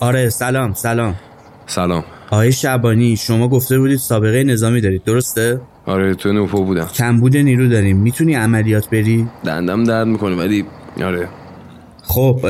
آره 0.00 0.30
سلام 0.30 0.74
سلام. 0.74 1.14
سلام. 1.66 2.04
آقای 2.30 2.52
شعبانی 2.52 3.16
شما 3.16 3.48
گفته 3.48 3.78
بودید 3.78 3.98
سابقه 3.98 4.44
نظامی 4.44 4.80
دارید 4.80 5.04
درسته؟ 5.04 5.60
آره 5.86 6.14
تو 6.14 6.32
نوپو 6.32 6.64
بودم. 6.64 6.86
کمبود 6.86 7.36
نیرو 7.36 7.68
داریم. 7.68 7.96
می‌تونی 7.96 8.34
عملیات 8.34 8.90
بری؟ 8.90 9.28
دندم 9.44 9.84
درد 9.84 10.06
می‌کنه 10.06 10.36
ولی 10.36 10.64
آره. 11.04 11.28
خب 12.02 12.40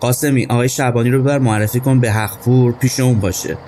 قاسمی 0.00 0.46
آقای 0.46 0.68
شعبانی 0.68 1.10
رو 1.10 1.22
ببر 1.22 1.38
معرفی 1.38 1.80
کن 1.80 2.00
به 2.00 2.12
حقپور 2.12 2.72
پیش 2.72 3.00
اون 3.00 3.20
باشه. 3.20 3.58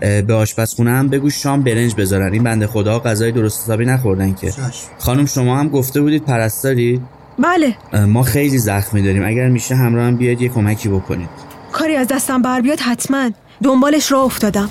به 0.00 0.34
آشپزخونه 0.34 0.90
هم 0.90 1.08
بگو 1.08 1.30
شام 1.30 1.62
برنج 1.62 1.94
بذارن. 1.94 2.32
این 2.32 2.42
بنده 2.42 2.66
خدا 2.66 2.98
غذای 2.98 3.32
درست 3.32 3.62
حسابی 3.62 3.84
نخوردن 3.84 4.34
که. 4.34 4.52
خانم 4.98 5.26
شما 5.26 5.58
هم 5.58 5.68
گفته 5.68 6.00
بودید 6.00 6.24
پرستارید 6.24 7.02
بله. 7.38 7.74
ما 8.06 8.22
خیلی 8.22 8.58
زخمی 8.58 9.02
داریم 9.02 9.26
اگر 9.26 9.48
میشه 9.48 9.74
همراه 9.74 10.06
هم 10.06 10.16
بیاید 10.16 10.42
یه 10.42 10.48
کمکی 10.48 10.88
بکنید. 10.88 11.28
کاری 11.72 11.96
از 11.96 12.08
دستم 12.08 12.42
بر 12.42 12.60
بیاد 12.60 12.80
حتما. 12.80 13.30
دنبالش 13.62 14.12
راه 14.12 14.24
افتادم. 14.24 14.68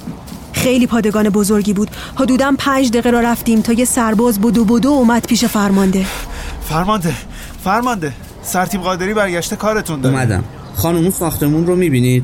خیلی 0.54 0.88
پادگان 0.88 1.30
بزرگی 1.30 1.74
بود. 1.74 1.90
حدودا 2.16 2.54
پنج 2.60 2.90
دقیقه 2.90 3.10
را 3.10 3.20
رفتیم 3.20 3.62
تا 3.62 3.74
یه 3.74 3.86
سرباز 3.86 4.42
بدو 4.42 4.66
بدو 4.66 4.90
اومد 4.90 5.28
پیش 5.28 5.46
فرمانده. 5.46 6.06
فرمانده 6.70 7.14
فرمانده. 7.64 8.14
سرتیب 8.44 8.82
قادری 8.82 9.14
برگشته 9.14 9.56
کارتون 9.56 10.02
داره. 10.02 10.16
اومدم. 10.16 10.44
خانم 10.76 10.98
اون 10.98 11.12
ساختمون 11.12 11.68
رو 11.68 11.76
می‌بینید؟ 11.76 12.24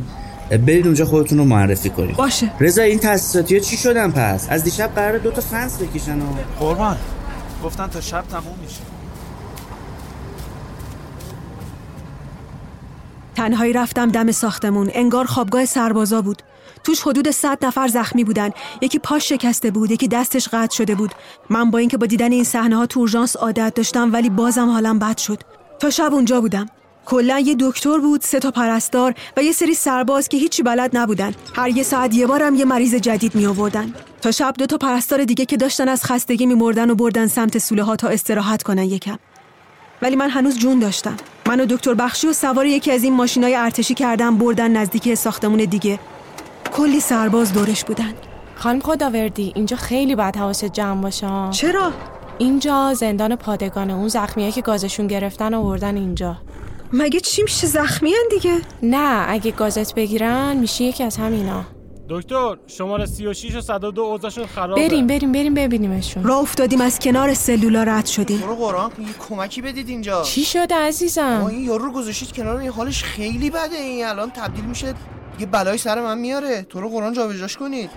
برید 0.57 0.85
اونجا 0.85 1.05
خودتون 1.05 1.37
رو 1.37 1.45
معرفی 1.45 1.89
کنید. 1.89 2.15
باشه. 2.15 2.51
رضا 2.59 2.81
این 2.81 2.99
تاسیساتی 2.99 3.61
چی 3.61 3.77
شدن 3.77 4.11
پس؟ 4.11 4.47
از 4.49 4.63
دیشب 4.63 4.95
قرار 4.95 5.17
دو 5.17 5.31
تا 5.31 5.41
فنس 5.41 5.81
بکشن 5.81 6.19
و 6.19 6.25
قربان. 6.59 6.97
گفتن 7.63 7.87
تا 7.87 8.01
شب 8.01 8.23
تموم 8.31 8.55
میشه. 8.63 8.81
تنهایی 13.35 13.73
رفتم 13.73 14.09
دم 14.09 14.31
ساختمون. 14.31 14.89
انگار 14.93 15.25
خوابگاه 15.25 15.65
سربازا 15.65 16.21
بود. 16.21 16.43
توش 16.83 17.01
حدود 17.01 17.31
صد 17.31 17.65
نفر 17.65 17.87
زخمی 17.87 18.23
بودن. 18.23 18.49
یکی 18.81 18.99
پاش 18.99 19.29
شکسته 19.29 19.71
بود 19.71 19.91
یکی 19.91 20.07
دستش 20.07 20.47
قطع 20.47 20.75
شده 20.75 20.95
بود. 20.95 21.11
من 21.49 21.71
با 21.71 21.77
اینکه 21.77 21.97
با 21.97 22.05
دیدن 22.05 22.31
این 22.31 22.43
صحنه 22.43 22.75
ها 22.75 22.85
تو 22.85 22.99
اورژانس 22.99 23.35
عادت 23.35 23.73
داشتم 23.75 24.13
ولی 24.13 24.29
بازم 24.29 24.69
حالم 24.69 24.99
بد 24.99 25.17
شد. 25.17 25.39
تا 25.79 25.89
شب 25.89 26.13
اونجا 26.13 26.41
بودم. 26.41 26.65
کلا 27.05 27.39
یه 27.39 27.55
دکتر 27.59 27.97
بود 27.97 28.21
سه 28.21 28.39
تا 28.39 28.51
پرستار 28.51 29.13
و 29.37 29.43
یه 29.43 29.51
سری 29.51 29.73
سرباز 29.73 30.29
که 30.29 30.37
هیچی 30.37 30.63
بلد 30.63 30.97
نبودن. 30.97 31.33
هر 31.55 31.69
یه 31.69 31.83
ساعت 31.83 32.15
یه 32.15 32.27
بارم 32.27 32.55
یه 32.55 32.65
مریض 32.65 32.95
جدید 32.95 33.35
می 33.35 33.45
آوردن 33.45 33.93
تا 34.21 34.31
شب 34.31 34.53
دو 34.57 34.65
تا 34.65 34.77
پرستار 34.77 35.23
دیگه 35.23 35.45
که 35.45 35.57
داشتن 35.57 35.87
از 35.87 36.03
خستگی 36.03 36.45
میمردن 36.45 36.89
و 36.89 36.95
بردن 36.95 37.27
سمت 37.27 37.57
سوله 37.57 37.83
ها 37.83 37.95
تا 37.95 38.07
استراحت 38.07 38.63
کنن 38.63 38.83
یکم. 38.83 39.19
ولی 40.01 40.15
من 40.15 40.29
هنوز 40.29 40.59
جون 40.59 40.79
داشتم. 40.79 41.15
من 41.47 41.59
و 41.59 41.65
دکتر 41.65 41.93
بخشی 41.93 42.27
و 42.27 42.33
سوار 42.33 42.65
یکی 42.65 42.91
از 42.91 43.03
این 43.03 43.13
ماشینای 43.13 43.55
ارتشی 43.55 43.93
کردم 43.93 44.37
بردن 44.37 44.71
نزدیک 44.71 45.13
ساختمون 45.13 45.57
دیگه. 45.57 45.99
کلی 46.73 46.99
سرباز 46.99 47.53
دورش 47.53 47.83
بودن. 47.83 48.13
خانم 48.55 48.79
خداوردی 48.79 49.51
اینجا 49.55 49.77
خیلی 49.77 50.15
باید 50.15 50.35
حواست 50.35 50.65
جمع 50.65 51.01
باشه. 51.01 51.27
چرا؟ 51.51 51.91
اینجا 52.37 52.93
زندان 52.93 53.35
پادگانه 53.35 53.93
اون 53.93 54.07
زخمیایی 54.07 54.51
که 54.51 54.61
گازشون 54.61 55.07
گرفتن 55.07 55.53
آوردن 55.53 55.97
اینجا. 55.97 56.37
مگه 56.95 57.19
چی 57.19 57.43
میشه 57.43 57.67
زخمی 57.67 58.11
دیگه؟ 58.29 58.61
نه 58.83 59.25
اگه 59.27 59.51
گازت 59.51 59.95
بگیرن 59.95 60.57
میشه 60.57 60.83
یکی 60.83 61.03
از 61.03 61.17
همینا. 61.17 61.65
دکتر 62.09 62.57
شماره 62.67 63.05
36 63.05 63.55
و 63.55 63.61
102 63.61 64.01
اوضاعشون 64.01 64.45
خرابه. 64.45 64.87
بریم 64.87 65.07
بریم 65.07 65.31
بریم 65.31 65.53
ببینیمشون. 65.53 66.23
راه 66.23 66.39
افتادیم 66.39 66.81
از 66.81 66.99
کنار 66.99 67.33
سلولا 67.33 67.83
رد 67.83 68.05
شدیم. 68.05 68.39
برو 68.39 68.55
قرآن 68.55 68.91
یه 68.99 69.05
کمکی 69.29 69.61
بدید 69.61 69.89
اینجا. 69.89 70.21
چی 70.23 70.43
شده 70.43 70.75
عزیزم؟ 70.75 71.37
آقا 71.41 71.47
این 71.47 71.63
یارو 71.63 71.85
رو 71.85 71.91
گذاشتید 71.91 72.31
کنار 72.31 72.57
این 72.57 72.71
حالش 72.71 73.03
خیلی 73.03 73.49
بده. 73.49 73.75
این 73.75 74.05
الان 74.05 74.31
تبدیل 74.31 74.65
میشه 74.65 74.93
یه 75.39 75.45
بلای 75.45 75.77
سر 75.77 76.01
من 76.01 76.17
میاره. 76.17 76.65
تو 76.69 76.81
رو 76.81 76.89
قرآن 76.89 77.13
جابجاش 77.13 77.57
کنید. 77.57 77.89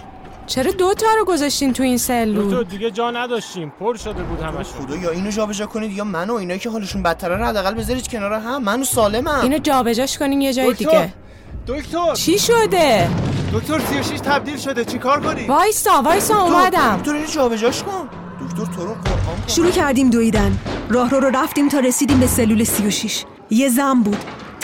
چرا 0.46 0.72
دو 0.72 0.94
تا 0.94 1.06
رو 1.18 1.24
گذاشتین 1.24 1.72
تو 1.72 1.82
این 1.82 1.98
سلول؟ 1.98 2.64
دیگه 2.64 2.90
جا 2.90 3.10
نداشتیم. 3.10 3.72
پر 3.80 3.96
شده 3.96 4.22
بود 4.22 4.40
همش 4.40 4.66
خدا 4.66 4.96
یا 4.96 5.10
اینو 5.10 5.30
جابجا 5.30 5.66
کنید 5.66 5.92
یا 5.92 6.04
منو 6.04 6.34
اینایی 6.34 6.60
که 6.60 6.70
حالشون 6.70 7.02
بدتره 7.02 7.36
رو 7.36 7.44
حداقل 7.44 7.74
بذارید 7.74 8.08
کنار 8.08 8.32
هم. 8.32 8.62
منو 8.62 8.84
سالمم. 8.84 9.40
اینو 9.42 9.58
جابجاش 9.58 10.18
کنین 10.18 10.40
یه 10.40 10.52
جای 10.52 10.72
دکتر! 10.72 10.84
دیگه. 10.84 11.14
دکتر! 11.66 12.14
چی 12.14 12.38
شده؟ 12.38 13.08
دکتر 13.54 13.78
36 13.78 14.20
تبدیل 14.20 14.56
شده. 14.56 14.84
چیکار 14.84 15.20
کنی؟ 15.20 15.46
وایسا 15.46 16.02
وایسا 16.04 16.42
اومدم. 16.42 16.96
دکتر 16.96 17.14
اینو 17.14 17.26
جابجاش 17.26 17.82
کن. 17.82 18.08
دکتر 18.46 18.72
تو 18.76 18.86
رو 18.86 18.94
شروع 19.46 19.70
کردیم 19.70 20.10
دویدن. 20.10 20.58
راه 20.90 21.10
رو 21.10 21.20
رو 21.20 21.30
رفتیم 21.30 21.68
تا 21.68 21.78
رسیدیم 21.80 22.20
به 22.20 22.26
سلول 22.26 22.64
36 22.64 23.24
یه 23.50 23.68
زن 23.68 24.02
بود. 24.02 24.16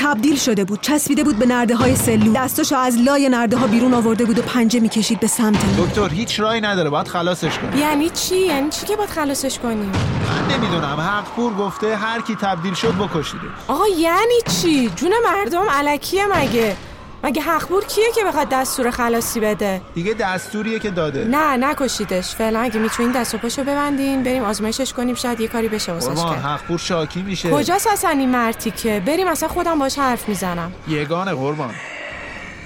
تبدیل 0.02 0.36
شده 0.36 0.64
بود 0.64 0.80
چسبیده 0.80 1.24
بود 1.24 1.36
به 1.36 1.46
نرده 1.46 1.76
های 1.76 1.96
سلول. 1.96 2.32
دستاشو 2.32 2.76
از 2.76 2.98
لای 2.98 3.28
نرده 3.28 3.56
ها 3.56 3.66
بیرون 3.66 3.94
آورده 3.94 4.24
بود 4.24 4.38
و 4.38 4.42
پنجه 4.42 4.80
می‌کشید 4.80 5.20
به 5.20 5.26
سمت. 5.26 5.76
دکتر 5.78 6.08
هیچ 6.08 6.40
راهی 6.40 6.60
نداره 6.60 6.90
باید 6.90 7.08
خلاصش 7.08 7.58
کنی 7.58 7.80
یعنی 7.80 8.10
چی؟ 8.10 8.36
یعنی 8.36 8.70
چی 8.70 8.86
که 8.86 8.96
باید 8.96 9.10
خلاصش 9.10 9.58
کنیم؟ 9.58 9.92
من 10.28 10.54
نمی‌دونم 10.54 11.00
حق 11.00 11.24
پور 11.24 11.54
گفته 11.54 11.96
هر 11.96 12.20
کی 12.20 12.36
تبدیل 12.40 12.74
شد 12.74 12.94
بکشیدش 12.94 13.42
آقا 13.68 13.84
یعنی 13.98 14.34
چی؟ 14.62 14.88
جون 14.96 15.12
مردم 15.24 15.70
علکیه 15.70 16.26
مگه؟ 16.26 16.76
مگه 17.24 17.42
حقبور 17.42 17.84
کیه 17.84 18.04
که 18.14 18.24
بخواد 18.24 18.48
دستور 18.48 18.90
خلاصی 18.90 19.40
بده؟ 19.40 19.80
دیگه 19.94 20.14
دستوریه 20.14 20.78
که 20.78 20.90
داده. 20.90 21.24
نه 21.24 21.56
نکشیدش. 21.56 22.34
فعلا 22.34 22.60
اگه 22.60 22.80
می‌تونین 22.80 23.12
دست 23.12 23.34
و 23.34 23.38
پاشو 23.38 23.62
ببندین 23.62 24.22
بریم 24.22 24.42
آزمایشش 24.42 24.92
کنیم 24.92 25.14
شاید 25.14 25.40
یه 25.40 25.48
کاری 25.48 25.68
بشه 25.68 25.92
واسش 25.92 26.08
قربان 26.08 26.34
کرد 26.34 26.44
حقپور 26.44 26.78
شاکی 26.78 27.22
میشه. 27.22 27.50
کجاست 27.50 27.86
اصلا 27.86 28.10
این 28.10 28.28
مرتی 28.30 28.70
که؟ 28.70 29.02
بریم 29.06 29.26
اصلا 29.26 29.48
خودم 29.48 29.78
باش 29.78 29.98
حرف 29.98 30.28
می‌زنم. 30.28 30.72
یگانه 30.88 31.34
قربان. 31.34 31.74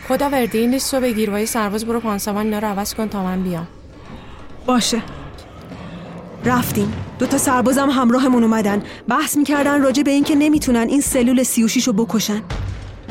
خدا 0.09 0.28
وردی 0.30 0.59
این 0.59 0.70
لیست 0.70 0.94
رو 0.94 1.00
بگیر 1.00 1.30
با 1.30 1.38
یه 1.38 1.46
سرباز 1.46 1.84
برو 1.84 2.00
پانسمان 2.00 2.44
اینا 2.44 2.59
رو 2.59 2.68
عوض 2.68 2.94
کن 2.94 3.09
تا 3.09 3.22
من 3.22 3.42
بیام. 3.42 3.66
باشه. 4.66 5.02
رفتیم. 6.44 6.92
دو 7.18 7.26
تا 7.26 7.38
سربازم 7.38 7.90
همراهمون 7.90 8.42
اومدن. 8.42 8.82
بحث 9.09 9.36
می‌کردن 9.36 9.82
راجع 9.82 10.02
به 10.02 10.11
اینکه 10.11 10.34
نمی‌تونن 10.34 10.86
این 10.88 11.00
سلول 11.00 11.42
36 11.42 11.86
رو 11.86 11.92
بکشن. 11.92 12.42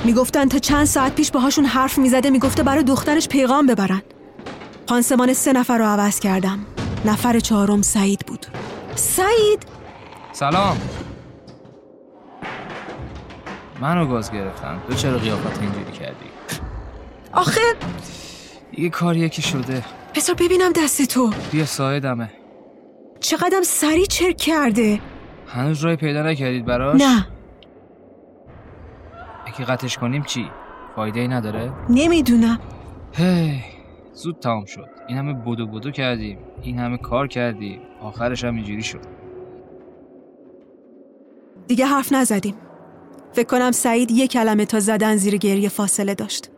می‌گفتن 0.06 0.48
تا 0.48 0.60
چند 0.60 0.86
ساعت 0.86 1.16
پیش 1.16 1.32
باهاشون 1.32 1.66
حرف 1.66 1.98
می‌زده 1.98 2.30
می‌گفته 2.30 2.64
برای 2.64 2.84
دخترش 2.84 3.28
پیغام 3.28 3.66
ببرن. 3.66 4.02
پانسمان 4.88 5.34
سه 5.34 5.54
نفر 5.54 5.78
رو 5.78 5.86
عوض 5.86 6.20
کردم. 6.20 6.66
نفر 7.06 7.40
چهارم 7.40 7.82
سعید 7.82 8.20
بود. 8.28 8.46
سعید! 8.96 9.66
سلام. 10.32 10.78
منو 13.82 14.06
گاز 14.06 14.32
گرفتن. 14.32 14.82
تو 14.88 14.96
چرا 14.96 15.18
قیافت 15.18 15.62
اینجوری 15.62 15.92
کردی؟ 15.92 16.26
آخه! 17.34 17.62
یه 18.78 18.90
کاریه 18.90 19.30
که 19.30 19.42
شده. 19.42 19.84
بذار 20.16 20.36
ببینم 20.36 20.72
دست 20.72 21.02
تو. 21.02 21.34
بیا 21.52 21.66
ساعدمه 21.66 22.32
چقدرم 23.20 23.64
سری 23.64 24.06
چرک 24.06 24.38
کرده. 24.38 25.00
هنوز 25.48 25.82
رای 25.84 25.96
پیدا 25.96 26.24
نکردید 26.24 26.66
براش؟ 26.66 27.02
نه. 27.02 27.28
اگه 29.56 29.66
قطعش 29.66 29.98
کنیم 29.98 30.24
چی؟ 30.24 30.46
فایده 30.96 31.20
ای 31.20 31.28
نداره؟ 31.28 31.74
نمی‌دونم. 31.90 32.60
هی 33.12 33.62
زود 34.14 34.40
تمام 34.40 34.66
شد. 34.66 34.90
این 35.08 35.18
همه 35.18 35.34
بدو 35.34 35.68
بدو 35.68 35.92
کردیم. 35.92 36.40
این 36.62 36.80
همه 36.80 36.98
کار 36.98 37.28
کردیم. 37.28 37.82
آخرش 38.02 38.44
هم 38.44 38.56
اینجوری 38.56 38.84
شد. 38.84 39.02
دیگه 41.68 41.86
حرف 41.86 42.14
نزدیم. 42.14 42.56
فکر 43.34 43.48
کنم 43.48 43.72
سعید 43.72 44.12
یه 44.12 44.28
کلمه 44.28 44.66
تا 44.66 44.80
زدن 44.80 45.16
زیر 45.16 45.38
گریه 45.38 45.70
فاصله 45.70 46.16
داشت. 46.16 46.52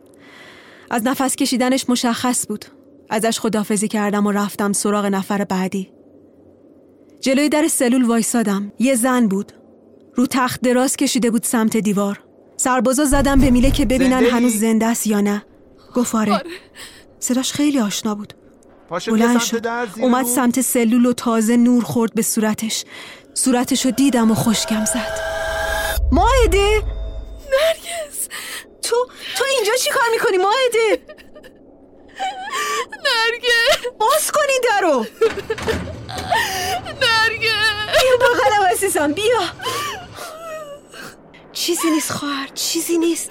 از 0.90 1.06
نفس 1.06 1.36
کشیدنش 1.36 1.90
مشخص 1.90 2.46
بود. 2.48 2.64
ازش 3.10 3.40
خدافزی 3.40 3.88
کردم 3.88 4.26
و 4.26 4.32
رفتم 4.32 4.72
سراغ 4.72 5.06
نفر 5.06 5.44
بعدی. 5.44 5.90
جلوی 7.20 7.48
در 7.48 7.68
سلول 7.68 8.04
وایسادم. 8.04 8.72
یه 8.78 8.94
زن 8.94 9.28
بود. 9.28 9.52
رو 10.14 10.26
تخت 10.26 10.60
دراز 10.60 10.96
کشیده 10.96 11.30
بود 11.30 11.42
سمت 11.42 11.76
دیوار. 11.76 12.27
سربازا 12.58 13.04
زدم 13.04 13.40
به 13.40 13.50
میله 13.50 13.70
که 13.70 13.84
ببینن؟ 13.84 14.24
هنوز 14.24 14.56
زنده 14.56 14.86
است 14.86 15.06
یا 15.06 15.20
نه. 15.20 15.42
گفت 15.94 16.14
آره. 16.14 16.42
صداش 17.20 17.52
خیلی 17.52 17.80
آشنا 17.80 18.14
بود. 18.14 18.34
بلند 19.06 19.40
شد. 19.40 19.66
اومد. 20.00 20.26
سمت 20.26 20.60
سلول 20.60 21.06
و 21.06 21.12
تازه 21.12 21.56
نور 21.56 21.84
خورد 21.84 22.14
به 22.14 22.22
صورتش. 22.22 22.84
صورتش 23.34 23.84
رو 23.84 23.90
دیدم 23.90 24.30
و 24.30 24.34
خشکم 24.34 24.84
زد. 24.84 25.20
ماهده! 26.12 26.82
نرگس! 27.52 28.28
تو 28.82 28.96
تو 29.36 29.44
اینجا 29.56 29.72
چی 29.84 29.90
کار 29.90 30.02
می‌کنی 30.12 30.36
ماهده؟ 30.36 31.02
نرگس! 32.90 33.86
باز 33.98 34.30
کنی 34.30 34.80
درو. 34.80 35.06
نرگس! 36.86 38.00
بیا 38.00 38.16
بغلم 38.20 38.66
عزیزم 38.72 39.12
بیا. 39.12 39.40
چیزی 41.58 41.90
نیست 41.90 42.12
خواهر 42.12 42.48
چیزی 42.54 42.98
نیست. 42.98 43.30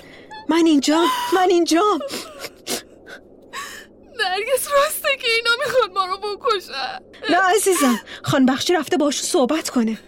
من 0.49 0.65
اینجام 0.65 1.07
من 1.34 1.49
اینجام. 1.49 1.99
نرگس 4.17 4.67
راسته 4.71 5.09
که 5.21 5.28
اینا 5.36 5.49
می‌خواد 5.65 5.91
ما 5.91 6.05
رو 6.05 6.17
بکشن 6.17 6.99
نه 7.30 7.38
عزیزم 7.38 8.01
خان 8.23 8.45
بخشی 8.45 8.73
رفته 8.73 8.97
باش 8.97 9.23
صحبت 9.23 9.69
کنه. 9.69 9.99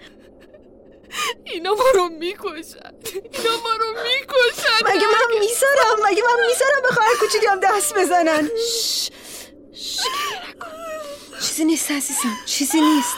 اینا 1.44 1.74
ما 1.74 1.84
رو 1.94 2.10
می‌کشن 2.10 2.94
اینا 3.34 3.58
ما 3.64 3.76
رو 3.80 3.88
می‌کشن 4.04 4.86
مگه 4.86 5.08
من 5.08 5.40
می‌ذارم؟ 5.40 6.10
مگه 6.10 6.24
من 6.24 6.46
می‌ذارم 6.48 6.82
به 6.84 6.88
خواهر 6.88 7.16
کوچیکم 7.20 7.60
دست 7.60 7.94
بزنن؟ 7.94 8.50
شش. 8.58 9.10
شش،. 9.74 10.00
چیزی 11.42 11.66
نیست 11.66 11.92
عزیزم 11.92 12.38
چیزی 12.46 12.82
نیست. 12.82 13.16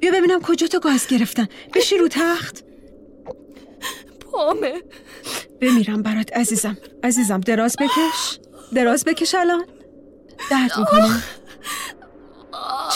بیا 0.00 0.12
ببینم 0.12 0.42
کجا 0.42 0.66
تو 0.66 0.80
گاز 0.80 1.06
گرفتن. 1.06 1.48
بشی 1.74 1.98
رو 1.98 2.08
تخت. 2.08 2.64
پامه 4.34 4.82
بمیرم 5.60 6.02
برات 6.02 6.32
عزیزم. 6.32 6.76
عزیزم 7.04 7.40
دراز 7.40 7.76
بکش. 7.80 8.38
دراز 8.74 9.04
بکش 9.04 9.34
الان. 9.34 9.64
درد 10.50 10.78
می‌کنه 10.78 11.22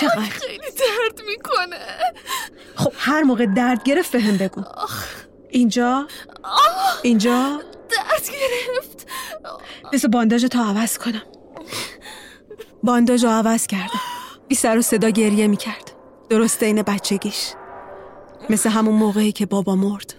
چقدر 0.00 0.20
خیلی 0.20 0.58
درد 0.58 1.26
می‌کنه. 1.26 1.78
خب 2.76 2.92
هر 2.96 3.22
موقع 3.22 3.46
درد 3.46 3.82
گرفت 3.82 4.12
بهم 4.12 4.36
بگو. 4.36 4.62
اینجا؟ 5.50 6.06
اینجا؟ 7.02 7.60
درد 7.90 8.28
گرفت. 8.28 9.06
بذار 9.92 10.10
بانداژ 10.10 10.44
تا 10.44 10.64
عوض 10.64 10.98
کنم. 10.98 11.22
بانداژ 12.82 13.24
رو 13.24 13.30
عوض 13.30 13.66
کردم. 13.66 14.00
بی 14.48 14.54
سر 14.54 14.78
و 14.78 14.82
صدا 14.82 15.10
گریه 15.10 15.46
می‌کرد. 15.46 15.92
درسته 16.30 16.66
این 16.66 16.82
بچگیش. 16.82 17.52
مثل 18.50 18.70
همون 18.70 18.94
موقعی 18.94 19.32
که 19.32 19.46
بابا 19.46 19.76
مرد. 19.76 20.14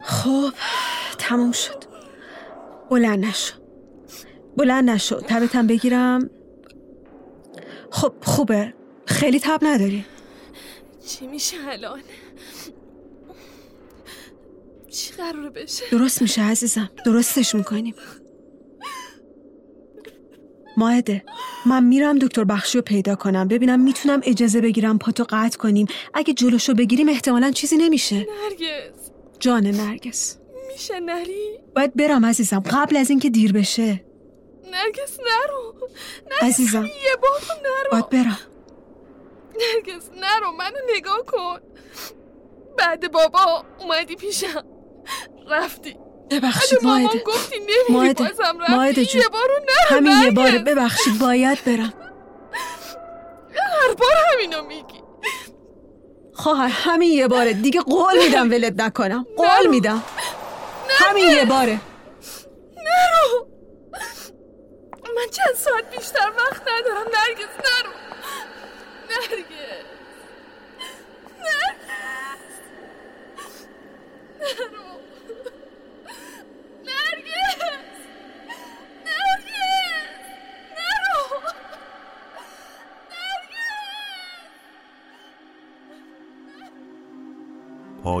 خب 0.00 0.52
تموم 1.18 1.52
شد. 1.52 1.84
بلند 2.90 3.24
نشو. 3.24 3.54
بلند 4.56 4.90
نشو. 4.90 5.20
تبتم 5.20 5.66
بگیرم. 5.66 6.30
خب 7.90 8.12
خوبه. 8.22 8.74
خیلی 9.06 9.40
تب 9.40 9.58
نداری. 9.62 10.04
چی 11.06 11.26
میشه 11.26 11.56
الان؟ 11.68 12.00
چی 14.90 15.12
قراره 15.12 15.50
بشه؟ 15.50 15.84
درست 15.90 16.22
میشه 16.22 16.42
عزیزم. 16.42 16.90
درستش 17.06 17.54
می‌کنیم. 17.54 17.94
ماهده 20.76 21.24
من 21.66 21.84
میرم 21.84 22.18
دکتر 22.18 22.44
بخشی 22.44 22.78
رو 22.78 22.82
پیدا 22.82 23.14
کنم. 23.14 23.48
ببینم 23.48 23.80
می‌تونم 23.80 24.20
اجازه 24.24 24.60
بگیرم 24.60 24.98
پاتو 24.98 25.26
قطع 25.28 25.58
کنیم. 25.58 25.86
اگه 26.14 26.34
جلوشو 26.34 26.74
بگیریم 26.74 27.08
احتمالا 27.08 27.50
چیزی 27.50 27.76
نمیشه. 27.76 28.16
نرگس. 28.16 28.99
جان 29.40 29.66
نرگس. 29.66 30.38
میشه 30.72 31.00
نری؟ 31.00 31.60
باید 31.76 31.94
برم 31.94 32.26
عزیزم. 32.26 32.60
قبل 32.60 32.96
از 32.96 33.10
اینکه 33.10 33.30
دیر 33.30 33.52
بشه. 33.52 34.04
نرگس 34.64 35.18
نرو. 35.20 35.74
نرگس 36.30 36.42
عزیزم. 36.42 36.84
یه 36.86 37.16
بار 37.22 37.56
نرو. 37.62 37.90
باید 37.92 38.08
برم. 38.08 38.38
نرگس 39.60 40.10
نرو. 40.10 40.52
منو 40.52 40.76
نگاه 40.96 41.24
کن. 41.26 41.58
بعد 42.78 43.12
بابا 43.12 43.64
اومدی 43.78 44.16
پیشم. 44.16 44.64
رفتی. 45.50 45.96
ببخشید 46.30 46.78
ماهده. 46.82 47.18
گفتی 47.26 47.58
نمیری 47.58 47.74
ماهده. 47.90 48.24
بازم. 48.24 48.58
رفتی. 48.60 48.72
ماهده 48.72 49.00
یه 49.16 49.28
بارو 49.32 49.54
نرو 49.54 49.96
همین 49.96 50.12
یه 50.12 50.18
نرگس. 50.18 50.34
باره 50.34 50.58
ببخشید 50.58 51.18
باید 51.18 51.64
برم. 51.64 51.92
هر 53.54 53.94
بار 53.94 54.12
همینو 54.32 54.62
میگی. 54.62 55.02
خواهر 56.40 56.68
همین 56.68 57.12
یه 57.12 57.28
باره. 57.28 57.52
دیگه 57.52 57.80
قول 57.80 58.18
میدم 58.18 58.50
ولت 58.50 58.74
نکنم. 58.76 59.26
قول 59.36 59.66
میدم. 59.70 60.02
همین 60.88 61.28
یه 61.30 61.44
باره. 61.44 61.80
نرو. 62.76 63.46
من 65.16 65.26
چند 65.30 65.54
ساعت 65.56 65.96
بیشتر 65.96 66.32
وقت 66.38 66.62
ندارم. 66.62 67.06
نرگس 67.06 67.54
نرو. 67.64 67.92
نرگس. 69.10 69.49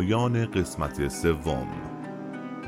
پایان 0.00 0.46
قسمت 0.46 1.08
سوم. 1.08 1.66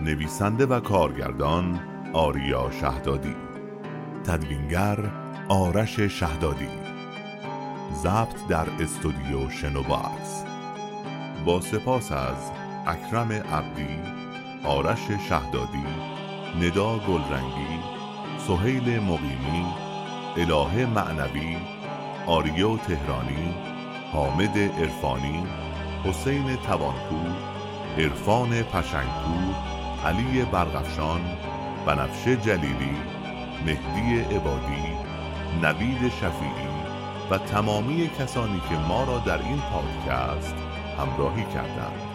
نویسنده 0.01 0.67
و 0.67 0.81
کارگردان 0.81 1.81
آریا 2.13 2.71
شهدادی. 2.71 3.35
تدوینگر 4.25 4.99
آرش 5.49 6.01
شهدادی. 6.01 6.69
ضبط 7.95 8.47
در 8.49 8.67
استودیو 8.81 9.51
شنوباکس 9.51 10.45
با 11.45 11.61
سپاس 11.61 12.13
از 12.13 12.51
اکرم 12.87 13.33
عبدی 13.33 13.99
آرش 14.65 15.11
شهدادی 15.29 15.87
ندا 16.61 16.99
گلرنگی 16.99 17.81
سهیل 18.47 19.01
مقیمی 19.01 19.67
الهه 20.37 20.87
معنوی 20.87 21.57
آریو 22.27 22.77
تهرانی 22.77 23.55
حامد 24.13 24.59
عرفانی 24.59 25.47
حسین 26.05 26.57
توانپور 26.57 27.37
عرفان 27.99 28.63
پشنگپور 28.63 29.55
علی 30.05 30.45
برغفشان 30.45 31.21
بنفشه 31.87 32.37
جلیلی 32.37 32.97
مهدی 33.67 34.37
عبادی 34.37 34.97
نوید 35.63 36.09
شفیعی 36.09 36.73
و 37.31 37.39
تمامی 37.39 38.11
کسانی 38.19 38.61
که 38.69 38.75
ما 38.89 39.05
را 39.05 39.19
در 39.19 39.39
این 39.39 39.61
پادکست 39.61 40.55
همراهی 40.99 41.45
کردند. 41.45 42.12